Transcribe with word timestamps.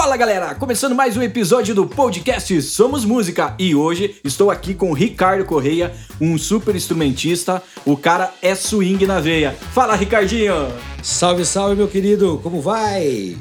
Fala 0.00 0.16
galera, 0.16 0.54
começando 0.54 0.94
mais 0.94 1.16
um 1.16 1.22
episódio 1.22 1.74
do 1.74 1.84
podcast 1.84 2.62
Somos 2.62 3.04
Música 3.04 3.56
e 3.58 3.74
hoje 3.74 4.14
estou 4.22 4.48
aqui 4.48 4.72
com 4.72 4.92
Ricardo 4.92 5.44
Correia, 5.44 5.92
um 6.20 6.38
super 6.38 6.76
instrumentista. 6.76 7.60
O 7.84 7.96
cara 7.96 8.32
é 8.40 8.54
swing 8.54 9.04
na 9.08 9.18
veia. 9.18 9.50
Fala 9.74 9.96
Ricardinho! 9.96 10.54
Salve, 11.02 11.44
salve 11.44 11.74
meu 11.74 11.88
querido, 11.88 12.38
como 12.44 12.60
vai? 12.60 13.36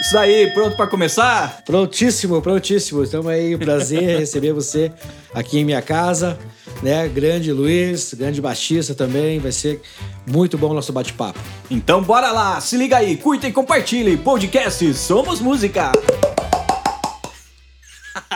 Isso 0.00 0.16
aí, 0.16 0.50
pronto 0.54 0.74
para 0.74 0.86
começar? 0.86 1.60
Prontíssimo, 1.66 2.40
prontíssimo. 2.40 3.02
Estamos 3.02 3.26
aí, 3.26 3.58
prazer 3.58 4.20
receber 4.20 4.54
você 4.54 4.90
aqui 5.34 5.58
em 5.58 5.66
minha 5.66 5.82
casa, 5.82 6.38
né? 6.82 7.08
Grande 7.08 7.52
Luiz, 7.52 8.14
grande 8.14 8.40
baixista 8.40 8.94
também. 8.94 9.38
Vai 9.38 9.52
ser 9.52 9.80
muito 10.26 10.56
bom 10.56 10.70
o 10.70 10.74
nosso 10.74 10.92
bate-papo. 10.92 11.38
Então 11.70 12.02
bora 12.02 12.32
lá, 12.32 12.60
se 12.60 12.76
liga 12.76 12.96
aí, 12.96 13.16
curta 13.16 13.46
e 13.48 13.52
compartilhe. 13.52 14.16
Podcast 14.16 14.92
Somos 14.94 15.40
Música. 15.40 15.92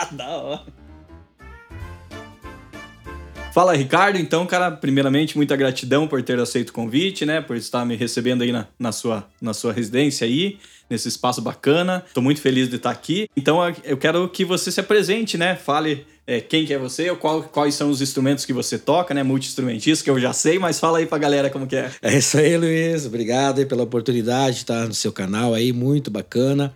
da 0.11 0.27
hora. 0.27 0.75
Fala, 3.55 3.73
Ricardo. 3.73 4.19
Então, 4.19 4.45
cara, 4.45 4.69
primeiramente, 4.69 5.37
muita 5.37 5.55
gratidão 5.55 6.09
por 6.09 6.21
ter 6.21 6.37
aceito 6.37 6.71
o 6.71 6.73
convite, 6.73 7.25
né? 7.25 7.39
Por 7.39 7.55
estar 7.55 7.85
me 7.85 7.95
recebendo 7.95 8.41
aí 8.41 8.51
na, 8.51 8.67
na, 8.77 8.91
sua, 8.91 9.25
na 9.41 9.53
sua 9.53 9.71
residência 9.71 10.27
aí, 10.27 10.57
nesse 10.89 11.07
espaço 11.07 11.41
bacana. 11.41 12.03
Tô 12.13 12.21
muito 12.21 12.41
feliz 12.41 12.69
de 12.69 12.75
estar 12.75 12.91
aqui. 12.91 13.29
Então, 13.35 13.59
eu 13.83 13.97
quero 13.97 14.27
que 14.29 14.45
você 14.45 14.71
se 14.71 14.79
apresente, 14.79 15.37
né? 15.37 15.55
Fale 15.55 16.05
é, 16.27 16.41
quem 16.41 16.65
que 16.65 16.73
é 16.73 16.77
você, 16.77 17.09
ou 17.09 17.17
qual, 17.17 17.43
quais 17.43 17.75
são 17.75 17.89
os 17.89 18.01
instrumentos 18.01 18.45
que 18.45 18.53
você 18.53 18.77
toca, 18.77 19.13
né? 19.13 19.21
Multi-instrumentista, 19.21 20.03
que 20.03 20.09
eu 20.09 20.19
já 20.19 20.33
sei, 20.33 20.57
mas 20.57 20.79
fala 20.79 20.97
aí 20.97 21.05
pra 21.05 21.17
galera 21.17 21.49
como 21.49 21.67
que 21.67 21.75
é. 21.75 21.91
É 22.01 22.17
isso 22.17 22.37
aí, 22.37 22.57
Luiz. 22.57 23.05
Obrigado 23.05 23.59
aí 23.59 23.65
pela 23.65 23.83
oportunidade 23.83 24.55
de 24.55 24.61
estar 24.61 24.87
no 24.87 24.93
seu 24.93 25.11
canal 25.11 25.53
aí, 25.53 25.71
muito 25.71 26.09
bacana. 26.09 26.73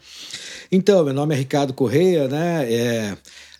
Então, 0.71 1.04
meu 1.04 1.13
nome 1.13 1.34
é 1.34 1.38
Ricardo 1.38 1.73
Correia, 1.73 2.27
né? 2.27 2.71
É... 2.71 3.18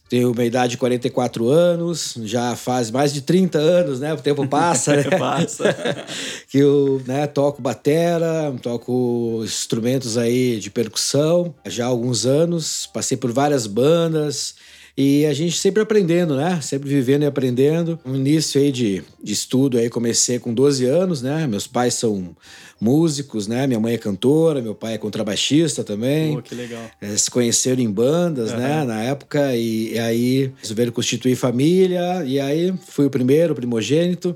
Tenho 0.10 0.32
uma 0.32 0.44
idade 0.44 0.72
de 0.72 0.78
44 0.78 1.48
anos, 1.48 2.16
já 2.24 2.56
faz 2.56 2.90
mais 2.90 3.14
de 3.14 3.22
30 3.22 3.60
anos, 3.60 4.00
né? 4.00 4.12
O 4.12 4.18
tempo 4.18 4.48
passa, 4.48 4.96
né? 4.96 5.04
passa. 5.18 5.76
que 6.50 6.58
eu 6.58 7.00
né, 7.06 7.28
toco 7.28 7.62
batera, 7.62 8.52
toco 8.60 9.42
instrumentos 9.44 10.18
aí 10.18 10.60
de 10.60 10.72
percussão 10.72 11.54
já 11.68 11.86
há 11.86 11.88
alguns 11.88 12.26
anos. 12.26 12.90
Passei 12.92 13.16
por 13.16 13.32
várias 13.32 13.68
bandas, 13.68 14.56
e 15.02 15.26
a 15.26 15.34
gente 15.34 15.58
sempre 15.58 15.82
aprendendo, 15.82 16.36
né? 16.36 16.60
Sempre 16.62 16.90
vivendo 16.90 17.24
e 17.24 17.26
aprendendo. 17.26 17.98
No 18.04 18.18
início 18.18 18.60
aí 18.60 18.70
de, 18.70 19.02
de 19.24 19.32
estudo 19.32 19.78
aí 19.78 19.90
comecei 19.90 20.40
com 20.40 20.54
12 20.54 20.84
anos, 20.84 21.22
né? 21.22 21.48
Meus 21.48 21.66
pais 21.66 21.94
são 21.94 22.36
músicos, 22.82 23.48
né? 23.48 23.66
Minha 23.66 23.80
mãe 23.80 23.94
é 23.94 23.98
cantora, 23.98 24.62
meu 24.62 24.76
pai 24.76 24.96
é 24.96 24.98
contrabaixista 24.98 25.86
também. 25.86 26.36
Pô, 26.36 26.42
que 26.42 26.54
legal. 26.54 26.84
É, 27.00 27.16
se 27.16 27.32
conheceram 27.32 27.82
em 27.82 27.90
bandas, 27.90 28.52
uhum. 28.52 28.58
né? 28.58 28.84
Na 28.84 29.02
época, 29.02 29.56
e, 29.56 29.94
e, 29.94 30.00
aí 30.00 30.52
resolveram 30.62 30.92
constituir 30.92 31.38
família, 31.38 32.26
e 32.26 32.38
aí 32.38 32.74
fui 32.88 33.06
o 33.06 33.10
primeiro, 33.10 33.54
o 33.54 33.56
primogênito. 33.56 34.36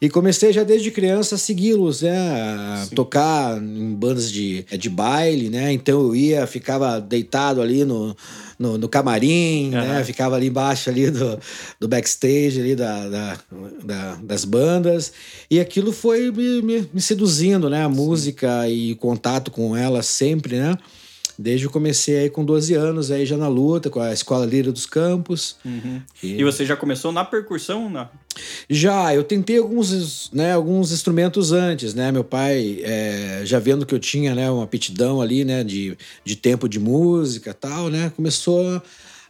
E 0.00 0.08
comecei 0.08 0.54
já 0.54 0.64
desde 0.64 0.90
criança 0.90 1.34
a 1.34 1.38
segui-los, 1.38 2.00
né? 2.00 2.18
A 2.18 2.86
Sim. 2.88 2.94
tocar 2.94 3.62
em 3.62 3.94
bandas 3.94 4.32
de, 4.32 4.64
de 4.78 4.88
baile, 4.88 5.50
né? 5.50 5.70
Então 5.70 6.00
eu 6.00 6.16
ia, 6.16 6.46
ficava 6.46 6.98
deitado 6.98 7.60
ali 7.60 7.84
no 7.84 8.16
no, 8.62 8.78
no 8.78 8.88
camarim, 8.88 9.66
uhum. 9.66 9.70
né? 9.72 10.04
Ficava 10.04 10.36
ali 10.36 10.46
embaixo 10.46 10.88
ali 10.88 11.10
do, 11.10 11.38
do 11.80 11.88
backstage 11.88 12.60
ali 12.60 12.76
da, 12.76 13.08
da, 13.08 13.38
da 13.84 14.14
das 14.22 14.44
bandas. 14.44 15.12
E 15.50 15.58
aquilo 15.58 15.92
foi 15.92 16.30
me, 16.30 16.62
me, 16.62 16.88
me 16.94 17.00
seduzindo, 17.00 17.68
né? 17.68 17.84
A 17.84 17.90
Sim. 17.90 17.96
música 17.96 18.68
e 18.68 18.94
contato 18.94 19.50
com 19.50 19.76
ela 19.76 20.02
sempre, 20.02 20.58
né? 20.58 20.78
Desde 21.42 21.66
que 21.66 21.72
comecei 21.72 22.18
aí 22.18 22.30
com 22.30 22.44
12 22.44 22.74
anos, 22.74 23.10
aí 23.10 23.26
já 23.26 23.36
na 23.36 23.48
luta, 23.48 23.90
com 23.90 24.00
a 24.00 24.12
Escola 24.12 24.46
Lira 24.46 24.70
dos 24.70 24.86
Campos. 24.86 25.56
Uhum. 25.64 26.00
E... 26.22 26.40
e... 26.40 26.44
você 26.44 26.64
já 26.64 26.76
começou 26.76 27.10
na 27.10 27.24
percussão? 27.24 27.90
Na... 27.90 28.08
Já, 28.70 29.12
eu 29.14 29.24
tentei 29.24 29.58
alguns, 29.58 30.30
né, 30.32 30.52
alguns 30.52 30.92
instrumentos 30.92 31.50
antes, 31.50 31.94
né? 31.94 32.12
Meu 32.12 32.22
pai, 32.22 32.80
é, 32.82 33.42
já 33.44 33.58
vendo 33.58 33.84
que 33.84 33.94
eu 33.94 33.98
tinha 33.98 34.34
né, 34.34 34.50
uma 34.50 34.64
aptidão 34.64 35.20
ali, 35.20 35.44
né, 35.44 35.64
de, 35.64 35.98
de 36.24 36.36
tempo 36.36 36.68
de 36.68 36.78
música 36.78 37.52
tal, 37.52 37.88
né? 37.90 38.12
Começou 38.14 38.80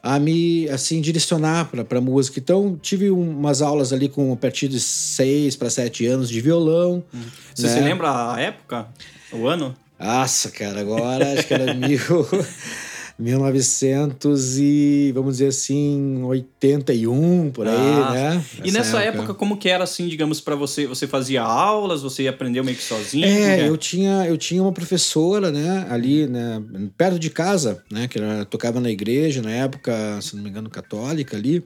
a 0.03 0.19
me 0.19 0.69
assim 0.69 1.01
direcionar 1.01 1.71
para 1.89 2.01
música. 2.01 2.39
Então 2.39 2.77
tive 2.83 3.11
umas 3.11 3.63
aulas 3.63 3.93
ali 3.93 4.09
com 4.09 4.33
a 4.33 4.37
partir 4.37 4.69
de 4.69 4.81
seis 4.81 5.55
para 5.55 5.71
sete 5.71 6.07
anos 6.07 6.29
de 6.29 6.41
violão. 6.41 7.05
Uhum. 7.13 7.23
Você 7.55 7.69
né? 7.69 7.75
se 7.75 7.81
lembra 7.81 8.33
a 8.33 8.41
época, 8.41 8.89
o 9.33 9.47
ano? 9.47 9.75
Nossa, 10.03 10.51
cara, 10.51 10.81
agora 10.81 11.33
acho 11.33 11.47
que 11.47 11.55
era 11.55 11.73
mil, 11.73 11.99
1900 13.17 14.59
e, 14.59 15.13
vamos 15.15 15.35
dizer 15.35 15.47
assim, 15.47 16.23
81, 16.25 17.53
por 17.53 17.69
aí, 17.69 17.75
ah, 17.77 18.11
né? 18.11 18.45
E 18.65 18.73
nessa 18.73 19.01
época. 19.01 19.23
época. 19.23 19.35
como 19.35 19.57
que 19.57 19.69
era 19.69 19.85
assim, 19.85 20.09
digamos, 20.09 20.41
para 20.41 20.57
você? 20.57 20.89
Você 20.89 21.07
fazia 21.07 21.43
aulas, 21.43 22.03
você 22.03 22.27
aprendeu 22.27 22.65
meio 22.65 22.77
que 22.77 22.83
sozinho? 22.83 23.25
É, 23.25 23.61
é, 23.61 23.69
eu 23.69 23.77
tinha, 23.77 24.27
eu 24.27 24.37
tinha 24.37 24.61
uma 24.61 24.73
professora, 24.73 25.53
né, 25.53 25.87
ali, 25.89 26.27
né, 26.27 26.61
perto 26.97 27.19
de 27.19 27.31
casa, 27.31 27.83
né, 27.91 28.09
que 28.09 28.19
ela 28.19 28.45
tocava 28.45 28.81
na 28.81 28.91
igreja, 28.91 29.41
na 29.41 29.53
época, 29.53 30.21
se 30.21 30.35
não 30.35 30.43
me 30.43 30.51
engano, 30.51 30.69
católica 30.69 31.37
ali. 31.37 31.63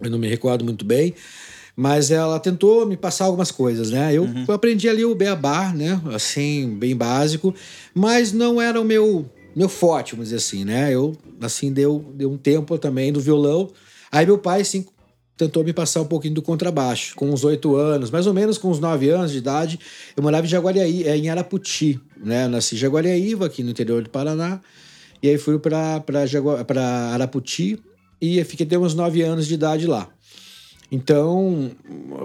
Eu 0.00 0.10
não 0.10 0.18
me 0.18 0.28
recordo 0.28 0.64
muito 0.64 0.84
bem. 0.84 1.14
Mas 1.80 2.10
ela 2.10 2.40
tentou 2.40 2.84
me 2.84 2.96
passar 2.96 3.26
algumas 3.26 3.52
coisas, 3.52 3.92
né? 3.92 4.12
Eu 4.12 4.24
uhum. 4.24 4.46
aprendi 4.48 4.88
ali 4.88 5.04
o 5.04 5.14
beabá, 5.14 5.72
né? 5.72 6.00
Assim, 6.12 6.76
bem 6.76 6.96
básico, 6.96 7.54
mas 7.94 8.32
não 8.32 8.60
era 8.60 8.80
o 8.80 8.84
meu 8.84 9.24
meu 9.54 9.68
forte, 9.68 10.12
vamos 10.12 10.26
dizer 10.26 10.38
assim, 10.38 10.64
né? 10.64 10.92
Eu, 10.92 11.16
assim, 11.40 11.72
deu, 11.72 12.04
deu 12.14 12.32
um 12.32 12.36
tempo 12.36 12.76
também 12.78 13.12
do 13.12 13.20
violão. 13.20 13.70
Aí 14.10 14.26
meu 14.26 14.38
pai, 14.38 14.62
assim, 14.62 14.86
tentou 15.36 15.62
me 15.62 15.72
passar 15.72 16.00
um 16.00 16.06
pouquinho 16.06 16.34
do 16.34 16.42
contrabaixo. 16.42 17.14
Com 17.14 17.30
uns 17.30 17.44
oito 17.44 17.76
anos, 17.76 18.10
mais 18.10 18.26
ou 18.26 18.34
menos 18.34 18.58
com 18.58 18.68
uns 18.70 18.80
nove 18.80 19.08
anos 19.08 19.30
de 19.30 19.38
idade, 19.38 19.78
eu 20.16 20.22
morava 20.22 20.44
em 20.46 20.50
Jaguariaí, 20.50 21.04
é, 21.04 21.16
em 21.16 21.30
Araputi, 21.30 22.00
né? 22.16 22.46
Eu 22.46 22.48
nasci 22.48 22.74
em 22.74 22.78
Jaguariaíva, 22.78 23.46
aqui 23.46 23.62
no 23.62 23.70
interior 23.70 24.02
do 24.02 24.10
Paraná. 24.10 24.60
E 25.22 25.28
aí 25.28 25.38
fui 25.38 25.60
para 25.60 26.02
Araputi 27.12 27.78
e 28.20 28.42
fiquei 28.42 28.66
até 28.66 28.76
uns 28.76 28.94
nove 28.94 29.22
anos 29.22 29.46
de 29.46 29.54
idade 29.54 29.86
lá. 29.86 30.08
Então, 30.90 31.70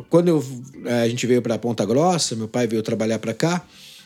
quando 0.10 0.30
eu, 0.30 0.44
eh, 0.86 1.02
a 1.02 1.10
gente 1.10 1.28
veio 1.28 1.42
para 1.42 1.58
Ponta 1.58 1.86
Grossa, 1.86 2.36
meu 2.36 2.48
pai 2.48 2.66
veio 2.66 2.82
trabalhar 2.82 3.20
para 3.20 3.34
cá, 3.34 3.66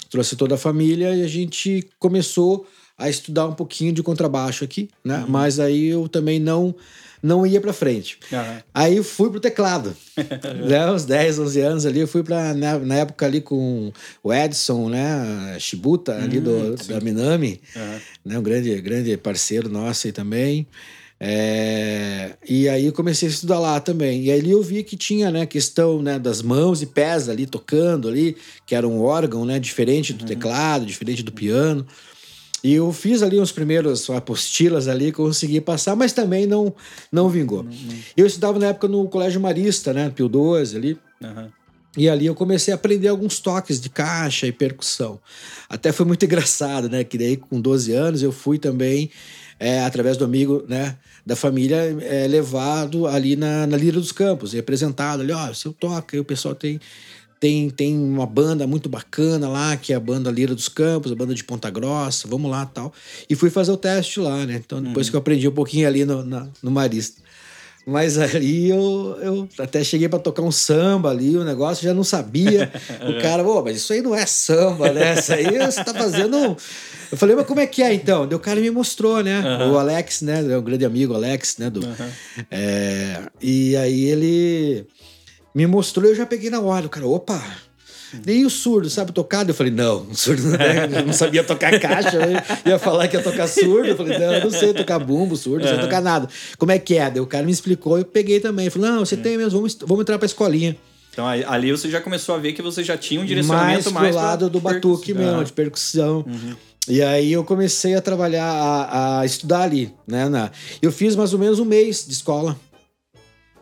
trouxe 0.09 0.35
toda 0.35 0.55
a 0.55 0.57
família 0.57 1.15
e 1.15 1.23
a 1.23 1.27
gente 1.27 1.87
começou 1.99 2.65
a 2.97 3.09
estudar 3.09 3.45
um 3.45 3.53
pouquinho 3.53 3.93
de 3.93 4.01
contrabaixo 4.01 4.63
aqui, 4.63 4.89
né? 5.03 5.19
Uhum. 5.19 5.25
Mas 5.27 5.59
aí 5.59 5.87
eu 5.87 6.07
também 6.07 6.39
não 6.39 6.75
não 7.21 7.45
ia 7.45 7.59
para 7.59 7.73
frente. 7.73 8.19
Uhum. 8.31 8.61
Aí 8.73 9.03
fui 9.03 9.29
pro 9.29 9.39
teclado. 9.39 9.95
né? 10.67 10.91
Uns 10.91 11.03
10, 11.03 11.39
11 11.39 11.61
anos 11.61 11.85
ali, 11.85 11.99
eu 11.99 12.07
fui 12.07 12.23
para 12.23 12.53
na, 12.53 12.77
na, 12.79 12.95
época 12.95 13.25
ali 13.25 13.41
com 13.41 13.91
o 14.23 14.33
Edson, 14.33 14.89
né, 14.89 15.57
Shibuta 15.59 16.15
ali 16.15 16.39
do, 16.39 16.51
uhum, 16.51 16.75
da 16.87 17.01
Minami, 17.01 17.59
né, 18.23 18.37
um 18.37 18.43
grande 18.43 18.79
grande 18.81 19.17
parceiro 19.17 19.67
nosso 19.67 20.07
aí 20.07 20.13
também. 20.13 20.67
É, 21.19 22.35
e 22.47 22.69
aí 22.69 22.91
comecei 22.91 23.27
a 23.27 23.31
estudar 23.31 23.59
lá 23.59 23.79
também. 23.79 24.23
E 24.25 24.31
aí 24.31 24.49
eu 24.49 24.61
vi 24.61 24.83
que 24.83 24.95
tinha 24.95 25.31
né, 25.31 25.45
questão 25.45 26.01
né, 26.01 26.19
das 26.19 26.41
mãos 26.41 26.81
e 26.81 26.85
pés 26.85 27.27
ali 27.27 27.45
tocando 27.47 28.07
ali, 28.07 28.37
que 28.65 28.75
era 28.75 28.87
um 28.87 29.01
órgão 29.01 29.43
né, 29.43 29.59
diferente 29.59 30.13
do 30.13 30.21
uhum. 30.21 30.27
teclado, 30.27 30.85
diferente 30.85 31.23
do 31.23 31.31
piano. 31.31 31.85
E 32.63 32.73
eu 32.73 32.91
fiz 32.91 33.21
ali 33.21 33.39
uns 33.39 33.51
primeiros 33.51 34.09
apostilas 34.09 34.87
ali, 34.87 35.11
consegui 35.11 35.61
passar, 35.61 35.95
mas 35.95 36.11
também 36.11 36.45
não 36.45 36.73
não 37.11 37.29
vingou. 37.29 37.65
Eu 38.15 38.25
estudava 38.25 38.59
na 38.59 38.67
época 38.67 38.87
no 38.87 39.07
Colégio 39.07 39.39
Marista, 39.39 39.93
né, 39.93 40.09
Pio 40.09 40.27
12 40.27 40.75
ali. 40.75 40.99
Uhum. 41.21 41.49
E 41.95 42.07
ali 42.07 42.27
eu 42.27 42.35
comecei 42.35 42.71
a 42.71 42.75
aprender 42.75 43.07
alguns 43.07 43.39
toques 43.39 43.81
de 43.81 43.89
caixa 43.89 44.45
e 44.45 44.51
percussão. 44.51 45.19
Até 45.67 45.91
foi 45.91 46.05
muito 46.05 46.23
engraçado, 46.25 46.87
né? 46.89 47.03
Que 47.03 47.17
daí 47.17 47.37
com 47.37 47.59
12 47.59 47.91
anos 47.91 48.21
eu 48.21 48.31
fui 48.31 48.59
também 48.59 49.09
é, 49.59 49.81
através 49.81 50.17
do 50.17 50.25
amigo 50.25 50.63
né, 50.67 50.97
da 51.25 51.35
família, 51.35 51.77
é, 52.01 52.27
levado 52.27 53.07
ali 53.07 53.35
na, 53.35 53.65
na 53.67 53.77
Lira 53.77 53.99
dos 53.99 54.11
Campos, 54.11 54.55
apresentado 54.55 55.21
ali, 55.21 55.31
ó, 55.31 55.53
seu 55.53 55.73
toca, 55.73 56.15
e 56.15 56.19
o 56.19 56.25
pessoal 56.25 56.53
tem, 56.55 56.79
tem, 57.39 57.69
tem 57.69 57.97
uma 57.97 58.25
banda 58.25 58.67
muito 58.67 58.87
bacana 58.87 59.47
lá, 59.47 59.75
que 59.77 59.93
é 59.93 59.95
a 59.95 59.99
banda 59.99 60.31
Lira 60.31 60.55
dos 60.55 60.67
Campos, 60.67 61.11
a 61.11 61.15
banda 61.15 61.33
de 61.33 61.43
Ponta 61.43 61.69
Grossa, 61.69 62.27
vamos 62.27 62.49
lá 62.49 62.65
tal. 62.65 62.93
E 63.29 63.35
fui 63.35 63.49
fazer 63.49 63.71
o 63.71 63.77
teste 63.77 64.19
lá, 64.19 64.45
né? 64.45 64.61
Então, 64.63 64.81
depois 64.81 65.07
uhum. 65.07 65.11
que 65.11 65.15
eu 65.15 65.19
aprendi 65.19 65.47
um 65.47 65.53
pouquinho 65.53 65.87
ali 65.87 66.05
no, 66.05 66.23
na, 66.23 66.47
no 66.61 66.71
Marista. 66.71 67.26
Mas 67.89 68.17
ali 68.17 68.69
eu, 68.69 69.17
eu 69.21 69.49
até 69.59 69.81
cheguei 69.81 70.09
para 70.09 70.19
tocar 70.19 70.41
um 70.41 70.51
samba 70.51 71.09
ali, 71.09 71.37
o 71.37 71.45
negócio 71.45 71.85
já 71.85 71.93
não 71.93 72.03
sabia. 72.03 72.69
o 73.01 73.17
cara, 73.23 73.47
oh, 73.47 73.63
mas 73.63 73.77
isso 73.77 73.93
aí 73.93 74.01
não 74.01 74.13
é 74.13 74.25
samba, 74.25 74.91
né? 74.91 75.13
Isso 75.17 75.31
aí 75.31 75.57
você 75.57 75.81
tá 75.85 75.93
fazendo. 75.93 76.57
Eu 77.09 77.17
falei, 77.17 77.33
mas 77.33 77.47
como 77.47 77.61
é 77.61 77.65
que 77.65 77.81
é 77.81 77.93
então? 77.93 78.27
Daí 78.27 78.35
o 78.35 78.41
cara 78.41 78.59
me 78.59 78.69
mostrou, 78.69 79.23
né? 79.23 79.39
Uhum. 79.39 79.71
O 79.71 79.79
Alex, 79.79 80.21
né? 80.21 80.45
É 80.51 80.57
um 80.57 80.61
grande 80.61 80.83
amigo, 80.83 81.13
Alex, 81.13 81.59
né? 81.59 81.69
Do, 81.69 81.79
uhum. 81.79 82.11
é, 82.51 83.21
e 83.41 83.77
aí 83.77 84.03
ele 84.03 84.85
me 85.55 85.65
mostrou 85.65 86.07
e 86.07 86.09
eu 86.09 86.15
já 86.15 86.25
peguei 86.25 86.49
na 86.49 86.59
hora. 86.59 86.87
O 86.87 86.89
cara, 86.89 87.07
opa! 87.07 87.41
Nem 88.25 88.45
o 88.45 88.49
surdo, 88.49 88.89
sabe 88.89 89.11
tocar? 89.11 89.47
Eu 89.47 89.53
falei, 89.53 89.71
não, 89.71 90.13
surdo 90.13 90.43
né? 90.49 90.89
eu 90.99 91.05
não 91.05 91.13
sabia 91.13 91.43
tocar 91.43 91.79
caixa, 91.79 92.17
eu 92.65 92.71
ia 92.71 92.79
falar 92.79 93.07
que 93.07 93.17
ia 93.17 93.23
tocar 93.23 93.47
surdo. 93.47 93.89
Eu 93.89 93.97
falei, 93.97 94.17
não, 94.17 94.33
eu 94.33 94.43
não 94.43 94.51
sei 94.51 94.73
tocar 94.73 94.99
bumbo, 94.99 95.35
surdo, 95.35 95.65
não 95.65 95.69
sei 95.69 95.79
tocar 95.79 96.01
nada. 96.01 96.27
Como 96.57 96.71
é 96.71 96.79
que 96.79 96.97
é? 96.97 97.09
Daí 97.09 97.19
o 97.19 97.27
cara 97.27 97.45
me 97.45 97.51
explicou, 97.51 97.97
eu 97.97 98.05
peguei 98.05 98.39
também. 98.39 98.65
Eu 98.65 98.71
falei, 98.71 98.91
não, 98.91 98.99
você 99.05 99.17
tem 99.17 99.37
mesmo, 99.37 99.59
vamos, 99.59 99.77
vamos 99.81 100.01
entrar 100.01 100.17
pra 100.17 100.25
escolinha. 100.25 100.77
Então 101.11 101.27
ali 101.27 101.71
você 101.71 101.89
já 101.89 101.99
começou 101.99 102.35
a 102.35 102.37
ver 102.37 102.53
que 102.53 102.61
você 102.61 102.83
já 102.83 102.95
tinha 102.95 103.19
um 103.19 103.25
direcionamento 103.25 103.91
mais, 103.91 104.13
mais 104.13 104.15
pro 104.15 104.23
lado 104.23 104.49
do 104.49 104.59
batuque 104.59 105.13
mesmo, 105.13 105.43
de 105.43 105.51
percussão. 105.51 106.23
Uhum. 106.27 106.55
E 106.87 107.01
aí 107.01 107.33
eu 107.33 107.43
comecei 107.43 107.95
a 107.95 108.01
trabalhar, 108.01 108.45
a, 108.45 109.21
a 109.21 109.25
estudar 109.25 109.63
ali, 109.63 109.91
né? 110.07 110.29
Na, 110.29 110.51
eu 110.81 110.91
fiz 110.91 111.15
mais 111.15 111.33
ou 111.33 111.39
menos 111.39 111.59
um 111.59 111.65
mês 111.65 112.05
de 112.05 112.13
escola 112.13 112.57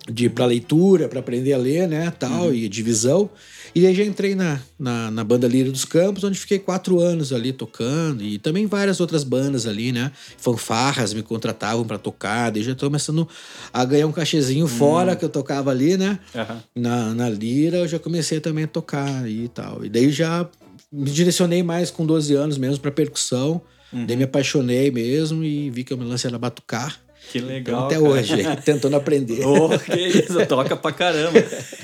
de 0.07 0.29
para 0.29 0.45
leitura, 0.45 1.07
para 1.07 1.19
aprender 1.19 1.53
a 1.53 1.57
ler, 1.57 1.87
né, 1.87 2.13
tal, 2.19 2.47
uhum. 2.47 2.53
e 2.53 2.69
divisão. 2.69 3.29
E 3.75 3.85
aí 3.85 3.93
já 3.93 4.05
entrei 4.05 4.35
na, 4.35 4.61
na, 4.79 5.11
na, 5.11 5.21
banda 5.21 5.49
Lira 5.49 5.69
dos 5.69 5.83
Campos, 5.83 6.23
onde 6.23 6.39
fiquei 6.39 6.57
quatro 6.57 7.01
anos 7.01 7.33
ali 7.33 7.51
tocando, 7.51 8.23
e 8.23 8.39
também 8.39 8.65
várias 8.65 9.01
outras 9.01 9.25
bandas 9.25 9.67
ali, 9.67 9.91
né? 9.91 10.13
Fanfarras 10.37 11.13
me 11.13 11.21
contratavam 11.21 11.83
para 11.85 11.97
tocar, 11.97 12.51
daí 12.51 12.63
já 12.63 12.73
tô 12.73 12.85
começando 12.85 13.27
a 13.73 13.83
ganhar 13.83 14.07
um 14.07 14.13
cachezinho 14.13 14.63
uhum. 14.63 14.71
fora 14.71 15.13
que 15.13 15.25
eu 15.25 15.29
tocava 15.29 15.71
ali, 15.71 15.97
né? 15.97 16.17
Uhum. 16.33 16.57
Na, 16.73 17.13
na 17.13 17.29
Lira, 17.29 17.79
eu 17.79 17.87
já 17.87 17.99
comecei 17.99 18.39
também 18.39 18.63
a 18.63 18.67
tocar 18.67 19.29
e 19.29 19.49
tal. 19.49 19.83
E 19.83 19.89
daí 19.89 20.09
já 20.09 20.49
me 20.89 21.11
direcionei 21.11 21.61
mais 21.61 21.91
com 21.91 22.05
12 22.05 22.33
anos 22.33 22.57
mesmo 22.57 22.79
para 22.79 22.91
percussão, 22.91 23.61
uhum. 23.91 24.05
daí 24.05 24.15
me 24.15 24.23
apaixonei 24.23 24.89
mesmo 24.89 25.43
e 25.43 25.69
vi 25.69 25.83
que 25.83 25.91
eu 25.91 25.97
me 25.97 26.05
lance 26.05 26.25
era 26.25 26.39
batucar. 26.39 27.04
Que 27.31 27.39
então, 27.39 27.49
legal. 27.49 27.75
Então, 27.75 27.85
até 27.85 27.95
cara. 27.95 28.45
hoje, 28.45 28.61
tentando 28.63 28.95
aprender. 28.95 29.45
Oh, 29.45 29.77
que 29.77 29.99
isso, 29.99 30.45
toca 30.45 30.75
pra 30.75 30.91
caramba. 30.91 31.43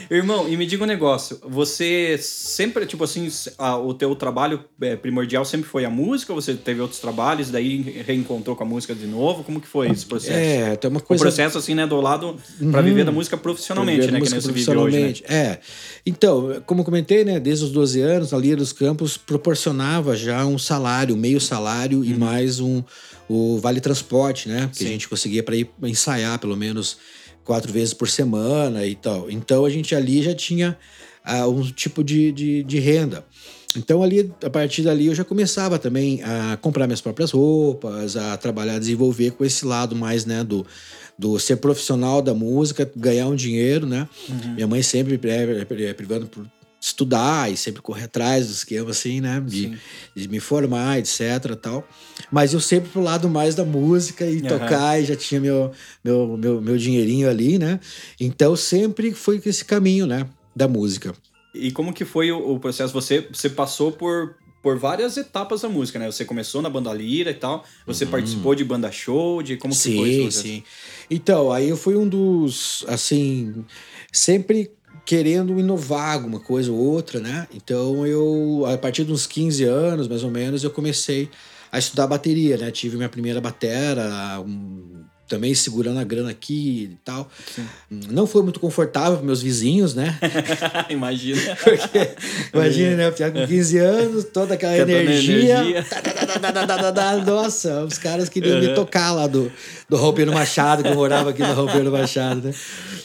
Irmão, 0.09 0.47
e 0.47 0.57
me 0.57 0.65
diga 0.65 0.83
um 0.83 0.88
negócio. 0.88 1.39
Você 1.47 2.17
sempre, 2.21 2.85
tipo 2.85 3.03
assim, 3.03 3.29
a, 3.57 3.77
o 3.77 3.93
teu 3.93 4.15
trabalho 4.15 4.63
é, 4.81 4.95
primordial 4.95 5.43
sempre 5.45 5.69
foi 5.69 5.85
a 5.85 5.89
música? 5.89 6.33
Ou 6.33 6.41
você 6.41 6.53
teve 6.53 6.81
outros 6.81 6.99
trabalhos, 6.99 7.49
daí 7.49 8.03
reencontrou 8.05 8.55
com 8.55 8.63
a 8.63 8.67
música 8.67 8.93
de 8.93 9.07
novo? 9.07 9.43
Como 9.43 9.59
que 9.59 9.67
foi 9.67 9.89
esse 9.89 10.05
processo? 10.05 10.38
É, 10.38 10.75
tem 10.75 10.89
uma 10.89 10.99
coisa... 10.99 11.23
O 11.23 11.25
processo, 11.25 11.57
assim, 11.57 11.73
né, 11.73 11.88
do 11.88 11.99
lado 11.99 12.38
uhum. 12.59 12.83
viver 12.83 13.05
da 13.05 13.11
música 13.11 13.38
profissionalmente, 13.38 14.11
né? 14.11 14.19
Música 14.19 14.39
que 14.39 14.43
profissionalmente, 14.43 15.23
hoje, 15.23 15.33
né? 15.33 15.45
É. 15.53 15.59
Então, 16.05 16.61
como 16.65 16.83
comentei, 16.83 17.23
né, 17.23 17.39
desde 17.39 17.65
os 17.65 17.71
12 17.71 18.01
anos, 18.01 18.33
a 18.33 18.38
Lia 18.38 18.55
dos 18.55 18.73
Campos 18.73 19.17
proporcionava 19.17 20.15
já 20.15 20.45
um 20.45 20.57
salário, 20.57 21.15
meio 21.15 21.39
salário 21.39 21.99
uhum. 21.99 22.03
e 22.03 22.13
mais 22.13 22.59
um 22.59 22.83
o 23.31 23.57
Vale 23.59 23.79
Transporte, 23.79 24.49
né? 24.49 24.69
Que 24.75 24.83
a 24.83 24.87
gente 24.87 25.07
conseguia 25.07 25.41
para 25.41 25.55
ir 25.55 25.69
ensaiar 25.83 26.37
pelo 26.37 26.57
menos 26.57 26.97
quatro 27.45 27.71
vezes 27.71 27.93
por 27.93 28.09
semana 28.09 28.85
e 28.85 28.93
tal. 28.93 29.31
Então 29.31 29.63
a 29.63 29.69
gente 29.69 29.95
ali 29.95 30.21
já 30.21 30.35
tinha 30.35 30.77
uh, 31.25 31.49
um 31.49 31.61
tipo 31.71 32.03
de, 32.03 32.31
de, 32.31 32.63
de, 32.63 32.79
renda. 32.79 33.25
Então 33.77 34.03
ali, 34.03 34.29
a 34.43 34.49
partir 34.49 34.81
dali, 34.81 35.07
eu 35.07 35.15
já 35.15 35.23
começava 35.23 35.79
também 35.79 36.21
a 36.23 36.57
comprar 36.57 36.87
minhas 36.87 36.99
próprias 36.99 37.31
roupas, 37.31 38.17
a 38.17 38.35
trabalhar, 38.35 38.75
a 38.75 38.79
desenvolver 38.79 39.31
com 39.31 39.45
esse 39.45 39.65
lado 39.65 39.95
mais, 39.95 40.25
né, 40.25 40.43
do, 40.43 40.67
do 41.17 41.39
ser 41.39 41.55
profissional 41.55 42.21
da 42.21 42.33
música, 42.33 42.89
ganhar 42.93 43.27
um 43.27 43.35
dinheiro, 43.35 43.85
né? 43.85 44.09
Uhum. 44.27 44.55
Minha 44.55 44.67
mãe 44.67 44.83
sempre 44.83 45.17
é, 45.23 45.93
privando 45.93 46.27
por 46.27 46.45
estudar 46.81 47.51
e 47.51 47.55
sempre 47.55 47.79
correr 47.79 48.05
atrás 48.05 48.47
do 48.47 48.53
esquema, 48.53 48.89
assim, 48.89 49.21
né? 49.21 49.39
De, 49.45 49.77
de, 50.15 50.27
me 50.27 50.39
formar, 50.39 50.97
etc. 50.97 51.55
tal. 51.61 51.87
Mas 52.31 52.53
eu 52.53 52.59
sempre 52.59 52.89
pro 52.89 53.01
lado 53.03 53.29
mais 53.29 53.53
da 53.53 53.63
música 53.63 54.25
e 54.25 54.41
uhum. 54.41 54.47
tocar, 54.47 54.99
e 54.99 55.05
já 55.05 55.15
tinha 55.15 55.39
meu, 55.39 55.71
meu, 56.03 56.35
meu, 56.35 56.59
meu 56.59 56.77
dinheirinho 56.77 57.29
ali, 57.29 57.59
né? 57.59 57.79
Então 58.19 58.55
sempre 58.55 59.13
foi 59.13 59.39
esse 59.45 59.63
caminho, 59.63 60.07
né? 60.07 60.27
Da 60.55 60.67
música. 60.67 61.13
E 61.53 61.71
como 61.71 61.93
que 61.93 62.03
foi 62.03 62.31
o, 62.31 62.55
o 62.55 62.59
processo? 62.59 62.91
Você, 62.93 63.27
você 63.31 63.47
passou 63.47 63.91
por, 63.91 64.35
por 64.63 64.79
várias 64.79 65.17
etapas 65.17 65.61
da 65.61 65.69
música, 65.69 65.99
né? 65.99 66.11
Você 66.11 66.25
começou 66.25 66.63
na 66.63 66.69
banda 66.69 66.91
lira 66.91 67.29
e 67.29 67.35
tal, 67.35 67.63
você 67.85 68.05
uhum. 68.05 68.11
participou 68.11 68.55
de 68.55 68.63
banda 68.63 68.91
show, 68.91 69.43
de 69.43 69.55
como 69.55 69.73
sim, 69.75 69.91
que 69.91 69.97
foi 69.97 70.09
isso? 70.09 70.41
Sim, 70.41 70.47
sim. 70.47 70.63
Então, 71.11 71.51
aí 71.51 71.69
eu 71.69 71.77
fui 71.77 71.95
um 71.95 72.07
dos, 72.07 72.83
assim, 72.87 73.63
sempre 74.11 74.71
querendo 75.06 75.59
inovar 75.59 76.13
alguma 76.13 76.39
coisa 76.39 76.71
ou 76.71 76.77
outra, 76.77 77.19
né? 77.19 77.48
Então 77.53 78.06
eu, 78.06 78.65
a 78.71 78.77
partir 78.77 79.03
de 79.03 79.12
uns 79.12 79.25
15 79.27 79.63
anos, 79.63 80.07
mais 80.07 80.24
ou 80.24 80.31
menos, 80.31 80.63
eu 80.63 80.71
comecei 80.71 81.30
a 81.71 81.80
estudar 81.80 82.07
bateria, 82.07 82.57
né? 82.57 82.69
Tive 82.71 82.98
minha 82.98 83.09
primeira 83.09 83.39
batera, 83.39 84.39
um, 84.42 85.03
também 85.31 85.56
segurando 85.56 85.98
a 85.98 86.03
grana 86.03 86.30
aqui 86.30 86.89
e 86.92 86.98
tal. 87.06 87.31
Sim. 87.56 87.65
Não 87.89 88.27
foi 88.27 88.44
muito 88.44 88.59
confortável 88.59 89.18
para 89.18 89.25
meus 89.25 89.42
vizinhos, 89.42 89.95
né? 89.95 90.19
imagina. 90.89 91.39
Porque, 91.63 92.12
imagina, 92.53 92.95
né? 92.98 93.07
Eu 93.07 93.31
com 93.31 93.48
15 93.48 93.77
anos, 93.77 94.25
toda 94.25 94.56
aquela 94.56 94.77
energia. 94.77 95.59
energia. 95.59 95.86
Nossa, 97.25 97.86
os 97.86 97.98
caras 97.98 98.27
queriam 98.27 98.59
uhum. 98.59 98.68
me 98.68 98.75
tocar 98.75 99.13
lá 99.13 99.25
do, 99.25 99.50
do 99.88 99.95
Rompeiro 99.95 100.33
Machado, 100.33 100.83
que 100.83 100.89
eu 100.89 100.95
morava 100.95 101.30
aqui 101.30 101.42
no 101.42 101.53
Rompeiro 101.53 101.89
Machado, 101.89 102.50
né? 102.50 102.53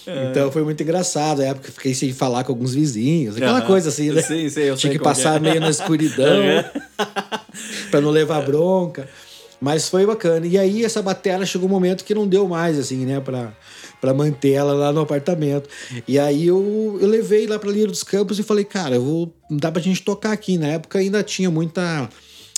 Uhum. 0.06 0.30
Então 0.30 0.52
foi 0.52 0.62
muito 0.62 0.82
engraçado. 0.82 1.38
Na 1.38 1.48
época 1.48 1.68
eu 1.68 1.72
fiquei 1.72 1.94
sem 1.94 2.12
falar 2.12 2.44
com 2.44 2.52
alguns 2.52 2.74
vizinhos, 2.74 3.36
aquela 3.36 3.60
uhum. 3.60 3.66
coisa 3.66 3.88
assim, 3.88 4.10
né? 4.10 4.22
Sim, 4.22 4.48
sim, 4.48 4.60
eu 4.60 4.76
Tinha 4.76 4.92
que 4.92 4.98
passar 4.98 5.36
é. 5.36 5.40
meio 5.40 5.60
na 5.60 5.70
escuridão 5.70 6.36
para 7.90 8.00
não 8.00 8.10
levar 8.10 8.42
bronca. 8.42 9.08
Mas 9.60 9.88
foi 9.88 10.04
bacana. 10.04 10.46
E 10.46 10.58
aí 10.58 10.84
essa 10.84 11.02
bateria 11.02 11.44
chegou 11.46 11.68
um 11.68 11.72
momento 11.72 12.04
que 12.04 12.14
não 12.14 12.26
deu 12.26 12.46
mais, 12.46 12.78
assim, 12.78 13.06
né, 13.06 13.20
pra, 13.20 13.52
pra 14.00 14.12
manter 14.12 14.52
ela 14.52 14.74
lá 14.74 14.92
no 14.92 15.00
apartamento. 15.00 15.68
E 16.06 16.18
aí 16.18 16.46
eu, 16.46 16.98
eu 17.00 17.08
levei 17.08 17.46
lá 17.46 17.58
pra 17.58 17.70
Lira 17.70 17.90
dos 17.90 18.02
Campos 18.02 18.38
e 18.38 18.42
falei, 18.42 18.64
cara, 18.64 18.96
eu 18.96 19.02
vou, 19.02 19.34
não 19.50 19.56
dá 19.56 19.72
pra 19.72 19.80
gente 19.80 20.02
tocar 20.02 20.32
aqui. 20.32 20.58
Na 20.58 20.68
época 20.68 20.98
ainda 20.98 21.22
tinha 21.22 21.50
muita. 21.50 22.08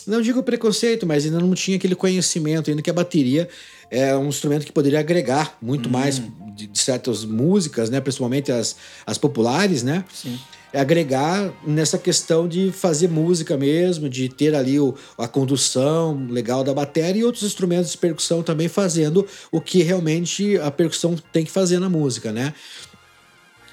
Não 0.07 0.21
digo 0.21 0.43
preconceito, 0.43 1.07
mas 1.07 1.25
ainda 1.25 1.39
não 1.39 1.55
tinha 1.55 1.77
aquele 1.77 1.95
conhecimento, 1.95 2.71
ainda 2.71 2.83
que 2.83 2.91
a 2.91 2.95
bateria 2.95 3.49
é 3.91 4.17
um 4.17 4.29
instrumento 4.29 4.65
que 4.65 4.73
poderia 4.73 5.01
agregar 5.01 5.57
muito 5.61 5.89
hum. 5.89 5.93
mais 5.93 6.21
de, 6.55 6.67
de, 6.67 6.79
certas 6.79 7.25
músicas, 7.25 7.91
né? 7.91 8.01
Principalmente 8.01 8.53
as, 8.53 8.77
as 9.07 9.19
populares, 9.19 9.83
né? 9.83 10.05
Sim 10.13 10.39
agregar 10.73 11.53
nessa 11.67 11.97
questão 11.97 12.47
de 12.47 12.71
fazer 12.71 13.09
música 13.09 13.57
mesmo, 13.57 14.09
de 14.09 14.29
ter 14.29 14.55
ali 14.55 14.79
o, 14.79 14.95
a 15.17 15.27
condução 15.27 16.27
legal 16.29 16.63
da 16.63 16.75
bateria 16.75 17.23
e 17.23 17.25
outros 17.25 17.45
instrumentos 17.45 17.93
de 17.93 17.99
percussão 17.99 18.43
também 18.43 18.69
fazendo 18.69 19.27
o 19.51 19.61
que 19.61 19.83
realmente 19.83 20.59
a 20.59 20.71
percussão 20.71 21.17
tem 21.33 21.45
que 21.45 21.51
fazer 21.51 21.79
na 21.79 21.89
música, 21.89 22.33
né? 22.33 22.53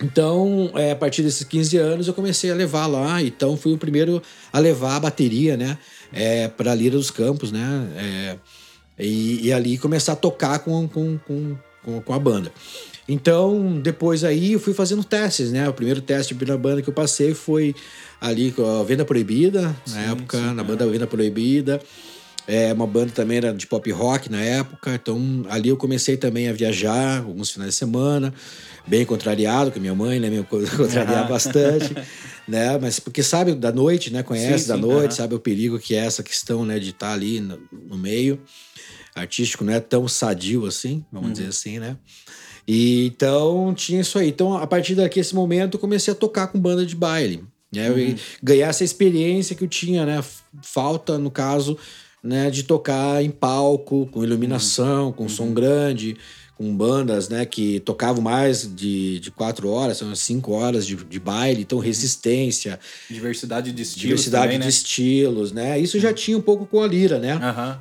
Então, 0.01 0.71
é, 0.75 0.91
a 0.91 0.95
partir 0.95 1.21
desses 1.21 1.43
15 1.45 1.77
anos, 1.77 2.07
eu 2.07 2.13
comecei 2.13 2.51
a 2.51 2.53
levar 2.53 2.85
lá. 2.85 3.21
Então, 3.21 3.55
fui 3.55 3.73
o 3.73 3.77
primeiro 3.77 4.21
a 4.51 4.59
levar 4.59 4.97
a 4.97 4.99
bateria, 4.99 5.55
né? 5.55 5.77
É, 6.11 6.49
para 6.49 6.71
a 6.71 6.75
Lira 6.75 6.97
dos 6.97 7.09
Campos, 7.09 7.49
né? 7.49 7.87
É, 7.95 8.37
e, 8.97 9.47
e, 9.47 9.53
ali 9.53 9.77
começar 9.77 10.13
a 10.13 10.15
tocar 10.15 10.59
com, 10.59 10.87
com, 10.87 11.17
com, 11.17 12.01
com 12.01 12.13
a 12.13 12.19
banda. 12.19 12.51
Então, 13.07 13.79
depois 13.81 14.23
aí 14.23 14.53
eu 14.53 14.59
fui 14.59 14.73
fazendo 14.73 15.03
testes, 15.03 15.51
né? 15.51 15.69
O 15.69 15.73
primeiro 15.73 16.01
teste 16.01 16.35
na 16.45 16.57
banda 16.57 16.81
que 16.81 16.89
eu 16.89 16.93
passei 16.93 17.33
foi 17.33 17.75
ali 18.19 18.51
com 18.51 18.65
a 18.65 18.83
Venda 18.83 19.05
Proibida, 19.05 19.75
sim, 19.85 19.93
na 19.93 20.01
época, 20.11 20.37
sim, 20.37 20.53
na 20.53 20.63
banda 20.63 20.87
Venda 20.87 21.05
Proibida. 21.05 21.79
É 22.47 22.71
uma 22.73 22.85
banda 22.85 23.11
também 23.11 23.37
era 23.37 23.53
de 23.53 23.65
pop 23.65 23.89
rock 23.91 24.29
na 24.29 24.39
época, 24.39 24.93
então 24.93 25.45
ali 25.49 25.69
eu 25.69 25.77
comecei 25.77 26.15
também 26.15 26.47
a 26.47 26.53
viajar 26.53 27.23
alguns 27.23 27.49
finais 27.49 27.71
de 27.71 27.75
semana, 27.75 28.31
bem 28.85 29.03
contrariado 29.03 29.71
com 29.71 29.79
a 29.79 29.81
minha 29.81 29.95
mãe, 29.95 30.19
né? 30.19 30.29
Me 30.29 30.43
contrariar 30.45 31.27
bastante, 31.27 31.95
né? 32.47 32.77
Mas 32.77 32.99
porque 32.99 33.23
sabe 33.23 33.55
da 33.55 33.71
noite, 33.71 34.13
né? 34.13 34.21
Conhece 34.21 34.65
sim, 34.65 34.67
da 34.67 34.77
noite, 34.77 35.15
sabe 35.15 35.33
o 35.33 35.39
perigo 35.39 35.79
que 35.79 35.95
é 35.95 36.05
essa 36.05 36.21
questão, 36.21 36.63
né? 36.63 36.77
De 36.77 36.89
estar 36.89 37.07
tá 37.07 37.13
ali 37.13 37.39
no, 37.39 37.59
no 37.71 37.97
meio 37.97 38.39
artístico, 39.15 39.63
não 39.63 39.73
é 39.73 39.79
tão 39.79 40.07
sadio 40.07 40.65
assim, 40.65 41.03
vamos 41.11 41.29
uhum. 41.29 41.33
dizer 41.33 41.47
assim, 41.47 41.79
né? 41.79 41.97
E 42.67 43.07
então 43.07 43.73
tinha 43.73 44.01
isso 44.01 44.19
aí. 44.19 44.29
Então, 44.29 44.55
a 44.55 44.67
partir 44.67 44.95
daqui, 44.95 45.19
esse 45.19 45.33
momento, 45.33 45.75
eu 45.75 45.79
comecei 45.79 46.11
a 46.11 46.15
tocar 46.15 46.47
com 46.47 46.59
banda 46.59 46.85
de 46.85 46.95
baile. 46.95 47.43
Né? 47.73 47.89
Uhum. 47.89 48.15
Ganhar 48.41 48.69
essa 48.69 48.83
experiência 48.83 49.55
que 49.55 49.63
eu 49.63 49.67
tinha, 49.67 50.05
né? 50.05 50.23
Falta, 50.61 51.17
no 51.17 51.29
caso, 51.29 51.77
né, 52.25 52.49
de 52.49 52.63
tocar 52.63 53.23
em 53.23 53.29
palco, 53.29 54.07
com 54.11 54.23
iluminação, 54.23 55.07
uhum. 55.07 55.11
com 55.11 55.29
som 55.29 55.43
uhum. 55.43 55.53
grande 55.53 56.17
com 56.57 56.73
bandas, 56.73 57.27
né, 57.27 57.45
que 57.45 57.81
tocavam 57.81 58.21
mais 58.21 58.73
de, 58.73 59.19
de 59.19 59.29
quatro 59.29 59.69
horas, 59.69 59.97
são 59.97 60.15
cinco 60.15 60.53
horas 60.53 60.87
de, 60.87 60.95
de 60.95 61.19
baile, 61.19 61.61
então 61.61 61.79
resistência. 61.79 62.79
Diversidade 63.09 63.73
de 63.73 63.81
estilos. 63.81 64.01
Diversidade 64.01 64.43
também, 64.45 64.59
de 64.59 64.63
né? 64.63 64.69
estilos, 64.69 65.51
né? 65.51 65.77
Isso 65.77 65.99
já 65.99 66.13
tinha 66.13 66.37
um 66.37 66.41
pouco 66.41 66.65
com 66.65 66.81
a 66.81 66.87
Lira, 66.87 67.19
né? 67.19 67.33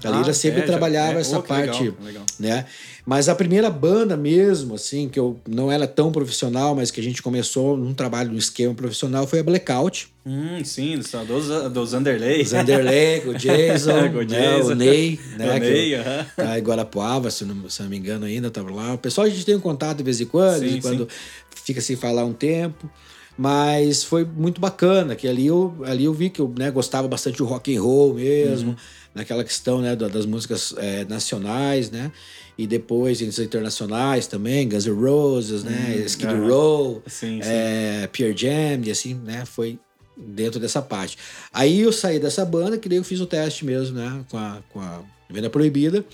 A 0.03 0.11
Lira 0.11 0.31
ah, 0.31 0.35
sempre 0.35 0.63
é, 0.63 0.65
trabalhava 0.65 1.19
é, 1.19 1.21
essa 1.21 1.39
oh, 1.39 1.43
parte, 1.43 1.85
legal, 1.85 2.05
legal. 2.05 2.27
né? 2.37 2.67
Mas 3.07 3.29
a 3.29 3.35
primeira 3.35 3.69
banda 3.69 4.17
mesmo, 4.17 4.77
assim, 4.77 5.09
que 5.11 5.19
eu 5.19 5.39
não 5.47 5.71
era 5.71 5.87
tão 5.87 6.11
profissional, 6.11 6.75
mas 6.75 6.91
que 6.91 7.01
a 7.01 7.03
gente 7.03 7.21
começou 7.21 7.77
num 7.77 7.93
trabalho, 7.93 8.33
num 8.33 8.39
esquema 8.39 8.75
profissional, 8.75 9.27
foi 9.27 9.41
a 9.41 9.43
Blackout. 9.43 10.09
Hum, 10.25 10.65
sim, 10.65 10.99
dos, 10.99 11.49
dos 11.71 11.93
Underlay. 11.93 12.41
Os 12.41 12.53
Underlay, 12.55 13.23
o 13.29 13.35
Jason, 13.37 14.09
o, 14.09 14.23
né, 14.23 14.57
o 14.57 14.75
Ney, 14.75 15.21
né? 15.37 15.55
O 15.55 15.59
Ney, 15.59 15.95
uh 15.97 15.99
-huh. 15.99 16.27
tá 16.35 16.59
em 16.59 16.63
Guarapuava, 16.63 17.31
se 17.31 17.45
não, 17.45 17.69
se 17.69 17.83
não 17.83 17.91
me 17.91 17.99
engano 17.99 18.25
ainda, 18.25 18.51
tava 18.51 18.71
lá. 18.71 18.95
O 18.95 18.99
pessoal 18.99 19.27
a 19.27 19.31
gente 19.31 19.45
tem 19.45 19.55
um 19.55 19.61
contato 19.61 19.99
de 19.99 20.03
vez 20.03 20.23
em 20.23 20.27
quando, 20.27 20.61
sim, 20.61 20.77
de 20.77 20.81
quando 20.81 21.03
sim. 21.03 21.17
fica 21.63 21.83
sem 21.83 21.97
falar 21.97 22.25
um 22.25 22.33
tempo. 22.33 22.91
Mas 23.37 24.05
foi 24.05 24.25
muito 24.25 24.61
bacana, 24.61 25.17
que 25.17 25.27
ali 25.27 25.47
eu, 25.47 25.75
ali 25.85 26.05
eu 26.05 26.15
vi 26.15 26.31
que 26.31 26.41
eu 26.41 26.53
né, 26.57 26.71
gostava 26.71 27.09
bastante 27.09 27.39
do 27.39 27.45
rock 27.45 27.77
and 27.77 27.83
roll 27.83 28.15
mesmo, 28.15 28.71
uhum. 28.71 28.77
naquela 29.13 29.43
questão 29.43 29.81
né, 29.81 29.97
das 29.97 30.25
músicas 30.25 30.73
é, 30.77 31.05
nacionais, 31.05 31.91
né? 31.91 32.13
E 32.57 32.67
depois 32.67 33.21
internacionais 33.21 34.29
também, 34.29 34.69
Guns 34.69 34.87
N' 34.87 34.95
Roses, 34.95 35.65
né? 35.65 35.97
Hum, 35.97 36.05
Skid 36.07 36.35
Row, 36.49 37.03
sim, 37.07 37.41
sim. 37.43 37.49
É, 37.51 38.09
Pierre 38.13 38.37
Jam, 38.37 38.85
e 38.85 38.91
assim, 38.93 39.15
né? 39.15 39.45
Foi 39.45 39.77
dentro 40.17 40.61
dessa 40.61 40.81
parte. 40.81 41.19
Aí 41.53 41.81
eu 41.81 41.93
saí 41.93 42.21
dessa 42.21 42.45
banda, 42.45 42.79
que 42.79 42.89
daí 42.89 42.99
eu 42.99 43.05
fiz 43.05 43.21
o 43.21 43.27
teste 43.27 43.65
mesmo, 43.65 43.99
né? 43.99 44.25
Com 44.31 44.39
a, 44.39 44.63
com 44.73 44.81
a 44.81 45.03
Venda 45.29 45.51
Proibida. 45.51 46.05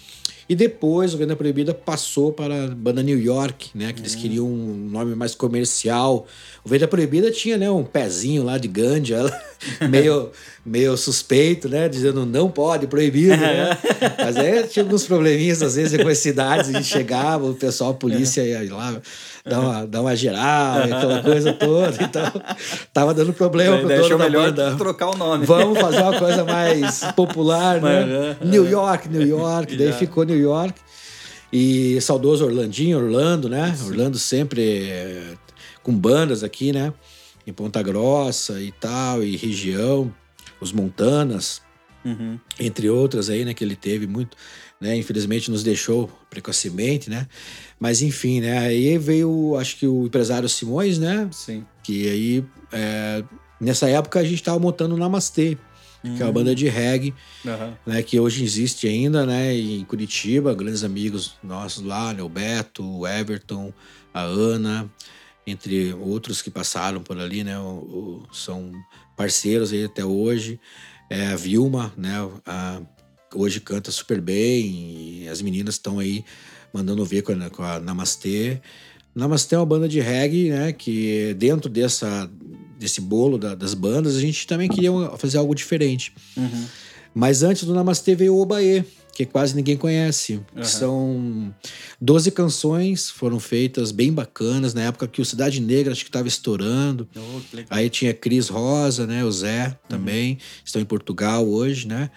E 0.50 0.56
depois 0.56 1.14
o 1.14 1.16
Venda 1.16 1.36
Proibida 1.36 1.72
passou 1.72 2.32
para 2.32 2.64
a 2.64 2.66
banda 2.66 3.04
New 3.04 3.16
York, 3.16 3.70
né? 3.72 3.92
Que 3.92 4.00
eles 4.00 4.16
hum. 4.16 4.18
queriam 4.18 4.46
um 4.46 4.88
nome 4.90 5.14
mais 5.14 5.32
comercial. 5.32 6.26
O 6.64 6.68
Venda 6.68 6.88
Proibida 6.88 7.30
tinha, 7.30 7.56
né, 7.56 7.70
um 7.70 7.84
pezinho 7.84 8.42
lá 8.42 8.58
de 8.58 8.66
ganja, 8.66 9.20
meio, 9.88 10.32
meio 10.66 10.96
suspeito, 10.96 11.68
né? 11.68 11.88
Dizendo 11.88 12.26
não 12.26 12.50
pode, 12.50 12.88
proibido, 12.88 13.36
né? 13.36 13.78
Mas 14.18 14.36
aí 14.36 14.66
tinha 14.66 14.84
alguns 14.84 15.06
probleminhas, 15.06 15.62
às 15.62 15.76
vezes, 15.76 16.02
com 16.02 16.08
as 16.08 16.18
cidades, 16.18 16.68
a 16.68 16.72
gente 16.72 16.88
chegava, 16.88 17.46
o 17.48 17.54
pessoal, 17.54 17.92
a 17.92 17.94
polícia 17.94 18.42
ia 18.42 18.74
lá 18.74 19.00
dar 19.44 19.60
uma, 19.60 19.86
dar 19.86 20.00
uma 20.02 20.16
geral, 20.16 20.82
aquela 20.82 21.22
coisa 21.22 21.52
toda. 21.52 21.96
Então, 22.02 22.24
tava 22.92 23.14
dando 23.14 23.32
problema 23.32 23.78
pro 23.78 23.88
dono 23.88 24.18
da 24.18 24.30
banda. 24.30 24.76
trocar 24.76 25.10
o 25.10 25.16
nome. 25.16 25.46
Vamos 25.46 25.78
fazer 25.78 26.02
uma 26.02 26.18
coisa 26.18 26.44
mais 26.44 27.04
popular, 27.16 27.80
né? 27.80 28.36
New 28.42 28.68
York, 28.68 29.08
New 29.08 29.26
York. 29.26 29.76
Daí 29.76 29.92
ficou 29.92 30.24
New 30.24 30.38
York. 30.38 30.74
E 31.52 32.00
saudoso 32.00 32.44
Orlandinho, 32.44 32.98
Orlando, 32.98 33.48
né? 33.48 33.74
Sim. 33.76 33.88
Orlando 33.88 34.18
sempre 34.18 34.88
é, 34.88 35.22
com 35.82 35.92
bandas 35.92 36.44
aqui, 36.44 36.72
né? 36.72 36.92
Em 37.46 37.52
Ponta 37.52 37.82
Grossa 37.82 38.60
e 38.60 38.70
tal, 38.70 39.24
e 39.24 39.36
região, 39.36 40.14
os 40.60 40.70
Montanas, 40.70 41.60
uhum. 42.04 42.38
entre 42.58 42.88
outras 42.88 43.28
aí, 43.28 43.44
né? 43.44 43.52
Que 43.52 43.64
ele 43.64 43.74
teve 43.74 44.06
muito, 44.06 44.36
né? 44.80 44.96
Infelizmente 44.96 45.50
nos 45.50 45.62
deixou 45.62 46.10
precocemente, 46.30 47.10
né? 47.10 47.28
Mas 47.78 48.00
enfim, 48.00 48.40
né? 48.40 48.58
Aí 48.58 48.96
veio, 48.96 49.56
acho 49.56 49.76
que 49.76 49.86
o 49.86 50.06
empresário 50.06 50.48
Simões, 50.48 50.98
né? 50.98 51.28
Sim. 51.30 51.64
Que 51.82 52.08
aí, 52.08 52.44
é, 52.72 53.22
nessa 53.60 53.88
época, 53.88 54.18
a 54.18 54.24
gente 54.24 54.36
estava 54.36 54.58
montando 54.58 54.94
o 54.94 54.98
Namastê, 54.98 55.58
uhum. 56.02 56.16
que 56.16 56.22
é 56.22 56.26
uma 56.26 56.32
banda 56.32 56.54
de 56.54 56.66
reggae, 56.68 57.14
uhum. 57.44 57.74
né? 57.86 58.02
Que 58.02 58.18
hoje 58.18 58.42
existe 58.42 58.86
ainda, 58.88 59.26
né? 59.26 59.54
Em 59.54 59.84
Curitiba, 59.84 60.54
grandes 60.54 60.82
amigos 60.82 61.34
nossos 61.42 61.84
lá, 61.84 62.14
né? 62.14 62.22
O 62.22 62.28
Beto, 62.28 62.82
o 62.82 63.06
Everton, 63.06 63.74
a 64.14 64.22
Ana, 64.22 64.90
entre 65.46 65.92
outros 65.92 66.40
que 66.40 66.50
passaram 66.50 67.02
por 67.02 67.18
ali, 67.18 67.44
né? 67.44 67.58
O, 67.58 68.22
o, 68.22 68.22
são 68.32 68.72
parceiros 69.14 69.72
aí 69.72 69.84
até 69.84 70.04
hoje. 70.04 70.58
É, 71.10 71.26
a 71.26 71.36
Vilma, 71.36 71.92
né? 71.96 72.16
A, 72.46 72.80
hoje 73.34 73.60
canta 73.60 73.90
super 73.90 74.20
bem 74.20 75.22
e 75.22 75.28
as 75.28 75.42
meninas 75.42 75.74
estão 75.74 75.98
aí 75.98 76.24
mandando 76.72 77.04
ver 77.04 77.22
com 77.22 77.32
a, 77.32 77.50
com 77.50 77.62
a 77.62 77.80
Namastê. 77.80 78.60
Namastê 79.14 79.54
é 79.54 79.58
uma 79.58 79.66
banda 79.66 79.88
de 79.88 80.00
reggae, 80.00 80.50
né? 80.50 80.72
Que 80.72 81.34
dentro 81.34 81.68
dessa, 81.68 82.30
desse 82.78 83.00
bolo 83.00 83.38
da, 83.38 83.54
das 83.54 83.74
bandas, 83.74 84.16
a 84.16 84.20
gente 84.20 84.46
também 84.46 84.68
queria 84.68 84.90
fazer 85.18 85.38
algo 85.38 85.54
diferente. 85.54 86.12
Uhum. 86.36 86.66
Mas 87.14 87.42
antes 87.42 87.64
do 87.64 87.74
Namastê 87.74 88.14
veio 88.14 88.34
o 88.34 88.40
Obaê, 88.40 88.84
que 89.12 89.26
quase 89.26 89.54
ninguém 89.54 89.76
conhece. 89.76 90.40
Uhum. 90.54 90.64
São 90.64 91.54
12 92.00 92.30
canções, 92.30 93.10
foram 93.10 93.40
feitas 93.40 93.90
bem 93.90 94.12
bacanas, 94.12 94.72
na 94.72 94.82
época 94.82 95.08
que 95.08 95.20
o 95.20 95.24
Cidade 95.24 95.60
Negra 95.60 95.92
acho 95.92 96.04
que 96.04 96.08
estava 96.08 96.28
estourando. 96.28 97.08
Oh, 97.16 97.40
Aí 97.68 97.90
tinha 97.90 98.14
Cris 98.14 98.48
Rosa, 98.48 99.06
né? 99.06 99.24
O 99.24 99.32
Zé 99.32 99.76
também, 99.88 100.32
uhum. 100.32 100.38
estão 100.64 100.80
em 100.80 100.86
Portugal 100.86 101.46
hoje, 101.46 101.88
né? 101.88 102.10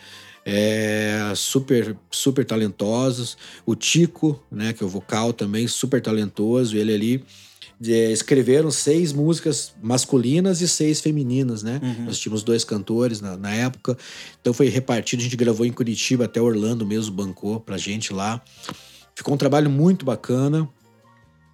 É, 0.46 1.32
super 1.36 1.96
super 2.12 2.46
talentosos. 2.46 3.38
O 3.66 3.76
Tico, 3.76 4.42
né, 4.52 4.74
que 4.74 4.84
é 4.84 4.86
o 4.86 4.90
vocal 4.90 5.34
também, 5.34 5.68
super 5.68 6.02
talentoso. 6.02 6.78
Ele 6.78 6.94
ali 6.94 7.26
é, 7.86 8.12
escreveram 8.12 8.72
seis 8.72 9.12
músicas 9.12 9.74
masculinas 9.82 10.62
e 10.62 10.68
seis 10.68 11.02
femininas, 11.02 11.64
né? 11.64 11.80
Uhum. 11.82 12.06
Nós 12.06 12.20
tínhamos 12.20 12.44
dois 12.44 12.64
cantores 12.64 13.22
na, 13.22 13.38
na, 13.38 13.54
época, 13.54 13.98
então 14.40 14.54
foi 14.54 14.70
repartido. 14.70 15.22
A 15.22 15.24
gente 15.24 15.36
gravou 15.36 15.66
em 15.66 15.72
Curitiba, 15.72 16.26
até 16.26 16.42
Orlando 16.42 16.86
mesmo 16.86 17.14
bancou 17.14 17.60
pra 17.60 17.78
gente 17.78 18.14
lá. 18.14 18.42
Ficou 19.16 19.34
um 19.34 19.38
trabalho 19.38 19.70
muito 19.70 20.06
bacana. 20.06 20.68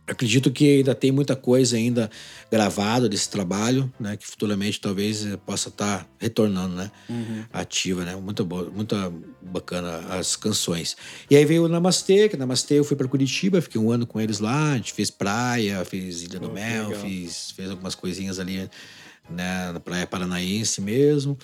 Acredito 0.10 0.51
que 0.51 0.78
ainda 0.78 0.96
tem 0.96 1.12
muita 1.12 1.36
coisa 1.36 1.75
ainda 1.75 2.10
gravada 2.51 3.08
desse 3.08 3.30
trabalho, 3.30 3.92
né? 4.00 4.18
Que 4.18 4.25
futuramente 4.25 4.82
talvez 4.82 5.25
possa 5.46 5.70
estar 5.70 6.00
tá 6.00 6.08
retornando, 6.18 6.75
né? 6.75 6.92
Uhum. 7.08 7.46
Ativa, 7.54 8.04
né? 8.04 8.16
Muito, 8.16 8.44
boa, 8.44 8.70
muito 8.70 8.96
bacana 9.42 10.00
as 10.10 10.36
canções. 10.36 10.98
E 11.30 11.36
aí 11.36 11.46
veio 11.46 11.66
o 11.66 11.68
Namastê, 11.68 12.28
que 12.28 12.36
Namastê 12.36 12.75
eu 12.80 12.84
fui 12.84 12.98
para 12.98 13.08
Curitiba, 13.08 13.62
fiquei 13.62 13.80
um 13.80 13.92
ano 13.92 14.08
com 14.08 14.20
eles 14.20 14.39
lá, 14.39 14.72
a 14.72 14.78
gente 14.78 14.94
fez 14.94 15.12
praia, 15.12 15.86
fez 15.86 16.24
Ilha 16.24 16.39
do 16.39 16.50
oh, 16.50 16.54
Mel, 16.54 16.92
fiz, 17.00 17.51
fez 17.51 17.70
algumas 17.70 17.94
coisinhas 17.94 18.39
ali, 18.39 18.70
né? 19.30 19.72
Na 19.72 19.80
praia 19.80 20.08
paranaense 20.08 20.82
mesmo. 20.82 21.38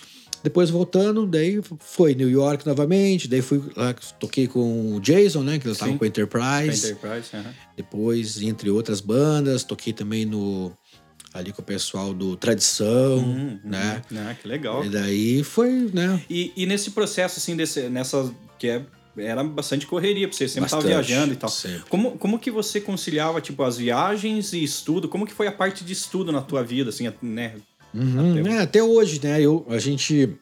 Depois 0.46 0.70
voltando, 0.70 1.26
daí 1.26 1.60
foi 1.80 2.14
New 2.14 2.30
York 2.30 2.68
novamente, 2.68 3.28
daí 3.28 3.42
fui 3.42 3.64
lá, 3.76 3.96
toquei 4.20 4.48
com 4.48 4.96
o 4.96 5.00
Jason, 5.00 5.42
né? 5.42 5.58
Que 5.58 5.66
eles 5.66 5.78
estavam 5.78 5.98
com 5.98 6.04
a 6.04 6.08
Enterprise. 6.08 6.92
Enterprise, 6.92 7.36
uhum. 7.36 7.44
Depois, 7.76 8.40
entre 8.44 8.70
outras 8.70 9.02
bandas, 9.02 9.64
toquei 9.64 9.92
também 9.92 10.24
no 10.24 10.72
ali 11.34 11.52
com 11.52 11.64
o 11.64 11.66
pessoal 11.66 12.14
do 12.14 12.38
Tradição, 12.38 13.18
uhum, 13.18 13.60
né? 13.64 14.04
Uhum. 14.12 14.18
Ah, 14.30 14.36
que 14.36 14.48
legal. 14.48 14.86
E 14.86 14.90
daí 14.90 15.44
foi, 15.44 15.90
né? 15.92 16.22
E, 16.30 16.54
e 16.56 16.68
nesse 16.68 16.92
processo, 16.92 17.40
assim, 17.40 17.56
desse, 17.56 17.90
nessa. 17.90 18.32
que 18.60 18.70
é 18.70 18.86
era 19.18 19.44
bastante 19.44 19.88
correria, 19.88 20.28
porque 20.28 20.38
você 20.38 20.48
sempre 20.48 20.66
estava 20.66 20.86
viajando 20.86 21.34
e 21.34 21.38
tal. 21.38 21.50
Como, 21.88 22.18
como 22.18 22.38
que 22.38 22.52
você 22.52 22.82
conciliava, 22.82 23.40
tipo, 23.40 23.64
as 23.64 23.78
viagens 23.78 24.52
e 24.52 24.62
estudo? 24.62 25.08
Como 25.08 25.26
que 25.26 25.34
foi 25.34 25.48
a 25.48 25.52
parte 25.52 25.86
de 25.86 25.94
estudo 25.94 26.32
na 26.32 26.42
tua 26.42 26.64
vida, 26.64 26.90
assim, 26.90 27.12
né? 27.22 27.56
Uhum, 27.96 28.42
até... 28.42 28.50
É, 28.50 28.58
até 28.60 28.84
hoje, 28.84 29.22
né? 29.24 29.42
Eu, 29.42 29.66
a 29.70 29.80
gente 29.80 30.38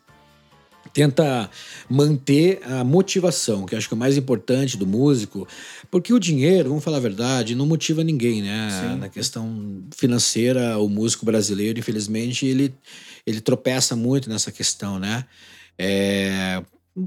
tenta 0.93 1.49
manter 1.89 2.61
a 2.63 2.83
motivação, 2.83 3.65
que 3.65 3.75
acho 3.75 3.87
que 3.87 3.93
é 3.93 3.97
o 3.97 3.99
mais 3.99 4.15
importante 4.17 4.77
do 4.77 4.85
músico, 4.85 5.47
porque 5.89 6.13
o 6.13 6.19
dinheiro, 6.19 6.69
vamos 6.69 6.83
falar 6.83 6.97
a 6.97 7.01
verdade, 7.01 7.55
não 7.55 7.65
motiva 7.65 8.03
ninguém, 8.03 8.41
né? 8.41 8.69
Sim. 8.69 8.99
Na 8.99 9.09
questão 9.09 9.83
financeira, 9.95 10.77
o 10.77 10.87
músico 10.87 11.25
brasileiro, 11.25 11.79
infelizmente, 11.79 12.45
ele, 12.45 12.73
ele 13.25 13.41
tropeça 13.41 13.95
muito 13.95 14.29
nessa 14.29 14.51
questão, 14.51 14.99
né? 14.99 15.25
É, 15.77 16.61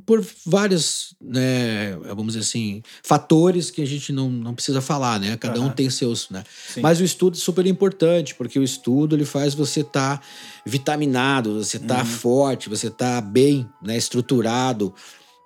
por 0.04 0.24
vários, 0.44 1.14
né, 1.20 1.96
vamos 1.96 2.34
dizer 2.34 2.40
assim, 2.40 2.82
fatores 3.04 3.70
que 3.70 3.80
a 3.80 3.86
gente 3.86 4.12
não, 4.12 4.28
não 4.28 4.52
precisa 4.52 4.80
falar, 4.80 5.20
né? 5.20 5.36
Cada 5.36 5.60
uhum. 5.60 5.66
um 5.66 5.70
tem 5.70 5.88
seus, 5.88 6.28
né? 6.28 6.42
Sim. 6.68 6.80
Mas 6.80 6.98
o 6.98 7.04
estudo 7.04 7.36
é 7.36 7.40
super 7.40 7.64
importante, 7.66 8.34
porque 8.34 8.58
o 8.58 8.64
estudo 8.64 9.14
ele 9.14 9.24
faz 9.24 9.54
você 9.54 9.80
estar 9.80 10.18
tá 10.18 10.26
vitaminado, 10.66 11.62
você 11.62 11.78
tá 11.78 12.00
uhum. 12.00 12.04
forte, 12.04 12.68
você 12.68 12.90
tá 12.90 13.20
bem, 13.20 13.68
né, 13.80 13.96
estruturado, 13.96 14.92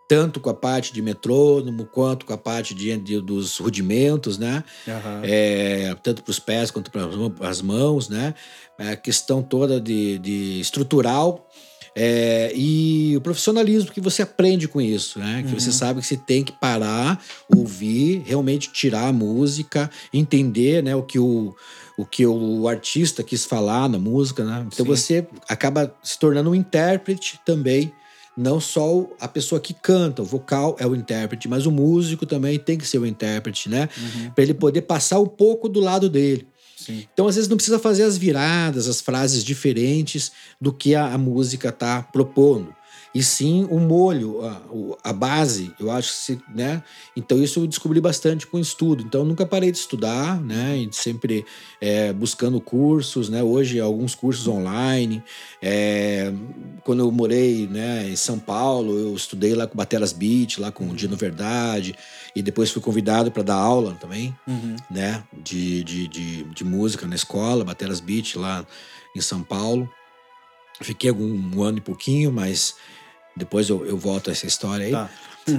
tanto 0.09 0.40
com 0.40 0.49
a 0.49 0.54
parte 0.54 0.92
de 0.92 1.02
metrônomo 1.02 1.85
quanto 1.85 2.25
com 2.25 2.32
a 2.32 2.38
parte 2.38 2.75
de, 2.75 2.97
de 2.97 3.20
dos 3.20 3.59
rudimentos, 3.59 4.38
né? 4.38 4.64
Uhum. 4.87 5.20
É, 5.23 5.94
tanto 6.02 6.23
para 6.23 6.30
os 6.30 6.38
pés 6.38 6.70
quanto 6.70 6.90
para 6.90 7.06
as 7.47 7.61
mãos, 7.61 8.09
né? 8.09 8.35
É 8.78 8.92
a 8.92 8.97
questão 8.97 9.42
toda 9.42 9.78
de, 9.78 10.18
de 10.18 10.61
estrutural 10.61 11.47
é, 11.94 12.52
e 12.54 13.16
o 13.16 13.20
profissionalismo 13.20 13.90
que 13.90 14.00
você 14.00 14.23
aprende 14.23 14.68
com 14.68 14.80
isso, 14.80 15.18
né? 15.18 15.42
Que 15.42 15.52
uhum. 15.52 15.61
você 15.61 15.73
sabe 15.73 16.00
que 16.00 16.06
você 16.06 16.16
tem 16.16 16.44
que 16.44 16.52
parar, 16.52 17.23
ouvir, 17.54 18.23
realmente 18.25 18.70
tirar 18.73 19.09
a 19.09 19.12
música, 19.12 19.90
entender 20.12 20.82
né, 20.82 20.94
o, 20.94 21.02
que 21.02 21.18
o, 21.18 21.54
o 21.97 22.06
que 22.06 22.26
o 22.26 22.68
artista 22.68 23.23
quis 23.23 23.44
falar 23.44 23.88
na 23.88 23.99
música, 23.99 24.44
né? 24.44 24.66
Então 24.73 24.87
Sim. 24.87 24.90
você 24.90 25.26
acaba 25.49 25.94
se 26.02 26.18
tornando 26.18 26.50
um 26.50 26.54
intérprete 26.54 27.40
também. 27.44 27.92
Não 28.37 28.61
só 28.61 29.06
a 29.20 29.26
pessoa 29.26 29.61
que 29.61 29.75
canta, 29.75 30.23
o 30.23 30.25
vocal 30.25 30.76
é 30.78 30.87
o 30.87 30.94
intérprete, 30.94 31.49
mas 31.49 31.66
o 31.66 31.70
músico 31.70 32.25
também 32.25 32.59
tem 32.59 32.78
que 32.78 32.87
ser 32.87 32.99
o 32.99 33.04
intérprete, 33.04 33.68
né? 33.68 33.88
Uhum. 33.99 34.30
Para 34.30 34.44
ele 34.44 34.54
poder 34.54 34.82
passar 34.82 35.18
um 35.18 35.26
pouco 35.26 35.68
do 35.68 35.80
lado 35.80 36.09
dele. 36.09 36.47
Então, 37.12 37.28
às 37.28 37.37
vezes, 37.37 37.49
não 37.49 37.56
precisa 37.56 37.78
fazer 37.78 38.02
as 38.02 38.16
viradas, 38.16 38.88
as 38.88 39.00
frases 39.00 39.44
diferentes 39.44 40.32
do 40.61 40.73
que 40.73 40.94
a, 40.94 41.12
a 41.12 41.18
música 41.18 41.68
está 41.68 42.02
propondo. 42.02 42.75
E 43.14 43.23
sim 43.23 43.67
o 43.71 43.81
molho, 43.81 44.40
a, 44.45 45.11
a 45.11 45.12
base, 45.12 45.73
eu 45.81 45.90
acho 45.90 46.11
que 46.11 46.17
se, 46.17 46.43
né? 46.55 46.83
Então 47.17 47.43
isso 47.43 47.61
eu 47.61 47.67
descobri 47.67 48.00
bastante 48.00 48.47
com 48.47 48.59
estudo. 48.59 49.02
Então 49.02 49.23
eu 49.23 49.25
nunca 49.26 49.45
parei 49.45 49.73
de 49.73 49.79
estudar, 49.79 50.40
né? 50.40 50.76
E 50.79 50.88
sempre 50.93 51.45
é, 51.81 52.12
buscando 52.12 52.61
cursos, 52.61 53.29
né? 53.29 53.43
Hoje 53.43 53.81
alguns 53.81 54.14
cursos 54.14 54.47
online. 54.47 55.23
É, 55.61 56.33
quando 56.85 57.00
eu 57.00 57.11
morei, 57.11 57.67
né, 57.67 58.09
em 58.09 58.17
São 58.17 58.38
Paulo, 58.38 58.97
eu 58.99 59.14
estudei 59.14 59.55
lá 59.55 59.67
com 59.67 59.76
Bateras 59.76 60.12
Beat, 60.12 60.59
lá 60.59 60.71
com 60.71 60.88
o 60.88 60.95
Dino 60.95 61.17
Verdade, 61.17 61.95
e 62.35 62.43
depois 62.43 62.71
fui 62.71 62.81
convidado 62.81 63.31
para 63.31 63.43
dar 63.43 63.57
aula 63.57 63.97
também 64.00 64.35
Uhum. 64.47 64.76
né, 64.90 65.23
de, 65.33 65.83
de, 65.85 66.09
de, 66.09 66.45
de 66.45 66.64
música 66.64 67.07
na 67.07 67.14
escola, 67.14 67.64
Bateras 67.64 68.00
Beat 68.00 68.37
lá 68.37 68.64
em 69.17 69.21
São 69.21 69.43
Paulo. 69.43 69.88
Fiquei 70.81 71.11
algum 71.11 71.26
um 71.55 71.62
ano 71.62 71.79
e 71.79 71.81
pouquinho, 71.81 72.33
mas 72.33 72.75
depois 73.37 73.68
eu, 73.68 73.87
eu 73.87 73.96
volto 73.96 74.28
a 74.28 74.32
essa 74.32 74.46
história 74.46 74.87
aí. 74.87 74.92
Tá. 74.92 75.10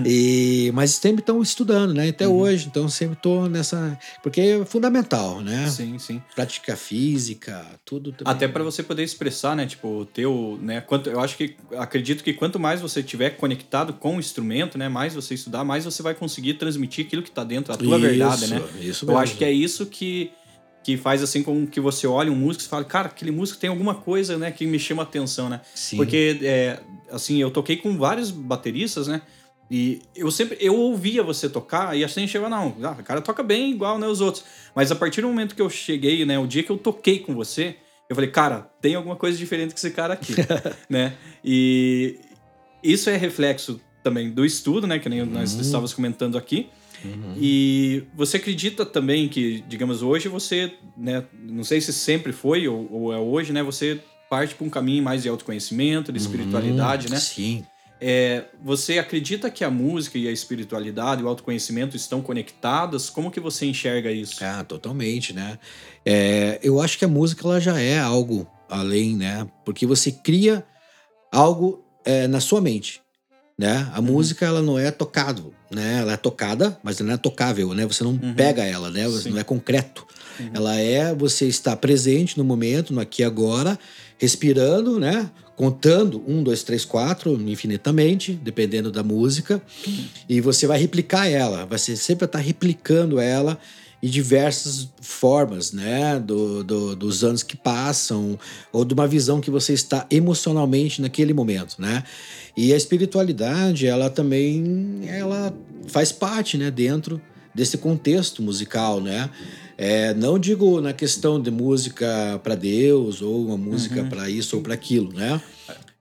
E, 0.05 0.71
mas 0.73 0.91
sempre 0.91 1.21
estão 1.21 1.41
estudando, 1.41 1.93
né? 1.93 2.09
Até 2.09 2.25
Uhum. 2.27 2.35
hoje, 2.35 2.67
então 2.67 2.87
sempre 2.87 3.17
estou 3.17 3.49
nessa. 3.49 3.97
Porque 4.21 4.39
é 4.39 4.63
fundamental, 4.65 5.41
né? 5.41 5.67
Sim, 5.69 5.97
sim. 5.99 6.21
Prática 6.33 6.77
física, 6.77 7.65
tudo 7.83 8.11
também. 8.11 8.31
Até 8.33 8.47
para 8.47 8.63
você 8.63 8.83
poder 8.83 9.03
expressar, 9.03 9.55
né, 9.55 9.65
tipo, 9.65 9.87
o 10.01 10.05
teu, 10.05 10.57
né, 10.61 10.79
quanto 10.81 11.09
eu 11.09 11.19
acho 11.19 11.35
que 11.35 11.55
acredito 11.77 12.23
que 12.23 12.31
quanto 12.31 12.59
mais 12.59 12.79
você 12.79 13.01
tiver 13.03 13.31
conectado 13.31 13.91
com 13.93 14.15
o 14.15 14.19
instrumento, 14.19 14.77
né, 14.77 14.87
mais 14.87 15.13
você 15.13 15.33
estudar, 15.33 15.63
mais 15.63 15.83
você 15.83 16.01
vai 16.01 16.13
conseguir 16.13 16.53
transmitir 16.53 17.05
aquilo 17.05 17.23
que 17.23 17.31
tá 17.31 17.43
dentro, 17.43 17.73
a 17.73 17.77
tua 17.77 17.97
verdade, 17.99 18.47
né? 18.47 18.61
Isso 18.81 19.03
Eu 19.05 19.07
mesmo. 19.09 19.17
acho 19.17 19.35
que 19.35 19.43
é 19.43 19.51
isso 19.51 19.85
que 19.87 20.31
que 20.83 20.97
faz 20.97 21.21
assim 21.21 21.43
com 21.43 21.65
que 21.67 21.79
você 21.79 22.07
olhe 22.07 22.29
um 22.29 22.35
músico 22.35 22.65
e 22.65 22.67
fale, 22.67 22.85
cara, 22.85 23.07
aquele 23.07 23.31
músico 23.31 23.59
tem 23.59 23.69
alguma 23.69 23.93
coisa, 23.95 24.37
né, 24.37 24.49
que 24.51 24.65
me 24.65 24.79
chama 24.79 25.03
a 25.03 25.05
atenção, 25.05 25.47
né? 25.49 25.61
Sim. 25.75 25.97
Porque, 25.97 26.39
é, 26.41 26.79
assim, 27.11 27.37
eu 27.39 27.51
toquei 27.51 27.77
com 27.77 27.97
vários 27.97 28.31
bateristas, 28.31 29.07
né? 29.07 29.21
E 29.69 30.01
eu 30.15 30.29
sempre, 30.31 30.57
eu 30.59 30.75
ouvia 30.75 31.23
você 31.23 31.47
tocar 31.47 31.95
e 31.95 32.03
assim 32.03 32.27
chegava, 32.27 32.49
não, 32.49 32.75
ah, 32.83 32.95
o 32.99 33.03
cara 33.03 33.21
toca 33.21 33.41
bem 33.41 33.71
igual, 33.71 33.97
né, 33.97 34.07
os 34.07 34.19
outros. 34.19 34.43
Mas 34.75 34.91
a 34.91 34.95
partir 34.95 35.21
do 35.21 35.27
momento 35.27 35.55
que 35.55 35.61
eu 35.61 35.69
cheguei, 35.69 36.25
né, 36.25 36.37
o 36.37 36.45
dia 36.47 36.61
que 36.63 36.69
eu 36.71 36.77
toquei 36.77 37.19
com 37.19 37.33
você, 37.33 37.75
eu 38.09 38.15
falei, 38.15 38.29
cara, 38.29 38.69
tem 38.81 38.95
alguma 38.95 39.15
coisa 39.15 39.37
diferente 39.37 39.69
com 39.73 39.77
esse 39.77 39.91
cara 39.91 40.15
aqui, 40.15 40.33
né? 40.89 41.13
E 41.45 42.17
isso 42.83 43.09
é 43.09 43.15
reflexo 43.15 43.79
também 44.03 44.29
do 44.31 44.43
estudo, 44.43 44.87
né, 44.87 44.99
que 44.99 45.07
nem 45.07 45.23
nós 45.25 45.53
Uhum. 45.53 45.61
estávamos 45.61 45.93
comentando 45.93 46.37
aqui. 46.37 46.67
Uhum. 47.03 47.33
E 47.37 48.03
você 48.15 48.37
acredita 48.37 48.85
também 48.85 49.27
que, 49.27 49.63
digamos, 49.67 50.01
hoje 50.01 50.27
você, 50.27 50.73
né, 50.97 51.23
não 51.43 51.63
sei 51.63 51.81
se 51.81 51.91
sempre 51.93 52.31
foi 52.31 52.67
ou, 52.67 52.87
ou 52.91 53.13
é 53.13 53.17
hoje, 53.17 53.51
né, 53.51 53.63
você 53.63 53.99
parte 54.29 54.55
para 54.55 54.65
um 54.65 54.69
caminho 54.69 55.03
mais 55.03 55.23
de 55.23 55.29
autoconhecimento, 55.29 56.11
de 56.11 56.17
espiritualidade, 56.17 57.07
Uhum. 57.07 57.13
né? 57.13 57.19
Sim. 57.19 57.65
É, 58.03 58.45
você 58.63 58.97
acredita 58.97 59.51
que 59.51 59.63
a 59.63 59.69
música 59.69 60.17
e 60.17 60.27
a 60.27 60.31
espiritualidade, 60.31 61.23
o 61.23 61.27
autoconhecimento 61.27 61.95
estão 61.95 62.19
conectadas? 62.21 63.09
Como 63.11 63.29
que 63.29 63.39
você 63.39 63.65
enxerga 63.67 64.11
isso? 64.11 64.43
Ah, 64.43 64.63
totalmente, 64.63 65.33
né? 65.33 65.59
É, 66.03 66.59
eu 66.63 66.81
acho 66.81 66.97
que 66.97 67.05
a 67.05 67.07
música 67.07 67.45
ela 67.45 67.59
já 67.59 67.79
é 67.79 67.99
algo 67.99 68.47
além, 68.67 69.15
né? 69.15 69.47
Porque 69.63 69.85
você 69.85 70.11
cria 70.11 70.65
algo 71.31 71.83
é, 72.03 72.27
na 72.27 72.39
sua 72.39 72.59
mente, 72.59 73.01
né? 73.57 73.89
A 73.93 74.01
música 74.01 74.45
ela 74.45 74.61
não 74.61 74.77
é 74.79 74.91
tocado, 74.91 75.53
né? 75.69 75.99
Ela 76.01 76.13
é 76.13 76.17
tocada, 76.17 76.77
mas 76.83 76.99
não 76.99 77.13
é 77.13 77.17
tocável, 77.17 77.73
né? 77.73 77.85
Você 77.85 78.03
não 78.03 78.11
Uhum. 78.11 78.33
pega 78.33 78.63
ela, 78.63 78.89
né? 78.89 79.07
Você 79.07 79.29
não 79.29 79.37
é 79.37 79.43
concreto. 79.43 80.05
Uhum. 80.39 80.49
Ela 80.53 80.75
é 80.79 81.13
você 81.13 81.45
estar 81.47 81.75
presente 81.77 82.37
no 82.37 82.43
momento, 82.43 82.93
no 82.93 83.01
aqui 83.01 83.21
e 83.21 83.25
agora, 83.25 83.77
respirando, 84.17 84.99
né? 84.99 85.29
Contando 85.55 86.23
um, 86.27 86.41
dois, 86.41 86.63
três, 86.63 86.83
quatro, 86.83 87.33
infinitamente, 87.47 88.33
dependendo 88.33 88.91
da 88.91 89.03
música, 89.03 89.61
e 90.27 90.41
você 90.41 90.65
vai 90.65 90.79
replicar 90.79 91.27
ela. 91.27 91.65
Você 91.67 91.95
sempre 91.95 92.25
estar 92.25 92.39
replicando 92.39 93.19
ela 93.19 93.59
em 94.03 94.09
diversas 94.09 94.89
formas, 95.01 95.71
né? 95.71 96.19
Do, 96.19 96.63
do- 96.63 96.95
dos 96.95 97.23
anos 97.23 97.43
que 97.43 97.55
passam, 97.55 98.37
ou 98.73 98.83
de 98.83 98.93
uma 98.93 99.07
visão 99.07 99.39
que 99.39 99.51
você 99.51 99.73
está 99.73 100.05
emocionalmente 100.09 101.01
naquele 101.01 101.33
momento, 101.33 101.75
né? 101.79 102.03
E 102.57 102.73
a 102.73 102.77
espiritualidade, 102.77 103.85
ela 103.87 104.09
também, 104.09 105.01
ela 105.07 105.53
faz 105.87 106.11
parte, 106.11 106.57
né? 106.57 106.71
Dentro 106.71 107.21
desse 107.53 107.77
contexto 107.77 108.41
musical, 108.41 108.99
né? 109.01 109.29
É, 109.77 110.13
não 110.13 110.37
digo 110.39 110.79
na 110.81 110.93
questão 110.93 111.41
de 111.41 111.49
música 111.51 112.39
para 112.43 112.55
Deus 112.55 113.21
ou 113.21 113.45
uma 113.47 113.57
música 113.57 114.01
Uhum. 114.01 114.09
para 114.09 114.29
isso 114.29 114.55
ou 114.57 114.61
para 114.61 114.73
aquilo, 114.73 115.11
né? 115.13 115.41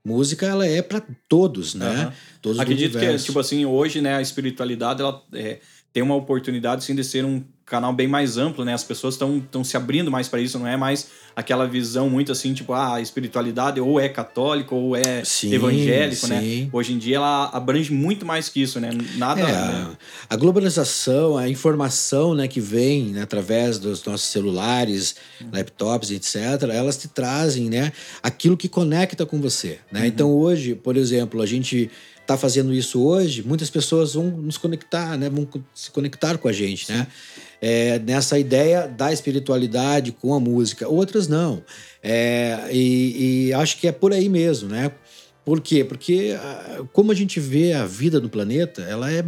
Música 0.04 0.46
ela 0.46 0.66
é 0.66 0.80
para 0.80 1.02
todos, 1.28 1.74
né? 1.74 1.86
Aham. 1.86 2.12
Todos 2.40 2.56
do 2.58 2.62
Acredito 2.62 2.98
que, 2.98 3.16
tipo 3.18 3.38
assim, 3.38 3.64
hoje, 3.66 4.00
né, 4.00 4.14
a 4.16 4.22
espiritualidade, 4.22 5.02
ela 5.02 5.22
é, 5.34 5.58
tem 5.92 6.02
uma 6.02 6.14
oportunidade, 6.14 6.82
sim, 6.84 6.94
de 6.94 7.04
ser 7.04 7.24
um 7.24 7.42
canal 7.70 7.92
bem 7.92 8.08
mais 8.08 8.36
amplo, 8.36 8.64
né? 8.64 8.74
As 8.74 8.82
pessoas 8.82 9.14
estão 9.14 9.62
se 9.62 9.76
abrindo 9.76 10.10
mais 10.10 10.28
para 10.28 10.40
isso, 10.40 10.58
não 10.58 10.66
é 10.66 10.76
mais 10.76 11.08
aquela 11.36 11.66
visão 11.66 12.10
muito 12.10 12.32
assim, 12.32 12.52
tipo, 12.52 12.72
ah, 12.72 12.96
a 12.96 13.00
espiritualidade 13.00 13.80
ou 13.80 14.00
é 14.00 14.08
católico 14.08 14.74
ou 14.74 14.96
é 14.96 15.24
Sim, 15.24 15.54
evangélico, 15.54 16.26
né? 16.26 16.40
sim. 16.40 16.68
Hoje 16.72 16.92
em 16.92 16.98
dia 16.98 17.16
ela 17.16 17.48
abrange 17.52 17.92
muito 17.92 18.26
mais 18.26 18.48
que 18.48 18.60
isso, 18.60 18.80
né? 18.80 18.90
Nada... 19.16 19.40
É, 19.40 19.44
né? 19.44 19.96
a, 20.28 20.36
globalização, 20.36 21.38
a 21.38 21.48
informação 21.48 22.34
né, 22.34 22.48
que 22.48 22.60
vem 22.60 23.04
né, 23.06 23.22
através 23.22 23.78
dos 23.78 24.04
nossos 24.04 24.28
celulares, 24.28 25.14
laptops, 25.52 26.10
etc., 26.10 26.68
elas 26.72 26.96
te 26.96 27.06
trazem 27.06 27.70
né, 27.70 27.92
aquilo 28.20 28.56
que 28.56 28.68
conecta 28.68 29.24
com 29.24 29.40
você. 29.40 29.78
Né? 29.92 30.08
Então, 30.08 30.32
hoje, 30.32 30.74
por 30.74 30.96
exemplo, 30.96 31.40
a 31.40 31.46
gente 31.46 31.88
está 32.20 32.36
fazendo 32.36 32.72
isso 32.72 33.02
hoje, 33.02 33.42
muitas 33.42 33.70
pessoas 33.70 34.14
vão 34.14 34.26
nos 34.26 34.56
conectar, 34.56 35.16
né, 35.16 35.28
vão 35.28 35.48
se 35.74 35.90
conectar 35.90 36.38
com 36.38 36.48
a 36.48 36.52
gente, 36.52 36.90
né? 36.90 37.06
É, 37.62 37.98
nessa 37.98 38.38
ideia 38.38 38.88
da 38.88 39.12
espiritualidade 39.12 40.12
com 40.12 40.32
a 40.32 40.40
música. 40.40 40.88
Outras 40.88 41.28
não. 41.28 41.62
É, 42.02 42.68
e, 42.72 43.48
e 43.48 43.52
acho 43.52 43.78
que 43.78 43.86
é 43.86 43.92
por 43.92 44.12
aí 44.12 44.28
mesmo, 44.28 44.70
né? 44.70 44.90
Por 45.44 45.60
quê? 45.60 45.84
Porque 45.84 46.36
ah, 46.38 46.84
como 46.92 47.12
a 47.12 47.14
gente 47.14 47.38
vê 47.40 47.72
a 47.72 47.84
vida 47.84 48.20
no 48.20 48.28
planeta, 48.28 48.82
ela 48.82 49.12
é 49.12 49.24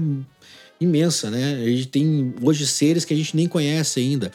imensa, 0.81 1.31
né? 1.31 1.63
A 1.63 1.67
gente 1.67 1.89
tem 1.89 2.35
hoje 2.43 2.67
seres 2.67 3.05
que 3.05 3.15
a 3.15 3.17
gente 3.17 3.37
nem 3.37 3.47
conhece 3.47 4.01
ainda. 4.01 4.33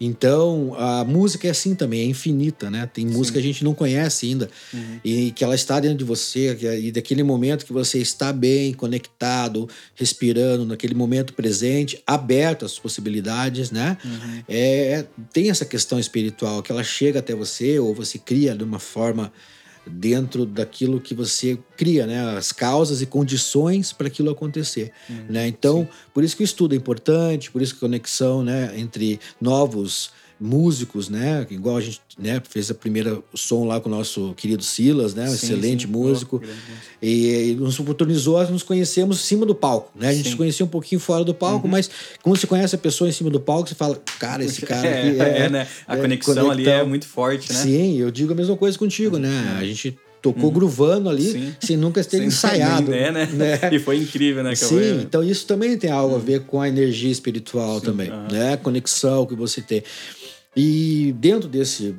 Então, 0.00 0.74
a 0.78 1.04
música 1.04 1.48
é 1.48 1.50
assim 1.50 1.74
também, 1.74 2.00
é 2.02 2.04
infinita, 2.04 2.70
né? 2.70 2.88
Tem 2.92 3.06
música 3.06 3.38
que 3.40 3.44
a 3.44 3.48
gente 3.48 3.64
não 3.64 3.72
conhece 3.74 4.26
ainda 4.26 4.50
Uhum. 4.72 5.00
e 5.04 5.30
que 5.32 5.42
ela 5.42 5.54
está 5.54 5.80
dentro 5.80 5.96
de 5.98 6.04
você, 6.04 6.54
que- 6.54 6.66
e 6.66 6.92
daquele 6.92 7.22
momento 7.22 7.64
que 7.64 7.72
você 7.72 7.98
está 7.98 8.32
bem, 8.32 8.74
conectado, 8.74 9.68
respirando, 9.94 10.66
naquele 10.66 10.94
momento 10.94 11.32
presente, 11.32 12.02
aberto 12.06 12.64
às 12.66 12.78
possibilidades, 12.78 13.70
né? 13.70 13.96
Uhum. 14.04 14.42
É, 14.48 15.06
tem 15.32 15.48
essa 15.50 15.64
questão 15.64 15.98
espiritual 15.98 16.62
que 16.62 16.70
ela 16.70 16.84
chega 16.84 17.20
até 17.20 17.34
você 17.34 17.78
ou 17.78 17.94
você 17.94 18.18
cria 18.18 18.54
de 18.54 18.64
uma 18.64 18.78
forma 18.78 19.32
dentro 19.86 20.44
daquilo 20.44 21.00
que 21.00 21.14
você 21.14 21.58
cria, 21.76 22.06
né? 22.06 22.36
As 22.36 22.52
causas 22.52 23.00
e 23.02 23.06
condições 23.06 23.92
para 23.92 24.08
aquilo 24.08 24.30
acontecer, 24.30 24.92
Uhum. 25.08 25.24
né? 25.28 25.46
Então, 25.46 25.88
por 26.12 26.24
isso 26.24 26.36
que 26.36 26.42
o 26.42 26.44
estudo 26.44 26.74
é 26.74 26.76
importante, 26.76 27.50
por 27.50 27.62
isso 27.62 27.72
que 27.74 27.78
a 27.78 27.88
conexão, 27.88 28.42
né, 28.42 28.72
entre 28.76 29.20
novos 29.40 30.10
músicos, 30.38 31.08
né? 31.08 31.46
Igual 31.50 31.76
a 31.76 31.80
gente 31.80 32.00
né, 32.18 32.40
fez 32.48 32.70
a 32.70 32.74
primeira 32.74 33.18
som 33.34 33.64
lá 33.64 33.80
com 33.80 33.88
o 33.88 33.92
nosso 33.92 34.34
querido 34.36 34.62
Silas, 34.62 35.14
né? 35.14 35.24
Um 35.24 35.28
Sim, 35.28 35.34
excelente 35.34 35.86
sim. 35.86 35.92
músico. 35.92 36.36
Músico. 36.38 36.58
E, 37.00 37.50
e 37.50 37.54
nos 37.54 37.78
oportunizou 37.80 38.38
a 38.38 38.44
nos 38.44 38.62
conhecermos 38.62 39.18
em 39.18 39.22
cima 39.22 39.46
do 39.46 39.54
palco, 39.54 39.90
né? 39.98 40.08
A 40.08 40.12
gente 40.12 40.22
Sim. 40.24 40.28
Uhum. 40.28 40.30
se 40.32 40.36
conhecia 40.36 40.66
um 40.66 40.68
pouquinho 40.68 41.00
fora 41.00 41.24
do 41.24 41.34
palco, 41.34 41.66
mas 41.66 41.90
quando 42.22 42.36
você 42.38 42.46
conhece 42.46 42.74
a 42.74 42.78
pessoa 42.78 43.08
em 43.08 43.12
cima 43.12 43.30
do 43.30 43.40
palco, 43.40 43.68
você 43.68 43.74
fala, 43.74 44.00
cara, 44.18 44.44
esse 44.44 44.60
cara 44.66 44.86
é, 44.86 45.10
aqui 45.10 45.20
é, 45.20 45.48
né? 45.48 45.66
A 45.86 45.96
é, 45.96 46.00
conexão 46.00 46.50
ali 46.50 46.62
é 46.62 46.66
conectão. 46.66 46.88
muito 46.88 47.06
forte, 47.06 47.52
né? 47.52 47.58
Sim, 47.58 47.96
eu 47.98 48.10
digo 48.10 48.32
a 48.32 48.36
mesma 48.36 48.56
coisa 48.56 48.78
contigo, 48.78 49.18
né? 49.18 49.56
A 49.58 49.64
gente 49.64 49.96
tocou 50.22 50.50
gruvando 50.50 51.08
ali, 51.08 51.22
Sim. 51.30 51.54
sem 51.60 51.76
nunca 51.76 52.02
ter 52.02 52.18
Sem 52.18 52.26
ensaiado. 52.26 52.90
nem, 52.90 53.12
né, 53.12 53.26
né? 53.32 53.60
E 53.72 53.78
foi 53.78 53.96
incrível, 53.98 54.42
né? 54.42 54.56
que 54.56 54.64
eu- 54.64 54.68
Sim, 54.68 55.00
então 55.02 55.22
isso 55.22 55.46
também 55.46 55.78
tem 55.78 55.88
algo 55.90 56.16
a 56.16 56.18
ver 56.18 56.40
com 56.40 56.60
a 56.60 56.68
energia 56.68 57.12
espiritual 57.12 57.80
também, 57.80 58.08
aham. 58.10 58.28
né? 58.32 58.52
A 58.54 58.56
conexão 58.56 59.24
que 59.24 59.36
você 59.36 59.60
tem. 59.62 59.84
E 60.56 61.14
dentro 61.18 61.48
desse 61.48 61.94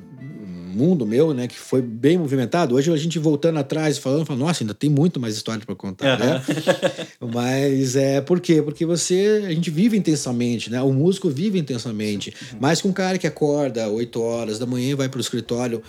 mundo 0.77 1.05
meu, 1.05 1.33
né, 1.33 1.47
que 1.47 1.57
foi 1.57 1.81
bem 1.81 2.17
movimentado, 2.17 2.75
hoje 2.75 2.91
a 2.91 2.97
gente 2.97 3.17
voltando 3.17 3.57
atrás 3.57 3.97
e 3.97 3.99
falando, 3.99 4.25
fala, 4.25 4.39
nossa, 4.39 4.63
ainda 4.63 4.75
tem 4.75 4.89
muito 4.89 5.19
mais 5.19 5.35
história 5.35 5.65
para 5.65 5.75
contar, 5.75 6.19
né? 6.19 6.41
Mas 7.33 7.95
é 7.95 8.21
por 8.21 8.39
quê? 8.39 8.61
Porque 8.61 8.85
você, 8.85 9.43
a 9.47 9.49
gente 9.49 9.71
vive 9.71 9.97
intensamente, 9.97 10.69
né? 10.69 10.81
O 10.81 10.93
músico 10.93 11.29
vive 11.29 11.57
intensamente. 11.57 12.33
Mais 12.59 12.79
que 12.79 12.87
um 12.87 12.93
cara 12.93 13.17
que 13.17 13.25
acorda 13.25 13.89
8 13.89 14.21
horas 14.21 14.59
da 14.59 14.67
manhã 14.67 14.91
e 14.91 14.95
vai 14.95 15.09
para 15.09 15.17
o 15.17 15.21
escritório 15.21 15.81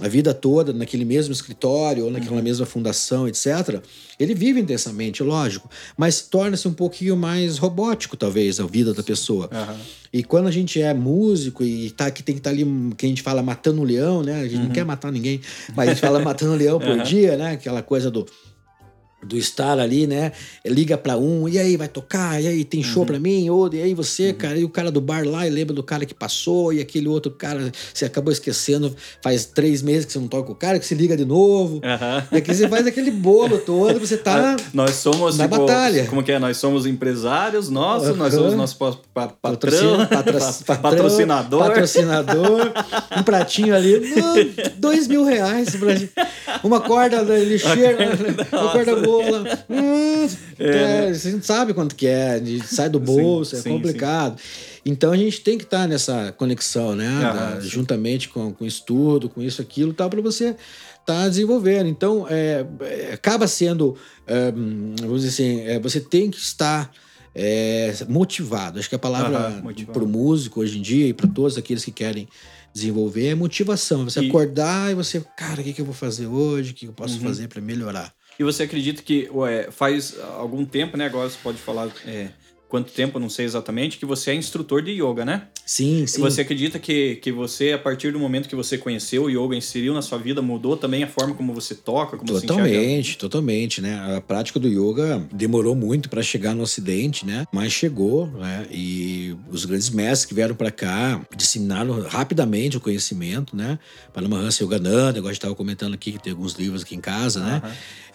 a 0.00 0.08
vida 0.08 0.34
toda 0.34 0.72
naquele 0.72 1.04
mesmo 1.04 1.32
escritório 1.32 2.04
ou 2.04 2.10
naquela 2.10 2.42
mesma 2.42 2.66
fundação, 2.66 3.28
etc. 3.28 3.80
Ele 4.18 4.34
vive 4.34 4.60
intensamente, 4.60 5.22
lógico, 5.22 5.70
mas 5.96 6.22
torna-se 6.22 6.66
um 6.66 6.72
pouquinho 6.72 7.16
mais 7.16 7.58
robótico, 7.58 8.16
talvez, 8.16 8.58
a 8.58 8.66
vida 8.66 8.92
da 8.92 9.02
pessoa. 9.02 9.48
Aham. 9.52 9.76
E 10.12 10.22
quando 10.22 10.46
a 10.46 10.50
gente 10.50 10.80
é 10.80 10.94
músico 10.94 11.64
e 11.64 11.90
tá, 11.90 12.10
que 12.10 12.22
tem 12.22 12.36
que 12.36 12.40
estar 12.40 12.50
ali, 12.50 12.64
que 12.96 13.04
a 13.04 13.08
gente 13.08 13.22
fala 13.22 13.42
matando 13.42 13.80
o 13.80 13.84
leão, 13.84 14.22
né? 14.22 14.42
A 14.42 14.48
gente 14.48 14.62
não 14.62 14.70
quer 14.70 14.84
matar 14.84 15.10
ninguém, 15.10 15.40
mas 15.74 15.88
a 15.88 15.92
gente 15.92 16.00
fala 16.00 16.20
matando 16.20 16.52
o 16.52 16.56
leão 16.56 16.78
por 16.78 17.02
dia, 17.02 17.36
né? 17.36 17.52
Aquela 17.52 17.82
coisa 17.82 18.10
do 18.10 18.24
do 19.24 19.36
estar 19.36 19.78
ali, 19.78 20.06
né? 20.06 20.32
Liga 20.64 20.96
pra 20.96 21.16
um, 21.16 21.48
e 21.48 21.58
aí, 21.58 21.76
vai 21.76 21.88
tocar? 21.88 22.40
E 22.42 22.46
aí, 22.46 22.64
tem 22.64 22.82
show 22.82 23.02
uhum. 23.02 23.06
pra 23.06 23.18
mim? 23.18 23.48
Ou, 23.50 23.72
e 23.72 23.82
aí 23.82 23.94
você, 23.94 24.28
uhum. 24.28 24.34
cara? 24.34 24.58
E 24.58 24.64
o 24.64 24.68
cara 24.68 24.90
do 24.90 25.00
bar 25.00 25.26
lá, 25.26 25.46
e 25.46 25.50
lembra 25.50 25.74
do 25.74 25.82
cara 25.82 26.04
que 26.04 26.14
passou, 26.14 26.72
e 26.72 26.80
aquele 26.80 27.08
outro 27.08 27.32
cara, 27.32 27.72
você 27.92 28.04
acabou 28.04 28.32
esquecendo, 28.32 28.94
faz 29.22 29.44
três 29.44 29.82
meses 29.82 30.04
que 30.04 30.12
você 30.12 30.18
não 30.18 30.28
toca 30.28 30.44
com 30.44 30.52
o 30.52 30.56
cara, 30.56 30.78
que 30.78 30.86
se 30.86 30.94
liga 30.94 31.16
de 31.16 31.24
novo. 31.24 31.76
Uhum. 31.76 32.22
E 32.32 32.36
aqui 32.36 32.54
você 32.54 32.68
faz 32.68 32.86
aquele 32.86 33.10
bolo 33.10 33.58
todo, 33.58 33.98
você 33.98 34.16
tá 34.16 34.56
nós 34.72 34.92
somos, 34.96 35.38
na 35.38 35.44
tipo, 35.44 35.60
batalha. 35.60 36.06
Como 36.06 36.22
que 36.22 36.32
é? 36.32 36.38
Nós 36.38 36.56
somos 36.56 36.86
empresários 36.86 37.68
nossos, 37.68 38.16
nós 38.16 38.34
somos 38.34 38.54
nosso 38.54 38.76
pa 38.76 38.92
pa 39.12 39.28
patrão, 39.28 40.06
patrão, 40.06 40.40
patrocinador. 40.80 41.60
Patrocinador. 41.60 42.72
um 43.16 43.22
pratinho 43.22 43.74
ali, 43.74 44.00
dois 44.76 45.06
mil 45.06 45.24
reais. 45.24 45.68
Uma 46.62 46.80
corda 46.80 47.22
lixeira, 47.22 48.10
uma 48.52 48.72
corda 48.72 48.96
boa 48.96 49.13
bola. 49.22 49.64
Hum, 49.68 50.28
é, 50.58 50.68
é, 50.68 51.08
a 51.08 51.12
gente 51.12 51.44
sabe 51.44 51.74
quanto 51.74 51.94
que 51.94 52.06
é, 52.06 52.40
sai 52.64 52.88
do 52.88 53.00
bolso, 53.00 53.52
sim, 53.52 53.56
é 53.56 53.60
sim, 53.62 53.70
complicado. 53.70 54.38
Sim. 54.38 54.80
Então 54.86 55.12
a 55.12 55.16
gente 55.16 55.40
tem 55.40 55.58
que 55.58 55.64
estar 55.64 55.82
tá 55.82 55.86
nessa 55.86 56.32
conexão, 56.32 56.94
né? 56.94 57.08
Ah, 57.24 57.54
da, 57.54 57.60
juntamente 57.60 58.28
com, 58.28 58.52
com 58.52 58.64
estudo, 58.64 59.28
com 59.28 59.42
isso, 59.42 59.60
aquilo, 59.60 59.92
tal, 59.92 60.08
para 60.08 60.20
você 60.20 60.50
estar 60.50 60.56
tá 61.04 61.28
desenvolvendo. 61.28 61.88
Então, 61.88 62.26
é, 62.28 62.64
é, 62.80 63.12
acaba 63.12 63.46
sendo, 63.46 63.96
é, 64.26 64.50
vamos 64.50 65.22
dizer 65.22 65.28
assim, 65.28 65.60
é, 65.62 65.78
você 65.78 66.00
tem 66.00 66.30
que 66.30 66.38
estar 66.38 66.90
é, 67.34 67.92
motivado. 68.08 68.78
Acho 68.78 68.88
que 68.88 68.94
a 68.94 68.98
palavra 68.98 69.62
para 69.92 70.04
o 70.04 70.08
músico 70.08 70.60
hoje 70.60 70.78
em 70.78 70.82
dia 70.82 71.08
e 71.08 71.12
para 71.12 71.28
todos 71.28 71.58
aqueles 71.58 71.84
que 71.84 71.90
querem 71.90 72.28
desenvolver 72.72 73.28
é 73.28 73.34
motivação. 73.34 74.04
Você 74.04 74.20
e... 74.20 74.28
acordar 74.28 74.90
e 74.90 74.94
você, 74.94 75.24
cara, 75.36 75.60
o 75.60 75.64
que, 75.64 75.72
que 75.72 75.80
eu 75.80 75.84
vou 75.84 75.94
fazer 75.94 76.26
hoje? 76.26 76.72
O 76.72 76.74
que 76.74 76.86
eu 76.86 76.92
posso 76.92 77.14
uhum. 77.14 77.22
fazer 77.22 77.48
para 77.48 77.60
melhorar? 77.60 78.12
E 78.38 78.44
você 78.44 78.64
acredita 78.64 79.02
que 79.02 79.28
ué, 79.32 79.70
faz 79.70 80.18
algum 80.38 80.64
tempo, 80.64 80.96
né? 80.96 81.06
Agora 81.06 81.28
você 81.28 81.38
pode 81.42 81.58
falar 81.58 81.88
é, 82.06 82.28
quanto 82.74 82.90
tempo, 82.90 83.20
não 83.20 83.30
sei 83.30 83.44
exatamente, 83.44 83.98
que 83.98 84.04
você 84.04 84.32
é 84.32 84.34
instrutor 84.34 84.82
de 84.82 84.90
yoga, 84.90 85.24
né? 85.24 85.46
Sim, 85.64 86.08
sim. 86.08 86.18
E 86.18 86.20
você 86.20 86.40
acredita 86.40 86.76
que, 86.80 87.14
que 87.22 87.30
você, 87.30 87.70
a 87.70 87.78
partir 87.78 88.12
do 88.12 88.18
momento 88.18 88.48
que 88.48 88.56
você 88.56 88.76
conheceu 88.76 89.24
o 89.24 89.30
yoga, 89.30 89.54
inseriu 89.54 89.94
na 89.94 90.02
sua 90.02 90.18
vida, 90.18 90.42
mudou 90.42 90.76
também 90.76 91.04
a 91.04 91.06
forma 91.06 91.34
como 91.34 91.54
você 91.54 91.76
toca, 91.76 92.16
como 92.16 92.32
totalmente, 92.32 93.12
você 93.12 93.18
Totalmente, 93.18 93.80
né? 93.80 94.16
A 94.16 94.20
prática 94.20 94.58
do 94.58 94.66
yoga 94.66 95.24
demorou 95.32 95.76
muito 95.76 96.10
para 96.10 96.20
chegar 96.20 96.52
no 96.52 96.64
ocidente, 96.64 97.24
né? 97.24 97.46
Mas 97.52 97.72
chegou, 97.72 98.26
né? 98.26 98.66
E 98.68 99.36
os 99.48 99.64
grandes 99.64 99.90
mestres 99.90 100.24
que 100.24 100.34
vieram 100.34 100.56
para 100.56 100.72
cá 100.72 101.24
disseminaram 101.36 102.00
rapidamente 102.00 102.76
o 102.76 102.80
conhecimento, 102.80 103.54
né? 103.56 103.78
Paramahansa 104.12 104.64
Yogananda, 104.64 105.18
igual 105.18 105.30
a 105.30 105.32
gente 105.32 105.38
estava 105.38 105.54
comentando 105.54 105.94
aqui, 105.94 106.10
que 106.10 106.18
tem 106.18 106.32
alguns 106.32 106.54
livros 106.54 106.82
aqui 106.82 106.96
em 106.96 107.00
casa, 107.00 107.38
né? 107.38 107.62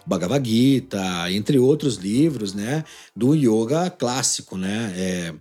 Bhagavad 0.09 0.49
Gita, 0.49 1.31
entre 1.31 1.59
outros 1.59 1.97
livros, 1.97 2.55
né, 2.55 2.83
do 3.15 3.35
yoga 3.35 3.91
clássico, 3.91 4.57
né? 4.57 4.91
É, 4.97 5.33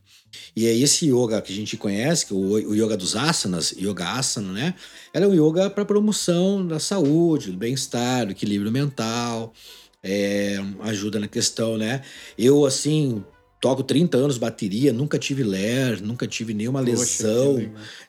e 0.54 0.66
é 0.66 0.76
esse 0.76 1.06
yoga 1.06 1.40
que 1.40 1.50
a 1.50 1.56
gente 1.56 1.76
conhece, 1.78 2.26
que 2.26 2.34
é 2.34 2.36
o, 2.36 2.40
o 2.40 2.74
yoga 2.74 2.96
dos 2.96 3.16
asanas, 3.16 3.72
yoga 3.72 4.06
asana, 4.06 4.52
né? 4.52 4.74
Ela 5.14 5.24
é 5.24 5.28
um 5.28 5.34
yoga 5.34 5.70
para 5.70 5.86
promoção 5.86 6.66
da 6.66 6.78
saúde, 6.78 7.50
do 7.50 7.56
bem-estar, 7.56 8.26
do 8.26 8.32
equilíbrio 8.32 8.70
mental, 8.70 9.54
é, 10.02 10.58
ajuda 10.80 11.18
na 11.18 11.28
questão, 11.28 11.78
né? 11.78 12.02
Eu, 12.36 12.66
assim, 12.66 13.24
toco 13.58 13.82
30 13.82 14.18
anos 14.18 14.36
bateria, 14.36 14.92
nunca 14.92 15.18
tive 15.18 15.42
ler, 15.42 16.02
nunca 16.02 16.26
tive 16.26 16.52
nenhuma 16.52 16.84
Poxa, 16.84 16.92
lesão 16.92 17.56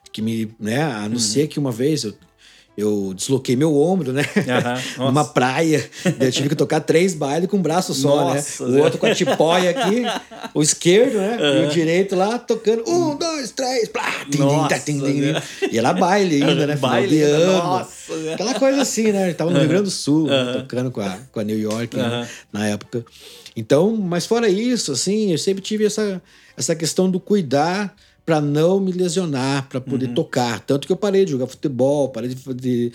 que, 0.04 0.10
que, 0.12 0.22
me, 0.22 0.54
né, 0.60 0.82
a 0.82 1.08
não 1.08 1.14
uhum. 1.14 1.18
ser 1.18 1.48
que 1.48 1.58
uma 1.58 1.72
vez 1.72 2.04
eu 2.04 2.14
eu 2.76 3.12
desloquei 3.14 3.56
meu 3.56 3.76
ombro, 3.76 4.12
né? 4.12 4.24
Uhum, 4.96 5.06
Numa 5.06 5.24
praia. 5.24 5.88
Eu 6.18 6.30
tive 6.32 6.48
que 6.48 6.54
tocar 6.54 6.80
três 6.80 7.14
bailes 7.14 7.48
com 7.48 7.56
um 7.56 7.62
braço 7.62 7.92
só, 7.92 8.28
né? 8.28 8.34
nossa, 8.34 8.66
né? 8.66 8.80
O 8.80 8.84
outro 8.84 8.98
com 8.98 9.06
a 9.06 9.14
tipóia 9.14 9.70
aqui, 9.70 10.02
o 10.54 10.62
esquerdo, 10.62 11.18
né? 11.18 11.36
Uhum. 11.40 11.62
E 11.62 11.66
o 11.66 11.68
direito 11.70 12.16
lá 12.16 12.38
tocando. 12.38 12.88
Um, 12.88 13.16
dois, 13.16 13.50
três, 13.50 13.88
plá, 13.88 14.10
nossa, 14.38 14.78
tim, 14.78 15.00
tim, 15.00 15.32
tim, 15.32 15.68
E 15.70 15.78
era 15.78 15.92
baile 15.92 16.42
ainda, 16.42 16.66
né? 16.66 16.76
baile, 16.76 17.08
de 17.08 17.22
ano. 17.22 17.52
Nossa, 17.52 18.32
Aquela 18.32 18.54
coisa 18.54 18.80
assim, 18.82 19.12
né? 19.12 19.24
Ele 19.24 19.34
tava 19.34 19.50
no 19.50 19.58
Rio 19.58 19.68
Grande 19.68 19.84
do 19.84 19.90
Sul, 19.90 20.26
né? 20.26 20.54
tocando 20.60 20.90
com 20.90 21.00
a, 21.00 21.18
com 21.30 21.40
a 21.40 21.44
New 21.44 21.58
York 21.58 21.96
né? 21.96 22.28
na 22.52 22.66
época. 22.68 23.04
Então, 23.56 23.96
mas 23.96 24.26
fora 24.26 24.48
isso, 24.48 24.92
assim, 24.92 25.32
eu 25.32 25.38
sempre 25.38 25.62
tive 25.62 25.84
essa, 25.84 26.22
essa 26.56 26.74
questão 26.74 27.10
do 27.10 27.20
cuidar 27.20 27.94
para 28.24 28.40
não 28.40 28.80
me 28.80 28.92
lesionar, 28.92 29.68
para 29.68 29.80
poder 29.80 30.06
uhum. 30.06 30.14
tocar. 30.14 30.60
Tanto 30.60 30.86
que 30.86 30.92
eu 30.92 30.96
parei 30.96 31.24
de 31.24 31.32
jogar 31.32 31.46
futebol, 31.46 32.08
parei 32.08 32.30
de, 32.30 32.54
de, 32.54 32.92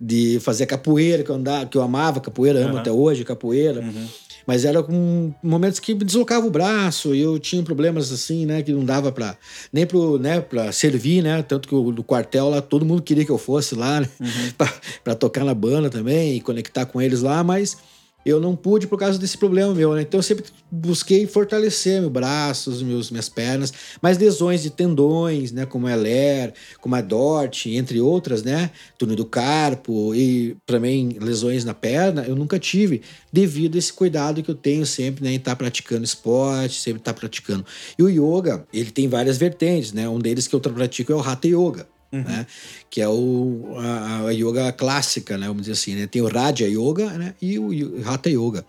de 0.00 0.40
fazer 0.40 0.66
capoeira, 0.66 1.22
que 1.22 1.30
eu, 1.30 1.34
andava, 1.34 1.66
que 1.66 1.76
eu 1.76 1.82
amava 1.82 2.20
capoeira, 2.20 2.64
amo 2.64 2.78
até 2.78 2.90
hoje 2.90 3.24
capoeira. 3.24 3.80
Uhum. 3.80 4.06
Mas 4.46 4.64
era 4.64 4.82
com 4.82 5.30
momentos 5.42 5.78
que 5.78 5.94
me 5.94 6.04
deslocava 6.04 6.46
o 6.46 6.50
braço 6.50 7.14
e 7.14 7.20
eu 7.20 7.38
tinha 7.38 7.62
problemas 7.62 8.10
assim, 8.10 8.46
né, 8.46 8.62
que 8.62 8.72
não 8.72 8.82
dava 8.82 9.12
para 9.12 9.36
nem 9.70 9.86
pro, 9.86 10.18
né, 10.18 10.40
para 10.40 10.72
servir, 10.72 11.22
né, 11.22 11.42
tanto 11.42 11.68
que 11.68 11.74
o, 11.74 11.92
do 11.92 12.02
quartel 12.02 12.48
lá 12.48 12.62
todo 12.62 12.86
mundo 12.86 13.02
queria 13.02 13.26
que 13.26 13.30
eu 13.30 13.36
fosse 13.36 13.74
lá, 13.74 14.00
né, 14.00 14.08
uhum. 14.18 14.52
para 15.04 15.14
tocar 15.14 15.44
na 15.44 15.52
banda 15.52 15.90
também 15.90 16.36
e 16.36 16.40
conectar 16.40 16.86
com 16.86 17.02
eles 17.02 17.20
lá, 17.20 17.44
mas 17.44 17.76
eu 18.24 18.40
não 18.40 18.54
pude 18.54 18.86
por 18.86 18.98
causa 18.98 19.18
desse 19.18 19.38
problema 19.38 19.74
meu, 19.74 19.94
né? 19.94 20.02
Então 20.02 20.18
eu 20.18 20.22
sempre 20.22 20.44
busquei 20.70 21.26
fortalecer 21.26 22.00
meus 22.00 22.12
braços, 22.12 22.82
meus, 22.82 23.10
minhas 23.10 23.28
pernas, 23.28 23.72
mas 24.02 24.18
lesões 24.18 24.62
de 24.62 24.70
tendões, 24.70 25.52
né? 25.52 25.64
Como 25.64 25.86
a 25.86 25.94
LER, 25.94 26.52
como 26.80 26.94
a 26.94 27.00
DORT, 27.00 27.66
entre 27.74 28.00
outras, 28.00 28.42
né? 28.42 28.70
Túnel 28.98 29.16
do 29.16 29.24
carpo 29.24 30.14
e 30.14 30.56
também 30.66 31.16
lesões 31.20 31.64
na 31.64 31.74
perna, 31.74 32.24
eu 32.24 32.36
nunca 32.36 32.58
tive, 32.58 33.02
devido 33.32 33.76
a 33.76 33.78
esse 33.78 33.92
cuidado 33.92 34.42
que 34.42 34.50
eu 34.50 34.54
tenho 34.54 34.84
sempre, 34.84 35.24
né? 35.24 35.32
Em 35.32 35.36
estar 35.36 35.52
tá 35.52 35.56
praticando 35.56 36.04
esporte, 36.04 36.80
sempre 36.80 37.00
estar 37.00 37.12
tá 37.12 37.18
praticando. 37.18 37.64
E 37.98 38.02
o 38.02 38.08
yoga, 38.08 38.66
ele 38.72 38.90
tem 38.90 39.08
várias 39.08 39.38
vertentes, 39.38 39.92
né? 39.92 40.08
Um 40.08 40.18
deles 40.18 40.46
que 40.46 40.54
eu 40.54 40.60
pratico 40.60 41.12
é 41.12 41.14
o 41.14 41.20
Hatha 41.20 41.48
Yoga. 41.48 41.86
Uhum. 42.10 42.22
Né? 42.22 42.46
que 42.88 43.02
é 43.02 43.08
o, 43.08 43.74
a, 43.76 44.28
a, 44.28 44.30
yoga 44.30 44.72
clássica, 44.72 45.36
né? 45.36 45.46
vamos 45.46 45.62
dizer 45.62 45.72
assim. 45.72 45.94
Né? 45.94 46.06
Tem 46.06 46.22
o 46.22 46.26
Raja 46.26 46.66
Yoga 46.66 47.10
né? 47.10 47.34
e 47.40 47.58
o, 47.58 47.68
Hatha 48.06 48.30
Yoga. 48.30 48.64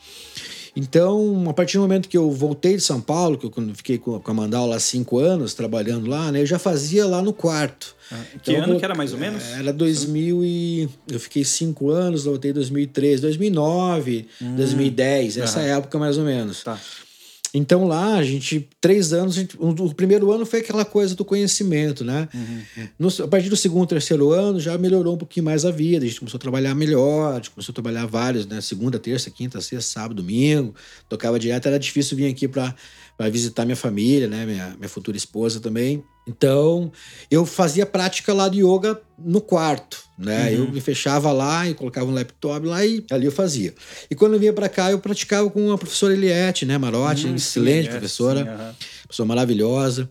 Então, 0.75 1.49
a 1.49 1.53
partir 1.53 1.77
do 1.77 1.81
momento 1.81 2.07
que 2.07 2.17
eu 2.17 2.31
voltei 2.31 2.75
de 2.75 2.81
São 2.81 3.01
Paulo, 3.01 3.37
que 3.37 3.45
eu 3.45 3.75
fiquei 3.75 3.97
com 3.97 4.21
a 4.23 4.33
Mandal 4.33 4.67
lá 4.67 4.79
cinco 4.79 5.17
anos 5.17 5.53
trabalhando 5.53 6.07
lá, 6.07 6.31
né, 6.31 6.41
eu 6.41 6.45
já 6.45 6.59
fazia 6.59 7.05
lá 7.05 7.21
no 7.21 7.33
quarto. 7.33 7.95
Ah, 8.11 8.23
que 8.41 8.51
então, 8.51 8.63
ano 8.63 8.73
eu, 8.73 8.79
que 8.79 8.85
era 8.85 8.95
mais 8.95 9.11
ou 9.11 9.19
menos? 9.19 9.43
Era 9.51 9.73
2000 9.73 10.43
e... 10.43 10.89
Eu 11.09 11.19
fiquei 11.19 11.43
cinco 11.43 11.89
anos, 11.89 12.23
voltei 12.23 12.51
em 12.51 12.53
2003, 12.53 13.21
2009, 13.21 14.27
hum, 14.41 14.55
2010, 14.55 15.37
essa 15.37 15.59
época 15.61 15.97
mais 15.99 16.17
ou 16.17 16.23
menos. 16.23 16.63
Tá. 16.63 16.79
Então 17.53 17.87
lá, 17.87 18.15
a 18.15 18.23
gente, 18.23 18.69
três 18.79 19.11
anos, 19.11 19.33
gente, 19.33 19.57
o 19.59 19.93
primeiro 19.93 20.31
ano 20.31 20.45
foi 20.45 20.59
aquela 20.59 20.85
coisa 20.85 21.15
do 21.15 21.25
conhecimento, 21.25 22.03
né? 22.03 22.29
Uhum. 22.33 22.87
No, 22.99 23.07
a 23.23 23.27
partir 23.27 23.49
do 23.49 23.55
segundo, 23.55 23.87
terceiro 23.87 24.31
ano, 24.31 24.59
já 24.59 24.77
melhorou 24.77 25.15
um 25.15 25.17
pouquinho 25.17 25.45
mais 25.45 25.65
a 25.65 25.71
vida, 25.71 26.05
a 26.05 26.07
gente 26.07 26.19
começou 26.19 26.37
a 26.37 26.41
trabalhar 26.41 26.75
melhor, 26.75 27.33
a 27.33 27.35
gente 27.37 27.49
começou 27.49 27.73
a 27.73 27.75
trabalhar 27.75 28.05
vários, 28.05 28.45
né? 28.45 28.61
Segunda, 28.61 28.99
terça, 28.99 29.31
quinta, 29.31 29.59
sexta, 29.61 29.99
sábado, 29.99 30.21
domingo, 30.21 30.75
tocava 31.07 31.39
direto, 31.39 31.67
era 31.67 31.79
difícil 31.79 32.15
vir 32.15 32.27
aqui 32.27 32.47
para 32.47 32.75
visitar 33.27 33.65
minha 33.65 33.75
família, 33.75 34.27
né? 34.27 34.45
Minha, 34.45 34.75
minha 34.77 34.87
futura 34.87 35.17
esposa 35.17 35.59
também. 35.59 36.03
Então, 36.25 36.91
eu 37.29 37.45
fazia 37.45 37.85
prática 37.85 38.31
lá 38.33 38.47
de 38.47 38.63
yoga 38.63 39.01
no 39.17 39.41
quarto, 39.41 40.03
né? 40.17 40.51
Uhum. 40.51 40.65
Eu 40.65 40.71
me 40.71 40.79
fechava 40.79 41.31
lá 41.31 41.67
e 41.67 41.73
colocava 41.73 42.05
um 42.05 42.13
laptop 42.13 42.65
lá 42.65 42.85
e 42.85 43.03
ali 43.11 43.25
eu 43.25 43.31
fazia. 43.31 43.73
E 44.09 44.15
quando 44.15 44.35
eu 44.35 44.39
vinha 44.39 44.53
para 44.53 44.69
cá, 44.69 44.91
eu 44.91 44.99
praticava 44.99 45.49
com 45.49 45.71
a 45.71 45.77
professora 45.77 46.13
Eliette, 46.13 46.65
né? 46.65 46.77
Marotti, 46.77 47.25
uhum, 47.25 47.35
excelente 47.35 47.85
sim, 47.85 47.91
professora, 47.91 48.43
sim, 48.43 48.49
uhum. 48.49 48.73
pessoa 49.07 49.25
maravilhosa. 49.25 50.09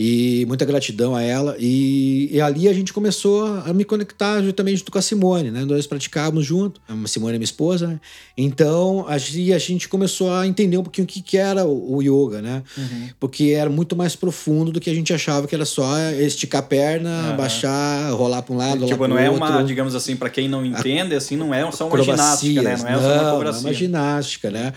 E 0.00 0.46
muita 0.46 0.64
gratidão 0.64 1.16
a 1.16 1.22
ela. 1.22 1.56
E, 1.58 2.28
e, 2.30 2.40
ali 2.40 2.68
a 2.68 2.72
gente 2.72 2.92
começou 2.92 3.44
a 3.44 3.72
me 3.72 3.84
conectar 3.84 4.40
juntamente 4.40 4.84
com 4.84 4.96
a 4.96 5.02
Simone, 5.02 5.50
né? 5.50 5.64
Nós 5.64 5.88
praticávamos 5.88 6.46
junto. 6.46 6.80
A 6.86 7.08
Simone 7.08 7.34
é 7.34 7.38
minha 7.38 7.44
esposa, 7.44 7.88
né? 7.88 8.00
Então 8.36 9.04
a 9.08 9.18
gente, 9.18 9.52
a 9.52 9.58
gente 9.58 9.88
começou 9.88 10.32
a 10.32 10.46
entender 10.46 10.78
um 10.78 10.84
pouquinho 10.84 11.04
o 11.04 11.08
que, 11.08 11.20
que 11.20 11.36
era 11.36 11.66
o, 11.66 11.96
o 11.96 12.00
yoga, 12.00 12.40
né? 12.40 12.62
Uhum. 12.76 13.08
Porque 13.18 13.46
era 13.56 13.68
muito 13.68 13.96
mais 13.96 14.14
profundo 14.14 14.70
do 14.70 14.80
que 14.80 14.88
a 14.88 14.94
gente 14.94 15.12
achava 15.12 15.48
que 15.48 15.54
era 15.56 15.64
só 15.64 15.98
esticar 16.12 16.60
a 16.60 16.62
perna, 16.62 17.30
uhum. 17.30 17.36
baixar, 17.36 18.12
rolar 18.12 18.42
para 18.42 18.54
um 18.54 18.56
lado, 18.56 18.86
tipo, 18.86 19.08
não 19.08 19.18
é 19.18 19.28
outro. 19.28 19.44
uma, 19.44 19.64
digamos 19.64 19.96
assim, 19.96 20.14
para 20.14 20.30
quem 20.30 20.48
não 20.48 20.64
entende, 20.64 21.16
assim, 21.16 21.36
não 21.36 21.52
é 21.52 21.68
só 21.72 21.88
uma 21.88 22.00
ginástica, 22.00 22.62
né? 22.62 22.76
Não 22.76 22.88
é 22.88 22.92
não, 22.92 23.00
só 23.00 23.08
uma 23.08 23.44
Não, 23.44 23.50
é 23.50 23.60
uma 23.60 23.72
ginástica, 23.72 24.48
né? 24.48 24.72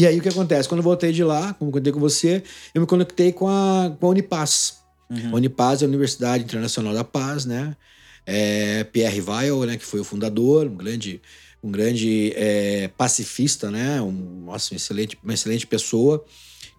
E 0.00 0.06
aí 0.06 0.18
o 0.18 0.22
que 0.22 0.30
acontece? 0.30 0.66
Quando 0.66 0.78
eu 0.78 0.84
voltei 0.84 1.12
de 1.12 1.22
lá, 1.22 1.52
como 1.52 1.68
eu 1.68 1.74
contei 1.74 1.92
com 1.92 2.00
você, 2.00 2.42
eu 2.72 2.80
me 2.80 2.86
conectei 2.86 3.32
com 3.32 3.46
a, 3.46 3.94
com 4.00 4.06
a 4.06 4.08
Unipaz. 4.08 4.78
Uhum. 5.10 5.32
A 5.32 5.34
Unipaz 5.34 5.82
é 5.82 5.84
a 5.84 5.88
Universidade 5.88 6.42
Internacional 6.42 6.94
da 6.94 7.04
Paz, 7.04 7.44
né? 7.44 7.76
É 8.24 8.82
Pierre 8.84 9.20
Weil, 9.20 9.60
né, 9.64 9.76
que 9.76 9.84
foi 9.84 10.00
o 10.00 10.04
fundador, 10.04 10.66
um 10.66 10.74
grande, 10.74 11.20
um 11.62 11.70
grande 11.70 12.32
é, 12.34 12.88
pacifista, 12.96 13.70
né? 13.70 14.00
Um, 14.00 14.44
nossa, 14.46 14.72
um 14.72 14.76
excelente, 14.76 15.18
uma 15.22 15.34
excelente 15.34 15.66
pessoa 15.66 16.24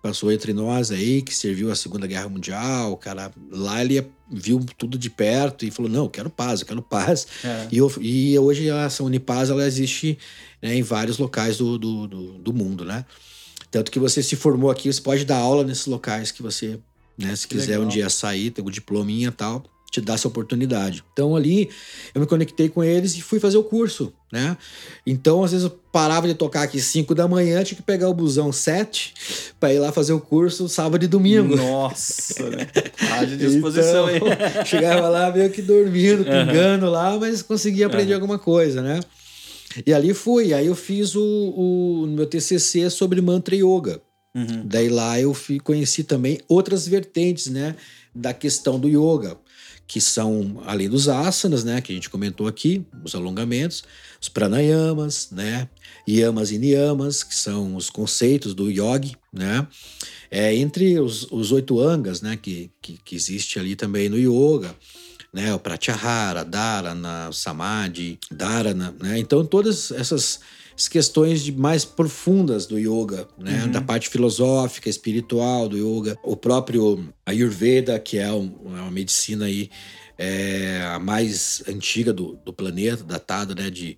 passou 0.01 0.31
entre 0.31 0.51
nós 0.51 0.91
aí, 0.91 1.21
que 1.21 1.33
serviu 1.33 1.71
a 1.71 1.75
Segunda 1.75 2.07
Guerra 2.07 2.27
Mundial, 2.27 2.91
o 2.91 2.97
cara 2.97 3.31
lá 3.51 3.81
ele 3.81 4.03
viu 4.31 4.59
tudo 4.77 4.97
de 4.97 5.09
perto 5.09 5.65
e 5.65 5.71
falou, 5.71 5.91
não, 5.91 6.05
eu 6.05 6.09
quero 6.09 6.29
paz, 6.29 6.61
eu 6.61 6.67
quero 6.67 6.81
paz. 6.81 7.27
É. 7.43 7.67
E, 7.71 7.77
eu, 7.77 7.91
e 7.99 8.37
hoje 8.39 8.69
essa 8.69 9.03
Unipaz, 9.03 9.49
ela 9.49 9.65
existe 9.65 10.17
né, 10.61 10.75
em 10.75 10.81
vários 10.81 11.17
locais 11.17 11.57
do, 11.57 11.77
do, 11.77 12.07
do, 12.07 12.31
do, 12.39 12.53
mundo, 12.53 12.83
né? 12.83 13.05
Tanto 13.69 13.91
que 13.91 13.99
você 13.99 14.23
se 14.23 14.35
formou 14.35 14.71
aqui, 14.71 14.91
você 14.91 15.01
pode 15.01 15.23
dar 15.23 15.37
aula 15.37 15.63
nesses 15.63 15.85
locais 15.85 16.31
que 16.31 16.41
você, 16.41 16.79
né, 17.17 17.35
se 17.35 17.47
que 17.47 17.55
quiser 17.55 17.73
legal. 17.73 17.85
um 17.85 17.87
dia 17.87 18.09
sair, 18.09 18.51
ter 18.51 18.61
um 18.61 18.69
diplominha 18.69 19.29
e 19.29 19.31
tal, 19.31 19.63
te 19.91 19.99
dá 19.99 20.13
essa 20.13 20.27
oportunidade. 20.27 21.03
Então 21.11 21.35
ali 21.35 21.69
eu 22.15 22.21
me 22.21 22.25
conectei 22.25 22.69
com 22.69 22.81
eles 22.81 23.13
e 23.17 23.21
fui 23.21 23.41
fazer 23.41 23.57
o 23.57 23.63
curso, 23.63 24.13
né? 24.31 24.55
Então 25.05 25.43
às 25.43 25.51
vezes 25.51 25.65
eu 25.65 25.79
parava 25.91 26.29
de 26.29 26.33
tocar 26.33 26.63
aqui 26.63 26.79
5 26.79 27.13
da 27.13 27.27
manhã, 27.27 27.61
tinha 27.61 27.75
que 27.75 27.83
pegar 27.83 28.07
o 28.07 28.13
busão 28.13 28.53
7 28.53 29.13
para 29.59 29.73
ir 29.73 29.79
lá 29.79 29.91
fazer 29.91 30.13
o 30.13 30.21
curso 30.21 30.69
sábado 30.69 31.03
e 31.03 31.07
domingo. 31.07 31.57
Nossa, 31.57 32.49
né? 32.49 32.67
Tá 33.11 33.25
de 33.25 33.35
disposição 33.35 34.09
então, 34.09 34.27
aí. 34.29 34.65
chegava 34.65 35.09
lá 35.09 35.29
meio 35.31 35.49
que 35.49 35.61
dormindo, 35.61 36.23
pingando 36.23 36.85
uhum. 36.85 36.91
lá, 36.91 37.17
mas 37.19 37.41
conseguia 37.41 37.87
aprender 37.87 38.13
uhum. 38.13 38.21
alguma 38.21 38.39
coisa, 38.39 38.81
né? 38.81 39.01
E 39.85 39.93
ali 39.93 40.13
fui, 40.13 40.53
aí 40.53 40.67
eu 40.67 40.75
fiz 40.75 41.15
o, 41.15 41.23
o 41.23 42.07
meu 42.07 42.25
TCC 42.25 42.89
sobre 42.89 43.19
mantra 43.21 43.55
yoga. 43.55 44.01
Uhum. 44.33 44.63
Daí 44.65 44.87
lá 44.87 45.19
eu 45.19 45.33
fui, 45.33 45.59
conheci 45.59 46.03
também 46.03 46.39
outras 46.47 46.87
vertentes, 46.87 47.47
né, 47.47 47.75
da 48.15 48.33
questão 48.33 48.79
do 48.79 48.87
yoga 48.87 49.37
que 49.91 49.99
são, 49.99 50.63
além 50.65 50.87
dos 50.87 51.09
asanas, 51.09 51.65
né, 51.65 51.81
que 51.81 51.91
a 51.91 51.95
gente 51.95 52.09
comentou 52.09 52.47
aqui, 52.47 52.81
os 53.03 53.13
alongamentos, 53.13 53.83
os 54.21 54.29
pranayamas, 54.29 55.27
né, 55.31 55.67
yamas 56.07 56.49
e 56.49 56.57
niyamas, 56.57 57.23
que 57.23 57.35
são 57.35 57.75
os 57.75 57.89
conceitos 57.89 58.53
do 58.53 58.71
yogi, 58.71 59.17
né, 59.33 59.67
é, 60.31 60.55
entre 60.55 60.97
os, 60.97 61.29
os 61.29 61.51
oito 61.51 61.77
angas, 61.81 62.21
né, 62.21 62.39
que, 62.41 62.71
que, 62.81 62.99
que 63.03 63.17
existe 63.17 63.59
ali 63.59 63.75
também 63.75 64.07
no 64.07 64.17
yoga, 64.17 64.73
né, 65.33 65.53
o 65.53 65.59
pratyahara, 65.59 66.45
dharana, 66.45 67.29
samadhi, 67.33 68.17
dharana, 68.31 68.95
né, 68.97 69.19
então 69.19 69.45
todas 69.45 69.91
essas 69.91 70.39
questões 70.87 71.43
de 71.43 71.51
mais 71.51 71.85
profundas 71.85 72.65
do 72.65 72.77
yoga, 72.77 73.27
né? 73.37 73.63
Uhum. 73.63 73.71
Da 73.71 73.81
parte 73.81 74.09
filosófica, 74.09 74.89
espiritual 74.89 75.67
do 75.67 75.77
yoga. 75.77 76.17
O 76.23 76.35
próprio 76.35 77.13
Ayurveda, 77.25 77.99
que 77.99 78.17
é, 78.17 78.31
um, 78.31 78.53
é 78.77 78.81
uma 78.81 78.91
medicina 78.91 79.45
aí 79.45 79.69
é, 80.17 80.83
a 80.93 80.99
mais 80.99 81.63
antiga 81.67 82.13
do, 82.13 82.39
do 82.45 82.53
planeta, 82.53 83.03
datada 83.03 83.55
né, 83.55 83.69
de, 83.69 83.97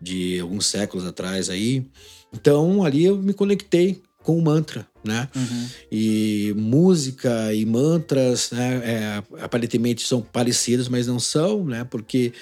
de 0.00 0.38
alguns 0.40 0.66
séculos 0.66 1.06
atrás 1.06 1.48
aí. 1.48 1.86
Então 2.32 2.84
ali 2.84 3.04
eu 3.04 3.16
me 3.16 3.32
conectei 3.32 4.02
com 4.22 4.38
o 4.38 4.42
mantra, 4.42 4.86
né? 5.04 5.28
Uhum. 5.34 5.68
E 5.90 6.54
música 6.56 7.52
e 7.52 7.64
mantras, 7.66 8.50
né? 8.50 8.82
É, 8.84 9.22
aparentemente 9.42 10.06
são 10.06 10.22
parecidos, 10.22 10.88
mas 10.88 11.06
não 11.06 11.18
são, 11.18 11.64
né? 11.64 11.84
Porque 11.84 12.32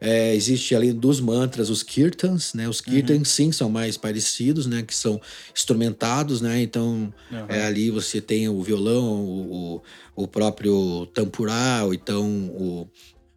é, 0.00 0.34
existe 0.34 0.74
além 0.74 0.92
dos 0.92 1.20
mantras 1.20 1.70
os 1.70 1.82
kirtans, 1.82 2.54
né? 2.54 2.68
Os 2.68 2.80
kirtans 2.80 3.18
uhum. 3.18 3.24
sim 3.24 3.52
são 3.52 3.70
mais 3.70 3.96
parecidos, 3.96 4.66
né? 4.66 4.82
Que 4.82 4.94
são 4.94 5.20
instrumentados, 5.54 6.40
né? 6.40 6.60
Então 6.60 7.12
uhum. 7.30 7.46
é, 7.48 7.64
ali 7.64 7.90
você 7.90 8.20
tem 8.20 8.48
o 8.48 8.62
violão, 8.62 9.24
o, 9.24 9.82
o 10.14 10.28
próprio 10.28 11.06
tampurá, 11.06 11.82
ou 11.84 11.94
então 11.94 12.26
o 12.54 12.88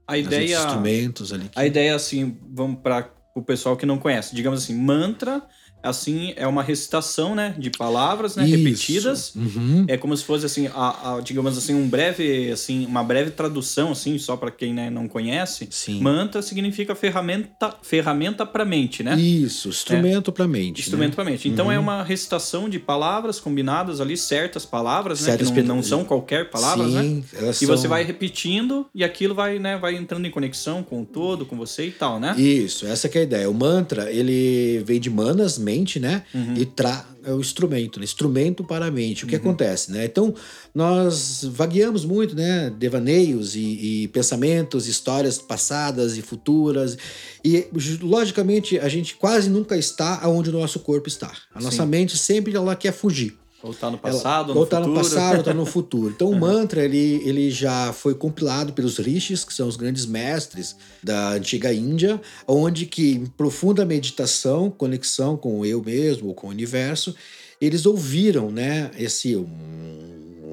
a 0.07 0.17
ideia, 0.17 0.57
instrumentos 0.57 1.31
ali. 1.31 1.49
Que... 1.49 1.59
A 1.59 1.65
ideia 1.65 1.95
assim, 1.95 2.37
vamos 2.51 2.81
para 2.81 3.09
o 3.35 3.41
pessoal 3.41 3.75
que 3.75 3.85
não 3.85 3.97
conhece, 3.97 4.35
digamos 4.35 4.63
assim, 4.63 4.75
mantra 4.75 5.41
assim, 5.83 6.33
é 6.37 6.47
uma 6.47 6.63
recitação, 6.63 7.35
né, 7.35 7.53
de 7.57 7.69
palavras, 7.69 8.37
né, 8.37 8.45
Isso. 8.47 8.55
repetidas. 8.55 9.35
Uhum. 9.35 9.85
É 9.87 9.97
como 9.97 10.15
se 10.15 10.23
fosse 10.23 10.45
assim, 10.45 10.67
a, 10.73 11.17
a, 11.17 11.21
digamos 11.21 11.57
assim, 11.57 11.75
um 11.75 11.87
breve, 11.87 12.49
assim, 12.51 12.85
uma 12.85 13.03
breve 13.03 13.31
tradução, 13.31 13.91
assim, 13.91 14.17
só 14.17 14.37
para 14.37 14.49
quem 14.49 14.73
né, 14.73 14.89
não 14.89 15.07
conhece. 15.07 15.67
Sim. 15.69 15.99
Mantra 15.99 16.41
significa 16.41 16.95
ferramenta, 16.95 17.75
ferramenta 17.81 18.45
para 18.45 18.63
mente, 18.63 19.03
né? 19.03 19.19
Isso, 19.19 19.69
instrumento 19.69 20.31
é. 20.31 20.33
para 20.33 20.47
mente. 20.47 20.79
Instrumento 20.79 21.11
né? 21.11 21.15
para 21.15 21.25
mente. 21.25 21.49
Então 21.49 21.65
é 21.65 21.75
uhum. 21.75 21.75
é 21.75 21.79
uma 21.79 22.03
recitação 22.03 22.69
de 22.69 22.79
palavras 22.79 23.39
combinadas 23.39 23.99
ali, 23.99 24.15
certas 24.15 24.65
palavras, 24.65 25.19
né, 25.21 25.25
certas 25.27 25.51
que 25.51 25.61
não, 25.61 25.75
não, 25.75 25.83
são 25.83 26.05
qualquer 26.05 26.49
palavras, 26.49 26.87
Sim, 26.87 26.93
né? 26.93 27.23
Elas 27.33 27.61
e 27.61 27.65
são... 27.65 27.75
você 27.75 27.87
vai 27.87 28.03
repetindo 28.03 28.87
e 28.95 29.03
aquilo 29.03 29.35
vai, 29.35 29.59
né, 29.59 29.77
vai 29.77 29.95
entrando 29.95 30.25
em 30.25 30.31
conexão 30.31 30.81
com 30.81 31.01
o 31.01 31.05
todo, 31.05 31.45
com 31.45 31.57
você 31.57 31.87
e 31.87 31.91
tal, 31.91 32.19
né? 32.19 32.33
Isso, 32.37 32.87
essa 32.87 33.07
é 33.07 33.19
a 33.19 33.23
ideia. 33.23 33.49
O 33.49 33.53
mantra, 33.53 34.09
ele 34.09 34.81
vem 34.85 34.99
de 34.99 35.09
manas, 35.09 35.57
mente 35.57 35.72
mente, 35.73 35.99
né? 35.99 36.23
Uhum. 36.33 36.55
E 36.55 36.65
tra 36.65 37.05
é 37.25 37.31
o 37.31 37.39
instrumento, 37.39 37.99
né? 37.99 38.03
instrumento 38.03 38.63
para 38.63 38.87
a 38.87 38.91
mente. 38.91 39.23
O 39.23 39.27
que 39.27 39.35
uhum. 39.35 39.41
acontece, 39.41 39.91
né? 39.91 40.05
Então, 40.05 40.35
nós 40.75 41.45
vagueamos 41.45 42.03
muito, 42.03 42.35
né? 42.35 42.69
Devaneios 42.77 43.55
e, 43.55 44.03
e, 44.03 44.07
pensamentos, 44.09 44.87
histórias 44.87 45.37
passadas 45.37 46.17
e 46.17 46.21
futuras. 46.21 46.97
E, 47.43 47.65
logicamente, 48.01 48.77
a 48.77 48.89
gente 48.89 49.15
quase 49.15 49.49
nunca 49.49 49.77
está 49.77 50.27
onde 50.27 50.49
o 50.49 50.53
nosso 50.53 50.79
corpo 50.79 51.07
está. 51.07 51.31
A 51.55 51.61
nossa 51.61 51.83
Sim. 51.83 51.89
mente 51.89 52.17
sempre 52.17 52.53
ela 52.55 52.75
quer 52.75 52.91
fugir. 52.91 53.37
Ou 53.63 53.71
está 53.71 53.89
no 53.89 53.97
passado, 53.97 54.51
Ela, 54.51 54.57
ou 54.59 54.65
está 54.65 54.79
no 54.81 54.93
passado, 54.93 55.33
ou 55.35 55.39
está 55.39 55.53
no 55.53 55.65
futuro. 55.65 56.13
Então 56.13 56.29
o 56.29 56.35
mantra 56.37 56.83
ele, 56.83 57.21
ele 57.23 57.49
já 57.49 57.93
foi 57.93 58.13
compilado 58.13 58.73
pelos 58.73 58.97
rishis, 58.97 59.45
que 59.45 59.53
são 59.53 59.69
os 59.69 59.77
grandes 59.77 60.05
mestres 60.05 60.75
da 61.01 61.29
antiga 61.29 61.73
Índia, 61.73 62.21
onde 62.45 62.85
que 62.85 63.13
em 63.13 63.25
profunda 63.25 63.85
meditação, 63.85 64.69
conexão 64.69 65.37
com 65.37 65.61
o 65.61 65.65
eu 65.65 65.81
mesmo, 65.81 66.33
com 66.33 66.47
o 66.47 66.49
universo, 66.49 67.15
eles 67.61 67.85
ouviram, 67.85 68.51
né, 68.51 68.91
esse 68.97 69.33
om, 69.37 69.47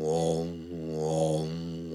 om, 0.01 0.57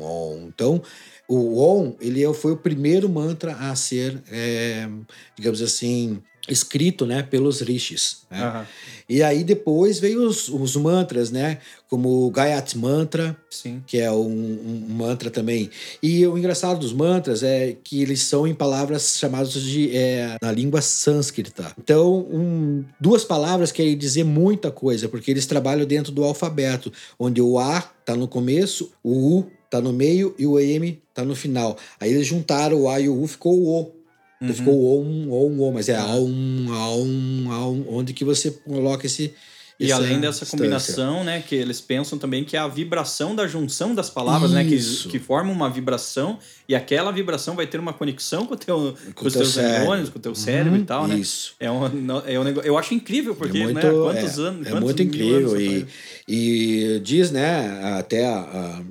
om. 0.02 0.48
Então 0.54 0.82
o 1.28 1.60
Om 1.60 1.96
ele 2.00 2.24
é, 2.24 2.34
foi 2.34 2.52
o 2.52 2.58
primeiro 2.58 3.10
mantra 3.10 3.54
a 3.56 3.76
ser, 3.76 4.22
é, 4.30 4.88
digamos 5.36 5.62
assim, 5.62 6.22
escrito 6.48 7.06
né, 7.06 7.24
pelos 7.24 7.62
rishis. 7.62 8.24
Né? 8.30 8.46
Uhum. 8.46 8.66
E 9.08 9.22
aí 9.22 9.44
depois 9.44 10.00
veio 10.00 10.28
os, 10.28 10.50
os, 10.50 10.76
mantras, 10.76 11.30
né? 11.32 11.60
Como 11.88 12.26
o 12.26 12.32
Gayatri 12.32 12.78
Mantra, 12.78 13.38
Sim. 13.50 13.84
que 13.86 14.00
é 14.00 14.12
um, 14.12 14.18
um, 14.18 14.86
mantra 14.90 15.30
também. 15.30 15.70
E 16.02 16.26
o 16.26 16.38
engraçado 16.38 16.80
dos 16.80 16.92
mantras 16.92 17.44
é 17.44 17.76
que 17.84 18.02
eles 18.02 18.24
são 18.24 18.48
em 18.48 18.54
palavras 18.54 19.18
chamadas 19.18 19.54
de 19.54 19.96
é, 19.96 20.38
na 20.42 20.52
língua 20.52 20.82
sânscrita. 20.82 21.72
Então, 21.78 22.28
um, 22.32 22.84
duas 23.00 23.24
palavras 23.24 23.72
querem 23.72 23.96
dizer 23.96 24.24
muita 24.24 24.72
coisa, 24.72 25.08
porque 25.08 25.30
eles 25.30 25.46
trabalham 25.46 25.86
dentro 25.86 26.12
do 26.12 26.24
alfabeto, 26.24 26.92
onde 27.20 27.42
o 27.42 27.60
A 27.60 27.88
está 28.00 28.16
no 28.16 28.28
começo, 28.28 28.92
o 29.04 29.38
U 29.38 29.52
está 29.66 29.82
no 29.82 29.94
meio 29.94 30.34
e 30.38 30.48
o 30.48 30.60
M 30.60 31.02
está 31.10 31.24
no 31.24 31.36
final. 31.36 31.78
Aí 32.00 32.12
eles 32.12 32.26
juntaram 32.26 32.82
o 32.82 32.90
A 32.90 33.00
e 33.00 33.10
o 33.10 33.22
U, 33.22 33.28
ficou 33.28 33.54
o 33.58 33.82
O. 33.82 33.95
Uhum. 34.42 34.54
Ficou 34.54 35.02
on, 35.02 35.32
on, 35.32 35.62
on, 35.62 35.72
mas 35.72 35.88
é 35.90 35.96
a 35.96 36.06
on, 36.08 36.68
on, 36.68 37.86
onde 37.90 38.14
que 38.14 38.26
você 38.26 38.52
coloca 38.52 39.06
esse. 39.06 39.34
E 39.78 39.92
além 39.92 40.22
dessa 40.22 40.46
combinação, 40.46 41.24
né, 41.26 41.44
que 41.46 41.54
eles 41.54 41.82
pensam 41.82 42.18
também 42.18 42.46
que 42.46 42.56
é 42.56 42.60
a 42.60 42.68
vibração 42.68 43.36
da 43.36 43.46
junção 43.46 43.94
das 43.94 44.10
palavras, 44.10 44.52
Isso. 44.52 44.56
né, 44.56 44.64
que, 44.64 45.10
que 45.10 45.20
forma 45.20 45.52
uma 45.52 45.70
vibração 45.70 46.40
e 46.68 46.74
aquela 46.74 47.12
vibração 47.12 47.58
vai 47.58 47.68
ter 47.68 47.78
uma 47.78 47.92
conexão 47.92 48.46
com, 48.46 48.54
o 48.54 48.58
teu, 48.58 48.96
com, 49.08 49.14
com 49.14 49.28
os 49.28 49.34
teus 49.34 49.58
neurônios, 49.58 50.10
com 50.10 50.18
o 50.18 50.22
teu 50.22 50.34
cérebro 50.34 50.76
uhum. 50.76 50.82
e 50.82 50.86
tal, 50.86 51.08
né? 51.08 51.18
Isso. 51.18 51.56
É 51.60 51.70
um, 51.70 51.84
é 52.26 52.40
um 52.40 52.44
negócio, 52.46 52.70
eu 52.70 52.78
acho 52.78 52.94
incrível, 52.94 53.36
porque, 53.36 53.58
é 53.58 53.64
muito, 53.64 53.76
né, 53.76 53.92
quantos 53.92 54.40
é, 54.40 54.42
anos... 54.42 54.68
É 54.68 54.70
quantos 54.70 54.84
muito 54.86 55.04
incrível 55.04 55.60
e, 55.60 55.86
e 56.26 57.02
diz, 57.04 57.32
né, 57.32 57.98
até 58.00 58.26
a, 58.26 58.40
a, 58.40 58.84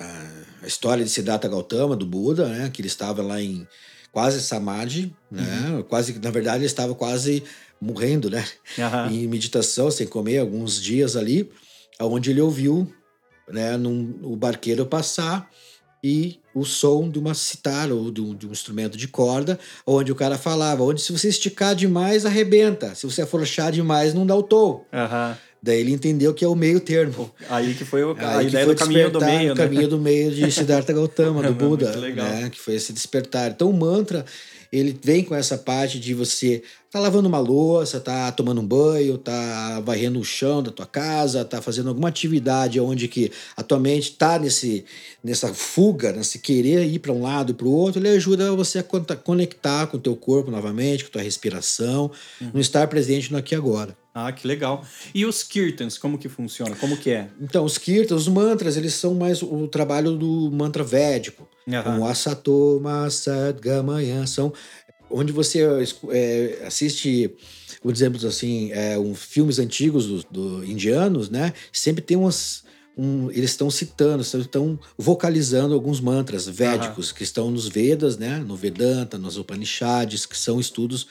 a, 0.00 0.22
a 0.62 0.66
história 0.66 1.04
de 1.04 1.10
Siddhartha 1.10 1.46
Gautama, 1.46 1.94
do 1.94 2.06
Buda, 2.06 2.48
né, 2.48 2.70
que 2.72 2.80
ele 2.80 2.88
estava 2.88 3.22
lá 3.22 3.38
em 3.38 3.66
quase 4.14 4.40
samadhi, 4.40 5.12
né? 5.28 5.70
Uhum. 5.70 5.82
Quase, 5.82 6.16
na 6.20 6.30
verdade, 6.30 6.58
ele 6.58 6.66
estava 6.66 6.94
quase 6.94 7.42
morrendo, 7.80 8.30
né? 8.30 8.44
Uhum. 8.78 9.10
Em 9.12 9.26
meditação, 9.26 9.90
sem 9.90 10.06
comer, 10.06 10.38
alguns 10.38 10.80
dias 10.80 11.16
ali, 11.16 11.50
onde 12.00 12.30
ele 12.30 12.40
ouviu, 12.40 12.90
né, 13.50 13.76
num, 13.76 14.20
o 14.22 14.36
barqueiro 14.36 14.86
passar 14.86 15.50
e 16.02 16.38
o 16.54 16.64
som 16.64 17.10
de 17.10 17.18
uma 17.18 17.34
citar 17.34 17.90
ou 17.90 18.12
de 18.12 18.20
um, 18.20 18.34
de 18.36 18.46
um, 18.46 18.52
instrumento 18.52 18.96
de 18.96 19.08
corda, 19.08 19.58
onde 19.84 20.12
o 20.12 20.14
cara 20.14 20.38
falava, 20.38 20.84
onde 20.84 21.02
se 21.02 21.10
você 21.10 21.28
esticar 21.28 21.74
demais 21.74 22.24
arrebenta, 22.24 22.94
se 22.94 23.06
você 23.06 23.22
afrouxar 23.22 23.72
demais 23.72 24.14
não 24.14 24.24
dá 24.24 24.36
o 24.36 24.44
tom. 24.44 24.86
Uhum. 24.92 25.36
Daí 25.64 25.80
ele 25.80 25.92
entendeu 25.92 26.34
que 26.34 26.44
é 26.44 26.48
o 26.48 26.54
meio 26.54 26.78
termo. 26.78 27.30
Aí 27.48 27.72
que 27.72 27.86
foi 27.86 28.04
o, 28.04 28.14
a 28.18 28.42
ideia 28.42 28.66
do 28.66 28.74
caminho 28.74 29.10
do 29.10 29.18
meio, 29.18 29.52
o 29.52 29.54
né? 29.54 29.62
caminho 29.64 29.88
do 29.88 29.98
meio 29.98 30.30
de 30.30 30.52
Siddhartha 30.52 30.92
Gautama, 30.92 31.42
do 31.42 31.54
Buda, 31.56 31.90
né? 31.96 32.50
Que 32.50 32.60
foi 32.60 32.74
esse 32.74 32.92
despertar. 32.92 33.50
Então 33.50 33.70
o 33.70 33.72
mantra, 33.72 34.26
ele 34.70 34.94
vem 35.02 35.24
com 35.24 35.34
essa 35.34 35.56
parte 35.56 35.98
de 35.98 36.12
você 36.12 36.62
tá 36.90 37.00
lavando 37.00 37.26
uma 37.26 37.38
louça, 37.38 37.98
tá 37.98 38.30
tomando 38.30 38.60
um 38.60 38.66
banho, 38.66 39.16
tá 39.16 39.80
varrendo 39.80 40.20
o 40.20 40.24
chão 40.24 40.62
da 40.62 40.70
tua 40.70 40.84
casa, 40.84 41.46
tá 41.46 41.62
fazendo 41.62 41.88
alguma 41.88 42.10
atividade 42.10 42.78
onde 42.78 43.08
que 43.08 43.32
a 43.56 43.62
tua 43.62 43.80
mente 43.80 44.12
tá 44.12 44.38
nesse 44.38 44.84
nessa 45.24 45.54
fuga, 45.54 46.12
nesse 46.12 46.40
querer 46.40 46.84
ir 46.84 46.98
para 46.98 47.10
um 47.10 47.22
lado 47.22 47.52
e 47.52 47.54
para 47.54 47.66
o 47.66 47.72
outro, 47.72 48.02
ele 48.02 48.10
ajuda 48.10 48.52
você 48.52 48.80
a 48.80 48.82
conectar 49.16 49.86
com 49.86 49.96
o 49.96 50.00
teu 50.00 50.14
corpo 50.14 50.50
novamente, 50.50 51.04
com 51.04 51.08
a 51.08 51.12
tua 51.12 51.22
respiração, 51.22 52.10
uhum. 52.38 52.50
no 52.52 52.60
estar 52.60 52.86
presente 52.86 53.32
no 53.32 53.38
aqui 53.38 53.54
e 53.54 53.56
agora. 53.56 53.96
Ah, 54.14 54.30
que 54.30 54.46
legal. 54.46 54.86
E 55.12 55.26
os 55.26 55.42
kirtans, 55.42 55.98
como 55.98 56.16
que 56.16 56.28
funciona? 56.28 56.76
Como 56.76 56.96
que 56.96 57.10
é? 57.10 57.28
Então, 57.40 57.64
os 57.64 57.76
kirtans, 57.76 58.22
os 58.22 58.28
mantras, 58.28 58.76
eles 58.76 58.94
são 58.94 59.12
mais 59.12 59.42
o 59.42 59.66
trabalho 59.66 60.12
do 60.12 60.50
mantra 60.52 60.84
védico. 60.84 61.48
Aham. 61.66 61.82
Como 61.82 62.06
Asato, 62.06 62.78
Masat, 62.80 63.60
Gamaya, 63.60 64.24
são 64.26 64.52
onde 65.10 65.32
você 65.32 65.66
é, 66.10 66.62
assiste, 66.64 67.34
por 67.82 67.92
exemplo, 67.92 68.24
assim, 68.26 68.70
é, 68.72 68.96
um, 68.98 69.14
filmes 69.14 69.58
antigos 69.58 70.06
do, 70.06 70.24
do 70.30 70.64
indianos, 70.64 71.28
né? 71.28 71.52
Sempre 71.72 72.02
tem 72.02 72.16
umas 72.16 72.62
um, 72.96 73.28
eles 73.30 73.50
estão 73.50 73.68
citando, 73.70 74.22
estão 74.22 74.78
vocalizando 74.96 75.74
alguns 75.74 76.00
mantras 76.00 76.46
védicos 76.46 77.10
que 77.10 77.24
estão 77.24 77.50
nos 77.50 77.66
Vedas, 77.66 78.16
né? 78.16 78.38
No 78.38 78.54
Vedanta, 78.54 79.18
nos 79.18 79.36
Upanishads, 79.36 80.24
que 80.26 80.38
são 80.38 80.60
estudos 80.60 81.08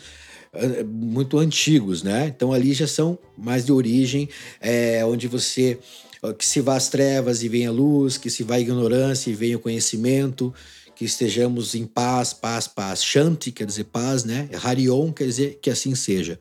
muito 0.86 1.38
antigos, 1.40 2.04
né? 2.04 2.28
Então 2.36 2.54
ali 2.54 2.74
já 2.74 2.88
são 2.88 3.18
mais 3.38 3.66
de 3.66 3.72
origem, 3.72 4.30
é, 4.62 5.04
onde 5.06 5.28
você 5.28 5.80
que 6.38 6.46
se 6.46 6.62
vá 6.62 6.76
as 6.78 6.88
trevas 6.88 7.44
e 7.44 7.50
venha 7.50 7.68
a 7.68 7.72
luz, 7.72 8.18
que 8.18 8.30
se 8.30 8.44
vá 8.44 8.56
a 8.56 8.60
ignorância 8.60 9.30
e 9.30 9.34
venha 9.34 9.58
o 9.58 9.60
conhecimento, 9.60 10.54
que 10.96 11.04
estejamos 11.04 11.76
em 11.76 11.86
paz, 11.86 12.34
paz, 12.34 12.66
paz. 12.66 13.04
Shanti 13.04 13.52
quer 13.52 13.66
dizer 13.66 13.86
paz, 13.86 14.24
né? 14.24 14.48
Harion 14.64 15.12
quer 15.12 15.26
dizer 15.26 15.60
que 15.62 15.70
assim 15.70 15.96
seja, 15.96 16.40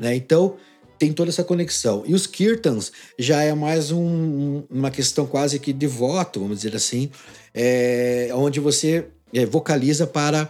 né? 0.00 0.14
Então 0.14 0.56
tem 0.98 1.12
toda 1.12 1.30
essa 1.30 1.42
conexão. 1.42 2.04
E 2.06 2.14
os 2.14 2.26
kirtans 2.26 2.92
já 3.18 3.42
é 3.42 3.52
mais 3.54 3.90
um- 3.90 4.62
uma 4.70 4.90
questão 4.90 5.26
quase 5.26 5.58
que 5.58 5.72
de 5.72 5.86
voto, 5.88 6.38
vamos 6.38 6.58
dizer 6.58 6.76
assim, 6.76 7.10
é, 7.52 8.28
onde 8.34 8.60
você 8.60 9.06
vocaliza 9.50 10.06
para 10.06 10.48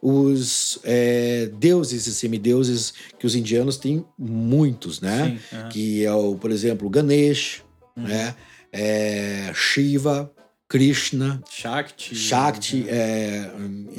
os 0.00 0.78
é, 0.84 1.50
deuses 1.58 2.06
e 2.06 2.14
semideuses 2.14 2.92
que 3.18 3.26
os 3.26 3.34
indianos 3.34 3.76
têm 3.76 4.04
muitos, 4.18 5.00
né? 5.00 5.38
Sim, 5.50 5.56
aham. 5.56 5.68
Que 5.68 6.04
é, 6.04 6.12
o, 6.12 6.36
por 6.36 6.50
exemplo, 6.50 6.88
Ganesh, 6.88 7.62
né? 7.96 8.34
É, 8.72 9.52
Shiva, 9.54 10.30
Krishna, 10.68 11.42
Shakti. 11.48 12.14
Shakti, 12.14 12.86
é, 12.88 13.50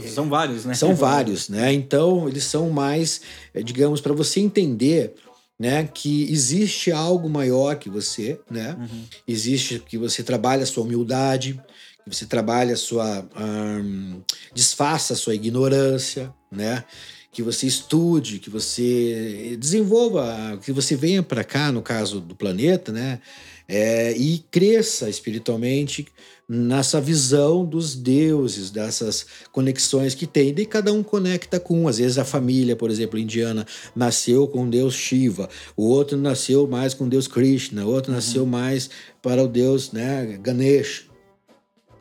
São 0.08 0.30
vários, 0.30 0.66
né? 0.66 0.74
são 0.74 0.94
vários, 0.94 1.48
né? 1.50 1.72
Então, 1.72 2.28
eles 2.28 2.44
são 2.44 2.70
mais, 2.70 3.22
eh, 3.54 3.64
digamos, 3.64 4.02
para 4.02 4.14
você 4.14 4.42
entender, 4.42 5.14
né, 5.58 5.90
que 5.92 6.32
existe 6.32 6.92
algo 6.92 7.30
maior 7.30 7.78
que 7.78 7.90
você, 7.90 8.40
né? 8.52 8.76
Uhum. 8.78 9.04
Existe 9.28 9.80
que 9.80 9.98
você 9.98 10.22
trabalha 10.22 10.64
a 10.64 10.66
sua 10.66 10.84
humildade, 10.84 11.60
você 12.08 12.26
trabalha 12.26 12.74
a 12.74 12.78
sua 12.78 13.28
ahn, 13.36 14.22
desfaça 14.54 15.14
a 15.14 15.16
sua 15.16 15.36
ignorância, 15.36 16.34
né? 16.52 16.84
Que 17.32 17.44
você 17.44 17.68
estude, 17.68 18.40
que 18.40 18.50
você 18.50 19.58
desenvolva, 19.60 20.60
que 20.64 20.72
você 20.72 20.96
venha 20.96 21.22
para 21.22 21.44
cá, 21.44 21.72
no 21.72 21.82
caso 21.82 22.20
do 22.20 22.36
planeta, 22.36 22.92
né? 22.92 23.20
É, 23.68 24.16
e 24.18 24.40
cresça 24.50 25.10
espiritualmente 25.10 26.08
nessa 26.48 27.02
visão 27.02 27.66
dos 27.66 27.94
deuses, 27.94 28.72
dessas 28.72 29.26
conexões 29.52 30.16
que 30.16 30.26
tem. 30.26 30.54
E 30.58 30.66
cada 30.66 30.94
um 30.94 31.04
conecta 31.04 31.60
com 31.60 31.84
um. 31.84 31.88
Às 31.88 31.98
vezes 31.98 32.18
a 32.18 32.24
família, 32.24 32.76
por 32.76 32.90
exemplo, 32.90 33.20
indiana, 33.20 33.66
nasceu 33.96 34.48
com 34.48 34.64
o 34.64 34.70
deus 34.70 34.94
Shiva, 34.94 35.50
o 35.76 35.88
outro 35.88 36.18
nasceu 36.18 36.68
mais 36.68 36.94
com 36.94 37.06
o 37.06 37.10
deus 37.10 37.28
Krishna, 37.28 37.86
o 37.86 37.90
outro 37.90 38.14
nasceu 38.14 38.46
mais 38.46 38.90
para 39.22 39.44
o 39.44 39.48
deus 39.48 39.92
né, 39.92 40.40
Ganesh. 40.42 41.07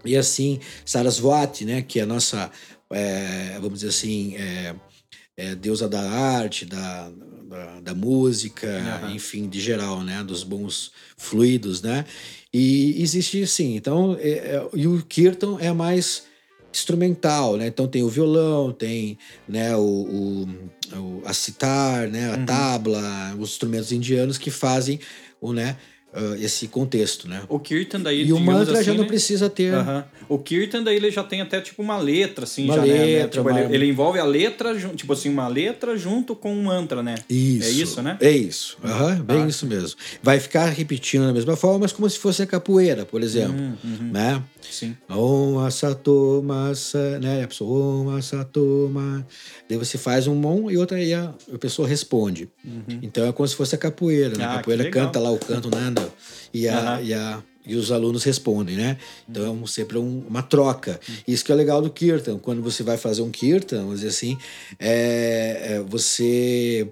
E 0.08 0.16
assim, 0.16 0.60
Saraswati, 0.84 1.64
né, 1.64 1.82
que 1.82 1.98
é 2.00 2.02
a 2.02 2.06
nossa, 2.06 2.50
é, 2.92 3.54
vamos 3.60 3.80
dizer 3.80 3.88
assim, 3.88 4.36
é, 4.36 4.74
é 5.36 5.54
deusa 5.54 5.88
da 5.88 6.00
arte, 6.10 6.64
da, 6.64 7.10
da, 7.48 7.80
da 7.80 7.94
música, 7.94 8.68
Aham. 8.68 9.14
enfim, 9.14 9.48
de 9.48 9.60
geral, 9.60 10.02
né, 10.02 10.22
dos 10.24 10.42
bons 10.42 10.92
fluidos, 11.16 11.82
né? 11.82 12.04
E 12.52 13.00
existe 13.02 13.46
sim. 13.46 13.76
Então, 13.76 14.16
é, 14.18 14.28
é, 14.30 14.68
e 14.74 14.86
o 14.86 15.04
kirtan 15.04 15.58
é 15.60 15.72
mais 15.72 16.24
instrumental, 16.72 17.56
né? 17.56 17.66
Então 17.66 17.88
tem 17.88 18.02
o 18.02 18.08
violão, 18.08 18.72
tem 18.72 19.18
né, 19.48 19.74
o, 19.76 19.80
o, 19.82 20.98
o- 20.98 21.22
a 21.24 21.32
sitar, 21.32 22.08
né, 22.08 22.32
a 22.32 22.36
Uhum. 22.38 22.44
tabla, 22.46 23.34
os 23.38 23.50
instrumentos 23.50 23.92
indianos 23.92 24.36
que 24.38 24.50
fazem 24.50 25.00
o, 25.40 25.52
né, 25.52 25.76
ah, 26.12 26.34
esse 26.38 26.68
contexto, 26.68 27.28
né? 27.28 27.42
O 27.48 27.58
Kirtan 27.58 28.00
daí, 28.00 28.24
E 28.26 28.32
o 28.32 28.40
mantra 28.40 28.74
já 28.76 28.80
assim, 28.80 28.90
não 28.96 29.02
né? 29.04 29.08
precisa 29.08 29.50
ter 29.50 29.74
Aham. 29.74 30.04
O 30.28 30.38
Kirtan 30.38 30.82
daí 30.82 30.96
ele 30.96 31.10
já 31.10 31.22
tem 31.22 31.40
até 31.40 31.60
tipo 31.60 31.82
uma 31.82 31.98
letra, 31.98 32.44
assim, 32.44 32.64
Uma 32.64 32.74
já, 32.74 32.84
né, 32.86 32.94
né? 32.94 33.04
letra, 33.04 33.28
Tipo, 33.42 33.48
uma- 33.48 33.60
ele, 33.60 33.74
ele 33.74 33.86
envolve 33.86 34.18
a 34.18 34.24
letra, 34.24 34.74
tipo 34.94 35.12
assim, 35.12 35.28
uma 35.28 35.46
letra 35.46 35.96
junto 35.96 36.34
com 36.34 36.52
um 36.52 36.62
mantra, 36.64 37.02
né? 37.02 37.14
Isso. 37.30 37.66
É 37.68 37.70
isso, 37.70 38.02
né? 38.02 38.16
É 38.20 38.30
isso. 38.30 38.76
Aham, 38.84 39.16
bem 39.22 39.42
Tá. 39.42 39.46
isso 39.48 39.66
mesmo. 39.66 39.96
Vai 40.22 40.40
ficar 40.40 40.66
repetindo 40.70 41.26
da 41.26 41.32
mesma 41.32 41.54
forma, 41.56 41.80
mas 41.80 41.92
como 41.92 42.08
se 42.10 42.18
fosse 42.18 42.42
a 42.42 42.46
capoeira, 42.46 43.04
por 43.04 43.22
exemplo. 43.22 43.54
Hum, 43.56 43.74
uhum. 43.84 44.10
Né? 44.12 44.42
Sim. 44.70 44.96
Om 45.08 45.58
asatoma, 45.60 46.74
sa, 46.74 47.18
né? 47.18 47.42
A 47.44 47.48
pessoa, 47.48 48.16
Om. 48.16 49.24
Daí 49.68 49.78
você 49.78 49.96
faz 49.98 50.26
um 50.26 50.44
om 50.46 50.70
e 50.70 50.76
outra 50.76 50.96
aí 50.98 51.12
a, 51.14 51.34
a 51.52 51.58
pessoa 51.58 51.86
responde. 51.88 52.48
Então 53.02 53.26
é 53.26 53.32
como 53.32 53.46
se 53.48 53.54
fosse 53.56 53.74
a 53.74 53.78
capoeira. 53.78 54.36
Né? 54.36 54.44
Uhum. 54.44 54.50
Ah, 54.50 54.54
a 54.54 54.56
capoeira 54.58 54.90
canta 54.90 55.18
lá 55.18 55.30
o 55.30 55.38
canto, 55.38 55.70
né? 55.74 55.90
no- 55.90 56.12
E, 56.52 56.68
a, 56.68 56.78
Aham. 56.78 57.02
e, 57.02 57.14
a, 57.14 57.42
e 57.66 57.74
os 57.74 57.90
alunos 57.90 58.22
respondem, 58.24 58.76
né? 58.76 58.96
Então 59.28 59.44
é 59.44 59.50
um- 59.50 59.66
sempre 59.66 59.98
um- 59.98 60.24
uma 60.28 60.42
troca. 60.42 61.00
Uhum. 61.08 61.14
Isso 61.28 61.44
que 61.44 61.52
é 61.52 61.54
legal 61.54 61.80
do 61.82 61.90
Kirtan. 61.90 62.38
Quando 62.38 62.62
você 62.62 62.82
vai 62.82 62.96
fazer 62.96 63.22
um 63.22 63.30
Kirtan, 63.30 63.78
vamos 63.82 63.96
dizer 63.96 64.08
assim, 64.08 64.36
é, 64.78 65.74
é 65.76 65.80
você 65.80 66.88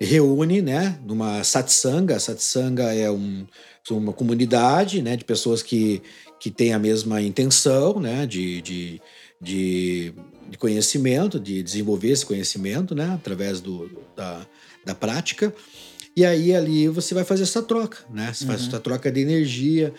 reúne, 0.00 0.60
né, 0.60 0.98
numa 1.06 1.42
satsanga. 1.44 2.18
Satsanga 2.18 2.92
é 2.94 3.10
um, 3.10 3.46
uma 3.90 4.12
comunidade, 4.12 5.00
né, 5.02 5.16
de 5.16 5.24
pessoas 5.24 5.62
que, 5.62 6.02
que 6.38 6.50
têm 6.50 6.72
a 6.72 6.78
mesma 6.78 7.22
intenção, 7.22 8.00
né, 8.00 8.26
de, 8.26 8.60
de, 8.60 9.02
de, 9.40 10.14
de 10.50 10.58
conhecimento, 10.58 11.40
de 11.40 11.62
desenvolver 11.62 12.10
esse 12.10 12.26
conhecimento, 12.26 12.94
né, 12.94 13.12
através 13.14 13.60
do, 13.60 13.90
da, 14.16 14.46
da 14.84 14.94
prática. 14.94 15.54
E 16.16 16.24
aí 16.24 16.54
ali 16.54 16.86
você 16.86 17.12
vai 17.12 17.24
fazer 17.24 17.42
essa 17.42 17.60
troca, 17.60 17.98
né? 18.08 18.32
Você 18.32 18.46
faz 18.46 18.68
essa 18.68 18.78
troca 18.78 19.10
de 19.10 19.20
energia, 19.20 19.92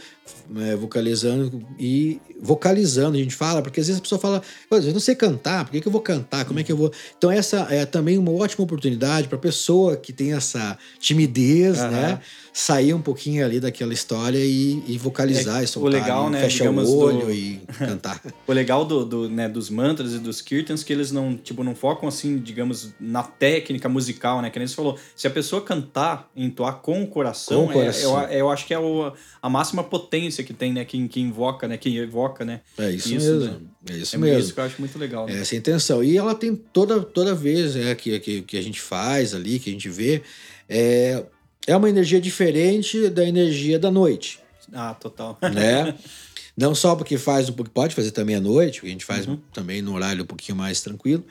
é, 0.58 0.74
vocalizando 0.74 1.62
e 1.78 2.22
vocalizando, 2.40 3.18
a 3.18 3.20
gente 3.20 3.36
fala, 3.36 3.62
porque 3.62 3.82
às 3.82 3.88
vezes 3.88 4.00
a 4.00 4.02
pessoa 4.02 4.20
fala, 4.20 4.42
"Pô, 4.70 4.78
eu 4.78 4.94
não 4.94 5.00
sei 5.02 5.14
cantar, 5.14 5.66
por 5.66 5.72
que, 5.72 5.82
que 5.82 5.88
eu 5.88 5.92
vou 5.92 6.00
cantar? 6.00 6.46
Como 6.46 6.58
é 6.58 6.64
que 6.64 6.72
eu 6.72 6.78
vou. 6.78 6.90
Então, 7.18 7.30
essa 7.30 7.68
é 7.70 7.86
também 7.86 8.18
uma 8.18 8.32
ótima 8.32 8.64
oportunidade 8.64 9.28
para 9.28 9.38
a 9.38 9.42
pessoa 9.42 9.98
que 9.98 10.14
tem 10.14 10.32
essa 10.32 10.78
timidez, 11.00 11.80
Aham. 11.80 11.92
né? 11.92 12.22
Sair 12.58 12.94
um 12.94 13.02
pouquinho 13.02 13.44
ali 13.46 13.60
daquela 13.60 13.94
história 13.94 14.38
e, 14.38 14.82
e 14.88 14.98
vocalizar 14.98 15.60
É, 15.60 15.66
e 15.66 15.68
soltar. 15.68 15.92
o 15.92 15.94
legal, 16.02 16.30
né, 16.30 16.40
Fechar 16.40 16.72
o 16.72 16.98
olho 16.98 17.26
do- 17.26 17.34
e 17.34 17.60
cantar. 17.78 18.22
O 18.48 18.54
legal 18.54 18.86
do, 18.86 19.04
do, 19.06 19.30
né, 19.30 19.50
dos 19.50 19.70
mantras 19.70 20.14
e 20.14 20.20
dos 20.20 20.40
kirtans 20.40 20.82
é 20.82 20.86
que 20.86 20.94
eles 20.94 21.12
não, 21.12 21.36
tipo, 21.36 21.66
não 21.66 21.76
focam 21.76 22.08
assim, 22.08 22.38
digamos, 22.40 22.94
na 22.98 23.24
técnica 23.24 23.90
musical, 23.90 24.42
né? 24.42 24.50
Que 24.50 24.58
nem 24.58 24.66
você 24.70 24.74
falou. 24.74 24.98
Se 25.18 25.28
a 25.28 25.30
pessoa 25.30 25.62
cantar, 25.62 26.32
entoar 26.34 26.76
com 26.76 27.04
o 27.04 27.08
coração, 27.08 27.66
Com 27.66 27.72
o 27.72 27.74
coração. 27.74 28.22
é- 28.22 28.36
eu, 28.36 28.40
eu 28.40 28.50
acho 28.50 28.66
que 28.66 28.74
é 28.74 28.80
o, 28.80 29.12
a 29.42 29.50
máxima 29.50 29.84
potência 29.84 30.42
que 30.42 30.54
tem, 30.54 30.72
né? 30.72 30.86
Que, 30.86 31.06
que 31.10 31.20
invoca, 31.20 31.68
né? 31.68 31.76
Que 31.76 31.98
evoca, 31.98 32.46
né? 32.46 32.62
É 32.78 32.90
isso, 32.90 33.14
Isso, 33.14 33.32
mesmo. 33.34 33.70
É 33.90 33.94
isso 33.98 34.16
é 34.16 34.18
mesmo. 34.20 34.40
isso 34.40 34.54
que 34.54 34.60
eu 34.62 34.64
acho 34.64 34.76
muito 34.80 34.98
legal. 34.98 35.26
Né? 35.28 35.42
Essa 35.42 35.56
é 35.56 35.58
a 35.58 35.60
intenção. 35.60 36.02
E 36.02 36.18
ela 36.18 36.34
tem 36.34 36.56
toda, 36.56 37.02
toda 37.02 37.36
vez 37.36 37.76
é, 37.76 37.94
que, 37.96 38.18
que, 38.22 38.42
que 38.44 38.58
a 38.58 38.62
gente 38.64 38.80
faz 38.80 39.36
ali, 39.36 39.60
que 39.60 39.70
a 39.70 39.74
gente 39.74 39.90
vê, 39.90 40.22
é, 40.70 41.22
é 41.68 41.76
uma 41.76 41.90
energia 41.90 42.20
diferente 42.22 43.10
da 43.10 43.26
energia 43.28 43.78
da 43.80 43.90
noite, 43.92 44.40
Ah, 44.74 44.94
total. 44.94 45.38
né? 45.54 45.96
Não 46.58 46.74
só 46.74 46.96
porque 46.96 47.18
faz, 47.18 47.50
um 47.50 47.54
pouco- 47.54 47.70
pode 47.72 47.94
fazer 47.94 48.12
também 48.12 48.36
à 48.36 48.40
noite, 48.40 48.80
a 48.84 48.88
gente 48.88 49.04
faz 49.04 49.28
Uhum. 49.28 49.38
também 49.54 49.82
no 49.82 49.94
horário 49.94 50.24
um 50.24 50.28
pouquinho 50.28 50.58
mais 50.58 50.80
tranquilo, 50.82 51.24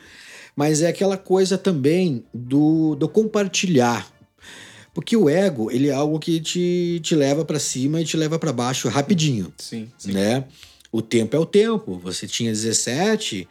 mas 0.55 0.81
é 0.83 0.87
aquela 0.87 1.17
coisa 1.17 1.57
também 1.57 2.23
do, 2.33 2.95
do 2.95 3.09
compartilhar. 3.09 4.07
Porque 4.93 5.17
o 5.17 5.27
ego, 5.27 5.69
ele 5.71 5.89
é 5.89 5.93
algo 5.93 6.19
que 6.19 6.39
te, 6.39 6.99
te 7.03 7.15
leva 7.15 7.43
para 7.43 7.59
cima 7.59 7.99
e 7.99 8.05
te 8.05 8.15
leva 8.15 8.37
para 8.39 8.53
baixo 8.53 8.87
rapidinho 8.87 9.51
Sim, 9.57 9.89
sim. 9.97 10.11
né? 10.13 10.45
O 10.91 11.01
tempo 11.01 11.35
é 11.35 11.39
o 11.39 11.45
tempo. 11.45 11.99
Você 12.03 12.25
tinha 12.27 12.51
17, 12.51 13.45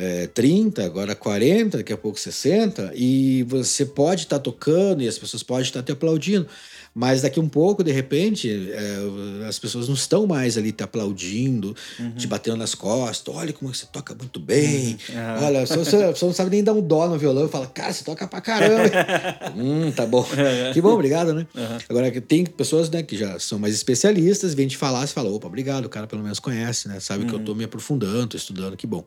é, 0.00 0.26
30, 0.28 0.82
agora 0.82 1.14
40, 1.14 1.76
daqui 1.78 1.92
a 1.92 1.96
pouco 1.96 2.18
60, 2.18 2.92
e 2.94 3.42
você 3.42 3.84
pode 3.84 4.22
estar 4.22 4.38
tocando 4.38 5.02
e 5.02 5.08
as 5.08 5.18
pessoas 5.18 5.42
podem 5.42 5.64
estar 5.64 5.82
te 5.82 5.92
aplaudindo. 5.92 6.46
Mas 6.92 7.22
daqui 7.22 7.38
um 7.38 7.48
pouco, 7.48 7.84
de 7.84 7.92
repente, 7.92 8.50
é, 8.72 9.46
as 9.46 9.60
pessoas 9.60 9.86
não 9.86 9.94
estão 9.94 10.26
mais 10.26 10.58
ali 10.58 10.72
te 10.72 10.82
aplaudindo, 10.82 11.76
te 12.16 12.26
batendo 12.26 12.56
nas 12.56 12.74
costas. 12.74 13.32
Olha 13.32 13.52
como 13.52 13.72
você 13.72 13.86
toca 13.92 14.12
muito 14.12 14.40
bem. 14.40 14.98
Aham. 15.10 15.44
Olha, 15.44 15.66
só 15.66 15.76
você, 15.76 16.06
você 16.08 16.24
não 16.24 16.32
sabe 16.32 16.50
nem 16.50 16.64
dar 16.64 16.72
um 16.72 16.82
dó 16.82 17.06
no 17.06 17.16
violão 17.16 17.46
e 17.46 17.48
fala, 17.48 17.68
cara, 17.68 17.92
você 17.92 18.02
toca 18.02 18.26
pra 18.26 18.40
caramba. 18.40 18.90
hum, 19.56 19.92
tá 19.92 20.04
bom. 20.04 20.26
Que 20.72 20.80
bom, 20.80 20.92
obrigado, 20.92 21.32
né? 21.32 21.46
Aham. 21.54 21.78
Agora, 21.88 22.10
que 22.10 22.20
tem 22.20 22.44
pessoas 22.44 22.90
né, 22.90 23.04
que 23.04 23.16
já 23.16 23.38
são 23.38 23.58
mais 23.58 23.72
especialistas, 23.72 24.52
vêm 24.52 24.66
te 24.66 24.76
falar, 24.76 25.06
você 25.06 25.12
fala, 25.12 25.30
opa, 25.30 25.46
obrigado, 25.46 25.84
o 25.84 25.88
cara 25.88 26.08
pelo 26.08 26.24
menos 26.24 26.40
conhece, 26.40 26.88
né? 26.88 26.98
Sabe 26.98 27.24
que 27.24 27.32
eu 27.32 27.38
tô 27.38 27.54
me 27.54 27.62
aprofundando, 27.62 28.26
tô 28.26 28.36
estudando, 28.36 28.76
que 28.76 28.86
bom. 28.86 29.04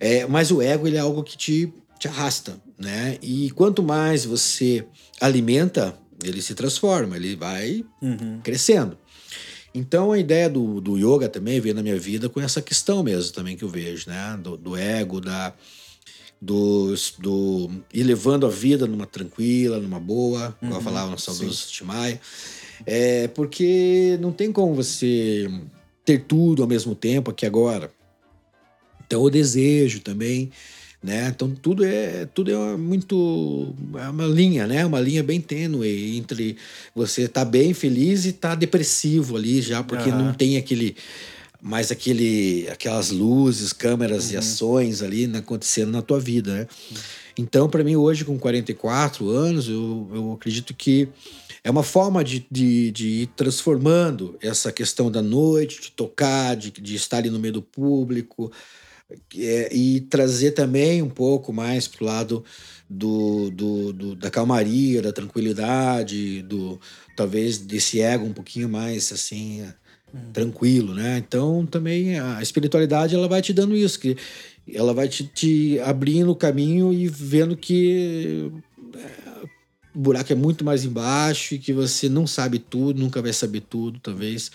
É, 0.00 0.17
mas 0.26 0.50
o 0.50 0.60
ego, 0.62 0.86
ele 0.86 0.96
é 0.96 1.00
algo 1.00 1.22
que 1.22 1.36
te, 1.36 1.72
te 1.98 2.08
arrasta, 2.08 2.56
né? 2.78 3.18
E 3.22 3.50
quanto 3.50 3.82
mais 3.82 4.24
você 4.24 4.84
alimenta 5.20 5.94
ele 6.24 6.42
se 6.42 6.54
transforma, 6.54 7.16
ele 7.16 7.36
vai 7.36 7.84
Uhum. 8.02 8.40
crescendo. 8.42 8.98
Então 9.74 10.10
a 10.12 10.18
ideia 10.18 10.48
do, 10.48 10.80
do 10.80 10.96
yoga 10.98 11.28
também 11.28 11.60
veio 11.60 11.74
na 11.74 11.82
minha 11.82 11.98
vida 11.98 12.28
com 12.28 12.40
essa 12.40 12.60
questão 12.60 13.02
mesmo 13.02 13.32
também 13.32 13.56
que 13.56 13.62
eu 13.62 13.68
vejo, 13.68 14.08
né? 14.08 14.38
Do, 14.42 14.56
do 14.56 14.76
ego, 14.76 15.20
da, 15.20 15.54
do, 16.40 16.94
do 17.18 17.70
ir 17.92 18.02
levando 18.02 18.46
a 18.46 18.50
vida 18.50 18.86
numa 18.86 19.06
tranquila, 19.06 19.78
numa 19.78 20.00
boa, 20.00 20.56
como 20.58 20.74
eu 20.74 20.80
falava 20.80 21.10
no 21.10 21.18
saudoso 21.18 21.68
Timaya. 21.68 22.20
É 22.86 23.28
porque 23.28 24.16
não 24.20 24.32
tem 24.32 24.50
como 24.50 24.74
você 24.74 25.48
ter 26.04 26.24
tudo 26.24 26.62
ao 26.62 26.68
mesmo 26.68 26.94
tempo 26.94 27.30
aqui 27.30 27.44
agora. 27.44 27.90
Então 29.08 29.22
o 29.22 29.30
desejo 29.30 30.00
também, 30.00 30.50
né? 31.02 31.32
Então 31.34 31.50
tudo 31.50 31.82
é 31.82 32.26
tudo 32.26 32.50
é 32.50 32.76
muito 32.76 33.74
é 33.98 34.08
uma 34.10 34.26
linha, 34.26 34.66
né? 34.66 34.84
Uma 34.84 35.00
linha 35.00 35.22
bem 35.22 35.40
tênue 35.40 36.18
entre 36.18 36.58
você 36.94 37.22
estar 37.22 37.46
bem 37.46 37.72
feliz 37.72 38.26
e 38.26 38.28
estar 38.28 38.54
depressivo 38.54 39.38
ali 39.38 39.62
já, 39.62 39.82
porque 39.82 40.10
Aham. 40.10 40.24
não 40.24 40.34
tem 40.34 40.58
aquele 40.58 40.94
mais 41.60 41.90
aquele 41.90 42.68
aquelas 42.70 43.10
luzes, 43.10 43.72
câmeras 43.72 44.30
e 44.30 44.36
ações 44.36 45.00
ali 45.00 45.26
né, 45.26 45.38
acontecendo 45.38 45.90
na 45.90 46.02
tua 46.02 46.20
vida, 46.20 46.54
né? 46.54 46.66
Então, 47.36 47.66
para 47.68 47.84
mim 47.84 47.96
hoje 47.96 48.24
com 48.24 48.38
44 48.38 49.30
anos, 49.30 49.68
eu, 49.68 50.10
eu 50.12 50.32
acredito 50.32 50.74
que 50.74 51.08
é 51.64 51.70
uma 51.70 51.82
forma 51.82 52.22
de, 52.24 52.46
de, 52.50 52.90
de 52.90 53.08
ir 53.08 53.26
transformando 53.28 54.36
essa 54.42 54.72
questão 54.72 55.10
da 55.10 55.22
noite, 55.22 55.80
de 55.80 55.90
tocar, 55.92 56.56
de, 56.56 56.70
de 56.70 56.96
estar 56.96 57.18
ali 57.18 57.30
no 57.30 57.38
meio 57.38 57.54
do 57.54 57.62
público, 57.62 58.50
é, 59.36 59.74
e 59.74 60.00
trazer 60.02 60.52
também 60.52 61.00
um 61.02 61.08
pouco 61.08 61.52
mais 61.52 61.88
pro 61.88 62.04
lado 62.04 62.44
do, 62.88 63.50
do, 63.50 63.92
do- 63.92 64.14
da 64.16 64.30
calmaria, 64.30 65.00
da 65.02 65.12
tranquilidade, 65.12 66.42
do 66.42 66.78
talvez 67.16 67.58
desse 67.58 68.00
ego 68.00 68.24
um 68.24 68.32
pouquinho 68.32 68.68
mais 68.68 69.10
assim 69.12 69.62
é, 69.62 69.74
tranquilo, 70.32 70.94
né? 70.94 71.18
Então 71.18 71.66
também 71.66 72.18
a 72.18 72.40
espiritualidade 72.42 73.14
ela 73.14 73.28
vai 73.28 73.42
te 73.42 73.52
dando 73.52 73.76
isso, 73.76 73.98
que 73.98 74.16
ela 74.72 74.92
vai 74.94 75.08
te, 75.08 75.24
te 75.26 75.78
abrindo 75.80 76.30
o 76.30 76.36
caminho 76.36 76.92
e 76.92 77.08
vendo 77.08 77.56
que 77.56 78.50
é, 78.94 79.48
o 79.94 79.98
buraco 79.98 80.32
é 80.32 80.36
muito 80.36 80.64
mais 80.64 80.84
embaixo 80.84 81.54
e 81.54 81.58
que 81.58 81.72
você 81.72 82.08
não 82.08 82.26
sabe 82.26 82.58
tudo, 82.58 83.00
nunca 83.00 83.20
vai 83.22 83.32
saber 83.32 83.62
tudo, 83.62 83.98
talvez, 84.00 84.50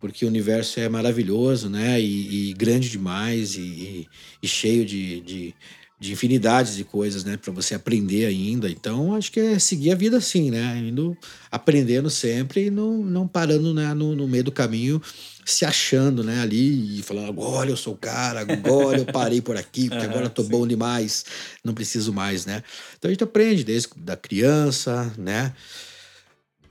porque 0.00 0.24
o 0.24 0.28
universo 0.28 0.80
é 0.80 0.88
maravilhoso, 0.88 1.68
né? 1.70 2.00
E, 2.00 2.50
e 2.50 2.52
grande 2.54 2.88
demais 2.90 3.56
e, 3.56 3.60
e- 3.60 4.08
e 4.42 4.48
cheio 4.48 4.84
de, 4.84 5.20
de, 5.20 5.54
de 6.02 6.12
infinidades 6.12 6.74
de 6.74 6.82
coisas, 6.82 7.22
né? 7.22 7.36
Para 7.36 7.52
você 7.52 7.76
aprender 7.76 8.26
ainda. 8.26 8.68
Então, 8.68 9.14
acho 9.14 9.30
que 9.30 9.38
é 9.38 9.58
seguir 9.60 9.92
a 9.92 9.94
vida 9.94 10.16
assim, 10.16 10.50
né? 10.50 10.76
Indo 10.78 11.16
aprendendo 11.48 12.10
sempre 12.10 12.66
e 12.66 12.70
não, 12.70 12.98
não 12.98 13.28
parando 13.28 13.72
né? 13.72 13.94
no, 13.94 14.16
no 14.16 14.26
meio 14.26 14.42
do 14.42 14.50
caminho, 14.50 15.00
se 15.46 15.64
achando, 15.64 16.24
né? 16.24 16.40
Ali 16.40 16.98
e 16.98 17.02
falando, 17.02 17.28
agora 17.28 17.70
eu 17.70 17.76
sou 17.76 17.94
o 17.94 17.96
cara, 17.96 18.40
agora 18.40 18.98
eu 18.98 19.04
parei 19.06 19.40
por 19.40 19.56
aqui, 19.56 19.88
porque 19.88 20.04
agora 20.04 20.24
eu 20.24 20.30
tô 20.30 20.42
bom 20.50 20.66
demais, 20.66 21.24
não 21.62 21.72
preciso 21.72 22.12
mais, 22.12 22.46
né? 22.46 22.64
Então 22.98 23.08
a 23.08 23.12
gente 23.12 23.22
aprende 23.22 23.62
desde 23.62 23.90
da 23.96 24.16
criança, 24.16 25.12
né? 25.16 25.52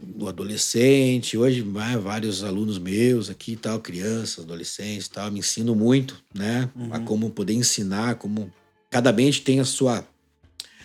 do 0.04 0.28
adolescente. 0.28 1.38
Hoje, 1.38 1.62
vai, 1.62 1.96
vários 1.96 2.44
alunos 2.44 2.80
meus 2.80 3.30
aqui, 3.30 3.56
tal, 3.56 3.80
crianças, 3.80 4.44
adolescentes, 4.44 5.08
tal, 5.08 5.32
me 5.32 5.40
ensinam 5.40 5.76
muito, 5.76 6.22
né? 6.34 6.70
A 6.90 7.00
como 7.00 7.30
poder 7.30 7.54
ensinar, 7.54 8.16
como 8.16 8.52
cada 8.92 9.12
mente 9.12 9.42
tem 9.42 9.60
a 9.60 9.66
sua 9.66 10.06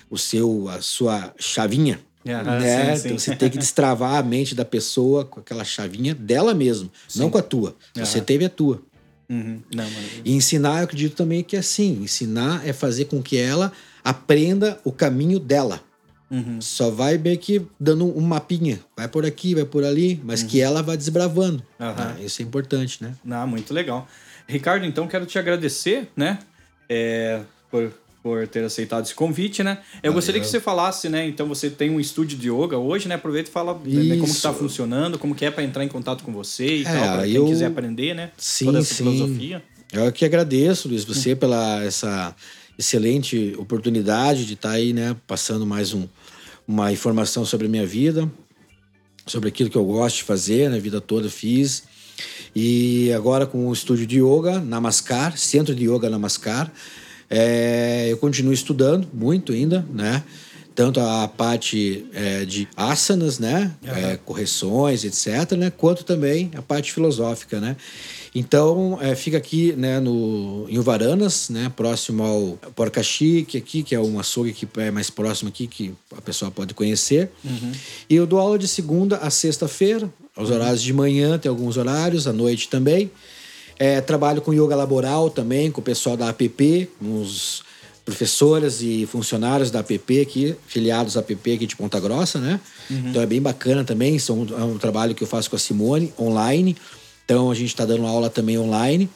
o 0.08 0.16
seu 0.16 0.68
a 0.70 0.80
sua 0.80 1.34
chavinha, 1.38 2.00
Aham, 2.26 2.60
né? 2.60 2.96
sim, 2.96 3.00
sim. 3.00 3.06
Então 3.06 3.18
você 3.18 3.36
tem 3.36 3.50
que 3.50 3.58
destravar 3.58 4.14
a 4.14 4.22
mente 4.22 4.54
da 4.54 4.64
pessoa 4.64 5.24
com 5.24 5.40
aquela 5.40 5.64
chavinha 5.64 6.14
dela 6.14 6.54
mesmo, 6.54 6.90
não 7.16 7.28
com 7.28 7.36
a 7.36 7.42
tua. 7.42 7.76
Você 7.94 8.20
teve 8.20 8.46
a 8.46 8.48
tua. 8.48 8.80
Uhum. 9.28 9.60
Não. 9.74 9.84
E 10.24 10.32
ensinar, 10.32 10.78
eu 10.78 10.84
acredito 10.84 11.16
também 11.16 11.42
que 11.42 11.56
é 11.56 11.58
assim, 11.58 12.00
ensinar 12.02 12.66
é 12.66 12.72
fazer 12.72 13.06
com 13.06 13.20
que 13.20 13.36
ela 13.36 13.72
aprenda 14.04 14.80
o 14.84 14.92
caminho 14.92 15.40
dela. 15.40 15.82
Uhum. 16.30 16.60
Só 16.60 16.90
vai 16.90 17.18
meio 17.18 17.38
que 17.38 17.62
dando 17.78 18.06
um 18.16 18.20
mapinha. 18.20 18.80
Vai 18.96 19.08
por 19.08 19.24
aqui, 19.24 19.54
vai 19.54 19.64
por 19.64 19.84
ali, 19.84 20.20
mas 20.24 20.42
que 20.42 20.60
ela 20.60 20.82
vai 20.82 20.96
desbravando. 20.96 21.62
Ah, 21.78 22.14
isso 22.20 22.42
é 22.42 22.44
importante, 22.44 23.02
né? 23.02 23.14
Ah, 23.30 23.46
muito 23.46 23.72
legal. 23.72 24.08
Ricardo, 24.48 24.86
então 24.86 25.06
quero 25.08 25.26
te 25.26 25.38
agradecer, 25.38 26.08
né? 26.16 26.38
É, 26.88 27.40
por, 27.70 27.92
por 28.22 28.46
ter 28.48 28.64
aceitado 28.64 29.04
esse 29.04 29.14
convite, 29.14 29.62
né? 29.62 29.78
Eu 30.02 30.12
gostaria 30.12 30.40
que 30.40 30.46
você 30.46 30.60
falasse, 30.60 31.08
né? 31.08 31.26
Então 31.26 31.46
você 31.46 31.70
tem 31.70 31.90
um 31.90 32.00
estúdio 32.00 32.36
de 32.38 32.48
yoga 32.50 32.76
hoje, 32.78 33.08
né? 33.08 33.14
Aproveita 33.14 33.48
e 33.48 33.52
fala 33.52 33.72
né, 33.74 34.14
como 34.16 34.24
que 34.24 34.30
está 34.36 34.52
funcionando, 34.52 35.18
como 35.18 35.34
que 35.34 35.44
é 35.44 35.50
para 35.50 35.62
entrar 35.62 35.84
em 35.84 35.88
contato 35.88 36.24
com 36.24 36.32
você 36.32 36.78
e 36.78 36.80
É, 36.82 36.84
tal, 36.84 37.16
para 37.16 37.22
quem 37.24 37.34
eu- 37.34 37.46
quiser 37.46 37.66
aprender, 37.66 38.14
né? 38.14 38.30
Sim, 38.36 38.66
Toda 38.66 38.78
essa 38.78 38.94
sim. 38.94 39.04
filosofia. 39.04 39.62
Eu 39.92 40.10
que 40.12 40.24
agradeço, 40.24 40.88
Luiz, 40.88 41.04
você 41.04 41.36
pela 41.36 41.82
essa 41.84 42.34
excelente 42.78 43.54
oportunidade 43.58 44.44
de 44.44 44.54
estar 44.54 44.70
aí, 44.72 44.92
né, 44.92 45.16
passando 45.26 45.64
mais 45.64 45.94
um, 45.94 46.06
uma 46.68 46.92
informação 46.92 47.44
sobre 47.44 47.66
a 47.66 47.70
minha 47.70 47.86
vida, 47.86 48.30
sobre 49.26 49.48
aquilo 49.48 49.70
que 49.70 49.76
eu 49.76 49.84
gosto 49.84 50.16
de 50.16 50.22
fazer, 50.24 50.68
né, 50.68 50.76
a 50.76 50.80
vida 50.80 51.00
toda 51.00 51.30
fiz. 51.30 51.84
E 52.54 53.12
agora 53.12 53.46
com 53.46 53.68
o 53.68 53.72
estúdio 53.72 54.06
de 54.06 54.18
yoga, 54.20 54.60
Namaskar, 54.60 55.36
Centro 55.38 55.74
de 55.74 55.84
Yoga 55.88 56.10
Namaskar, 56.10 56.70
é, 57.28 58.08
eu 58.10 58.16
continuo 58.16 58.52
estudando 58.52 59.08
muito 59.12 59.52
ainda, 59.52 59.86
né? 59.92 60.22
Tanto 60.74 61.00
a 61.00 61.26
parte 61.26 62.04
é, 62.12 62.44
de 62.44 62.68
asanas, 62.76 63.38
né? 63.38 63.74
É, 63.84 64.18
correções, 64.24 65.04
etc., 65.04 65.52
né? 65.52 65.70
Quanto 65.70 66.04
também 66.04 66.50
a 66.54 66.62
parte 66.62 66.92
filosófica, 66.92 67.58
né? 67.60 67.76
Então, 68.38 68.98
é, 69.00 69.14
fica 69.14 69.38
aqui 69.38 69.72
né, 69.72 69.98
no, 69.98 70.66
em 70.68 70.78
Uvaranas, 70.78 71.48
né, 71.48 71.72
próximo 71.74 72.22
ao 72.22 72.58
Porca 72.74 73.02
Chique, 73.02 73.56
aqui, 73.56 73.82
que 73.82 73.94
é 73.94 73.98
um 73.98 74.20
açougue 74.20 74.52
que 74.52 74.68
é 74.76 74.90
mais 74.90 75.08
próximo 75.08 75.48
aqui, 75.48 75.66
que 75.66 75.94
a 76.14 76.20
pessoa 76.20 76.50
pode 76.50 76.74
conhecer. 76.74 77.30
E 78.10 78.14
eu 78.14 78.26
dou 78.26 78.38
aula 78.38 78.58
de 78.58 78.68
segunda 78.68 79.16
a 79.16 79.30
sexta-feira, 79.30 80.12
aos 80.36 80.50
horários 80.50 80.82
de 80.82 80.92
manhã, 80.92 81.38
tem 81.38 81.48
alguns 81.48 81.78
horários, 81.78 82.26
à 82.26 82.32
noite 82.34 82.68
também. 82.68 83.10
É, 83.78 84.00
trabalho 84.00 84.40
com 84.40 84.52
yoga 84.54 84.74
laboral 84.74 85.28
também, 85.28 85.70
com 85.70 85.80
o 85.80 85.84
pessoal 85.84 86.16
da 86.16 86.28
APP, 86.30 86.88
com 86.98 87.20
os 87.20 87.62
professoras 88.06 88.80
e 88.82 89.04
funcionários 89.06 89.70
da 89.70 89.80
APP 89.80 90.20
aqui, 90.20 90.54
filiados 90.66 91.16
à 91.16 91.20
APP 91.20 91.54
aqui 91.54 91.66
de 91.66 91.74
Ponta 91.76 91.98
Grossa, 91.98 92.38
né? 92.38 92.60
Então 92.88 93.20
é 93.20 93.26
bem 93.26 93.42
bacana 93.42 93.82
também, 93.82 94.16
são, 94.18 94.46
é 94.56 94.62
um 94.62 94.78
trabalho 94.78 95.14
que 95.14 95.24
eu 95.24 95.26
faço 95.26 95.50
com 95.50 95.56
a 95.56 95.58
Simone, 95.58 96.12
online. 96.18 96.76
Então 97.24 97.50
a 97.50 97.54
gente 97.54 97.68
está 97.68 97.84
dando 97.84 98.06
aula 98.06 98.30
também 98.30 98.56
online. 98.58 99.10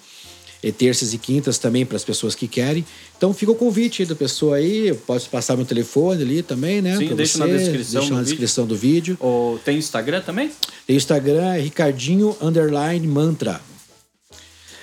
E 0.63 0.71
terças 0.71 1.15
e 1.15 1.19
quintas 1.19 1.57
também 1.57 1.87
para 1.87 1.97
as 1.97 2.05
pessoas 2.05 2.35
que 2.35 2.47
querem. 2.47 2.85
Então 3.17 3.33
fica 3.33 3.51
o 3.51 3.55
convite 3.55 4.03
aí 4.03 4.09
da 4.09 4.15
pessoa 4.15 4.57
aí. 4.57 4.89
Eu 4.89 4.97
posso 4.97 5.31
passar 5.31 5.57
meu 5.57 5.65
telefone 5.65 6.21
ali 6.21 6.43
também, 6.43 6.83
né? 6.83 6.99
Sim, 6.99 7.15
deixa 7.15 7.39
na 7.39 7.47
você, 7.47 7.57
descrição 7.57 8.01
Deixa 8.01 8.09
do 8.11 8.17
na 8.17 8.21
vídeo. 8.21 8.25
descrição 8.25 8.67
do 8.67 8.77
vídeo. 8.77 9.17
Ou 9.21 9.59
tem 9.61 9.79
Instagram 9.79 10.21
também? 10.21 10.51
O 10.87 10.93
Instagram 10.93 11.55
é 11.55 11.61
Ricardinho 11.61 12.37
Underline 12.43 13.07
Mantra. 13.07 13.59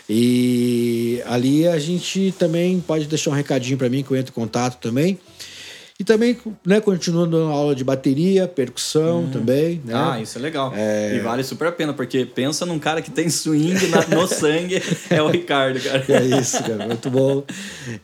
E 0.09 1.21
ali 1.25 1.67
a 1.67 1.77
gente 1.77 2.33
também 2.39 2.79
pode 2.79 3.07
deixar 3.07 3.31
um 3.31 3.33
recadinho 3.33 3.77
para 3.77 3.89
mim 3.89 4.03
que 4.03 4.11
eu 4.11 4.17
entro 4.17 4.31
em 4.31 4.35
contato 4.35 4.79
também. 4.79 5.19
E 5.99 6.03
também, 6.03 6.37
né, 6.63 6.79
continuando 6.79 7.37
aula 7.37 7.73
de 7.73 7.83
bateria, 7.83 8.47
percussão 8.47 9.27
também, 9.31 9.81
né? 9.83 9.93
Ah, 9.95 10.21
isso 10.21 10.37
é 10.37 10.41
legal. 10.41 10.71
E 10.77 11.17
vale 11.21 11.43
super 11.43 11.69
a 11.69 11.71
pena, 11.71 11.91
porque 11.91 12.23
pensa 12.23 12.67
num 12.67 12.77
cara 12.77 13.01
que 13.01 13.09
tem 13.09 13.27
swing 13.31 13.87
na- 13.87 14.05
no 14.15 14.27
sangue, 14.29 14.79
é 15.09 15.19
o 15.23 15.27
Ricardo, 15.27 15.79
cara. 15.79 16.05
É 16.07 16.39
isso, 16.39 16.61
cara. 16.63 16.85
Muito 16.85 17.09
bom. 17.09 17.43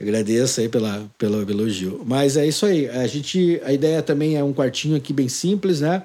Agradeço 0.01 0.59
aí 0.61 0.69
pela, 0.69 1.05
pelo 1.19 1.41
elogio. 1.47 2.01
Mas 2.03 2.35
é 2.35 2.47
isso 2.47 2.65
aí. 2.65 2.89
A 2.89 3.05
gente, 3.05 3.61
a 3.63 3.71
ideia 3.71 4.01
também 4.01 4.37
é 4.37 4.43
um 4.43 4.53
quartinho 4.53 4.95
aqui 4.95 5.13
bem 5.13 5.27
simples, 5.29 5.79
né? 5.81 6.01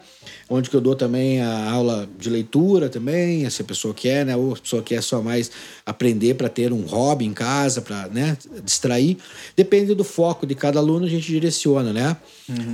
Onde 0.50 0.68
que 0.70 0.76
eu 0.76 0.80
dou 0.80 0.94
também 0.94 1.40
a 1.42 1.70
aula 1.70 2.08
de 2.18 2.28
leitura 2.30 2.88
também, 2.88 3.48
se 3.50 3.60
a 3.60 3.64
pessoa 3.64 3.92
quer, 3.94 4.24
né? 4.26 4.34
Ou 4.36 4.52
a 4.52 4.56
pessoa 4.56 4.82
quer 4.82 5.02
só 5.02 5.20
mais 5.22 5.50
aprender 5.84 6.34
para 6.34 6.48
ter 6.48 6.72
um 6.72 6.82
hobby 6.86 7.24
em 7.26 7.32
casa, 7.34 7.80
para 7.82 8.08
né, 8.08 8.36
distrair. 8.64 9.16
Depende 9.56 9.94
do 9.94 10.04
foco 10.04 10.46
de 10.46 10.54
cada 10.54 10.78
aluno, 10.78 11.04
a 11.06 11.08
gente 11.08 11.26
direciona, 11.26 11.77
né? 11.82 12.16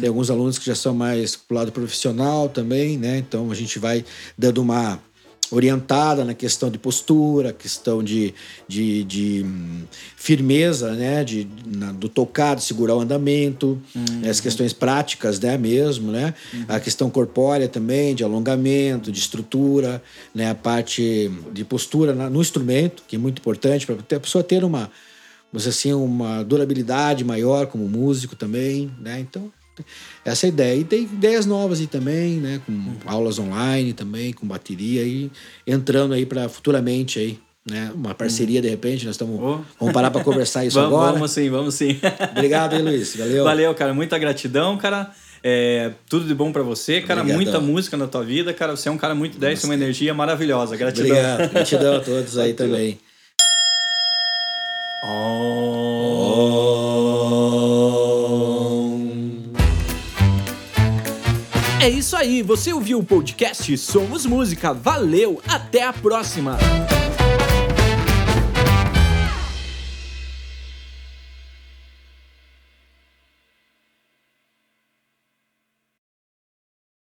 Tem 0.00 0.08
alguns 0.08 0.30
alunos 0.30 0.58
que 0.58 0.66
já 0.66 0.74
são 0.74 0.94
mais 0.94 1.36
pro 1.36 1.56
lado 1.56 1.72
profissional 1.72 2.48
também, 2.48 2.96
né? 2.98 3.18
Então 3.18 3.50
a 3.50 3.54
gente 3.54 3.78
vai 3.78 4.04
dando 4.36 4.58
uma 4.62 5.00
orientada 5.50 6.24
na 6.24 6.34
questão 6.34 6.70
de 6.70 6.78
postura, 6.78 7.52
questão 7.52 8.02
de, 8.02 8.34
de, 8.66 9.04
de, 9.04 9.42
hum, 9.44 9.82
firmeza, 10.16 10.92
né, 10.94 11.22
de, 11.22 11.46
na- 11.66 11.92
do 11.92 12.08
tocar, 12.08 12.56
de 12.56 12.62
segurar 12.64 12.96
o 12.96 13.00
andamento, 13.00 13.78
as 14.28 14.40
questões 14.40 14.72
práticas, 14.72 15.38
né, 15.38 15.56
mesmo, 15.58 16.10
né, 16.10 16.34
a 16.66 16.80
questão 16.80 17.10
corpórea 17.10 17.68
também, 17.68 18.14
de 18.14 18.24
alongamento, 18.24 19.12
de 19.12 19.18
estrutura, 19.18 20.02
né, 20.34 20.50
a 20.50 20.54
parte 20.54 21.30
de 21.52 21.64
postura 21.64 22.14
na- 22.14 22.30
no 22.30 22.40
instrumento, 22.40 23.02
que 23.06 23.14
é 23.16 23.18
muito 23.18 23.38
importante 23.38 23.86
para 23.86 23.96
a 24.16 24.20
pessoa 24.20 24.42
ter 24.42 24.64
uma, 24.64 24.90
dizer 25.58 25.70
assim, 25.70 25.92
uma 25.92 26.42
durabilidade 26.42 27.24
maior 27.24 27.66
como 27.66 27.88
músico 27.88 28.34
também, 28.34 28.90
né, 29.00 29.20
então 29.20 29.52
essa 30.24 30.46
é 30.46 30.48
a 30.48 30.52
ideia. 30.52 30.80
E 30.80 30.84
tem 30.84 31.02
ideias 31.02 31.46
novas 31.46 31.80
aí 31.80 31.86
também, 31.86 32.36
né? 32.36 32.60
Com 32.64 32.94
aulas 33.06 33.38
online 33.38 33.92
também, 33.92 34.32
com 34.32 34.46
bateria 34.46 35.02
e 35.02 35.30
entrando 35.66 36.14
aí 36.14 36.24
para 36.24 36.48
futuramente 36.48 37.18
aí. 37.18 37.38
Né? 37.66 37.90
Uma 37.94 38.14
parceria, 38.14 38.60
de 38.60 38.68
repente, 38.68 39.06
nós 39.06 39.14
estamos. 39.14 39.40
Oh. 39.40 39.60
Vamos 39.80 39.94
parar 39.94 40.10
para 40.10 40.22
conversar 40.22 40.64
isso 40.66 40.78
vamos, 40.78 40.94
agora. 40.94 41.12
Vamos 41.12 41.30
sim, 41.30 41.48
vamos 41.48 41.74
sim. 41.74 41.98
Obrigado 42.30 42.74
aí, 42.74 42.82
Luiz. 42.82 43.16
Valeu. 43.16 43.44
Valeu, 43.44 43.74
cara. 43.74 43.94
Muita 43.94 44.18
gratidão, 44.18 44.76
cara. 44.76 45.10
É, 45.42 45.92
tudo 46.08 46.26
de 46.26 46.34
bom 46.34 46.52
para 46.52 46.62
você, 46.62 47.00
cara. 47.00 47.20
Obrigadão. 47.20 47.42
Muita 47.42 47.60
música 47.60 47.96
na 47.96 48.06
tua 48.06 48.22
vida, 48.22 48.52
cara. 48.52 48.76
Você 48.76 48.88
é 48.88 48.92
um 48.92 48.98
cara 48.98 49.14
muito 49.14 49.38
10, 49.38 49.64
uma 49.64 49.74
energia 49.74 50.12
maravilhosa. 50.12 50.76
Gratidão. 50.76 51.10
Obrigado. 51.10 51.50
Gratidão 51.50 51.96
a 51.96 52.00
todos 52.00 52.38
aí 52.38 52.52
também. 52.54 52.98
É 61.80 61.88
isso 61.90 62.16
aí, 62.16 62.42
você 62.42 62.72
ouviu 62.72 63.00
o 63.00 63.04
podcast 63.04 63.76
Somos 63.76 64.24
Música. 64.24 64.72
Valeu, 64.72 65.42
até 65.46 65.82
a 65.82 65.92
próxima. 65.92 66.56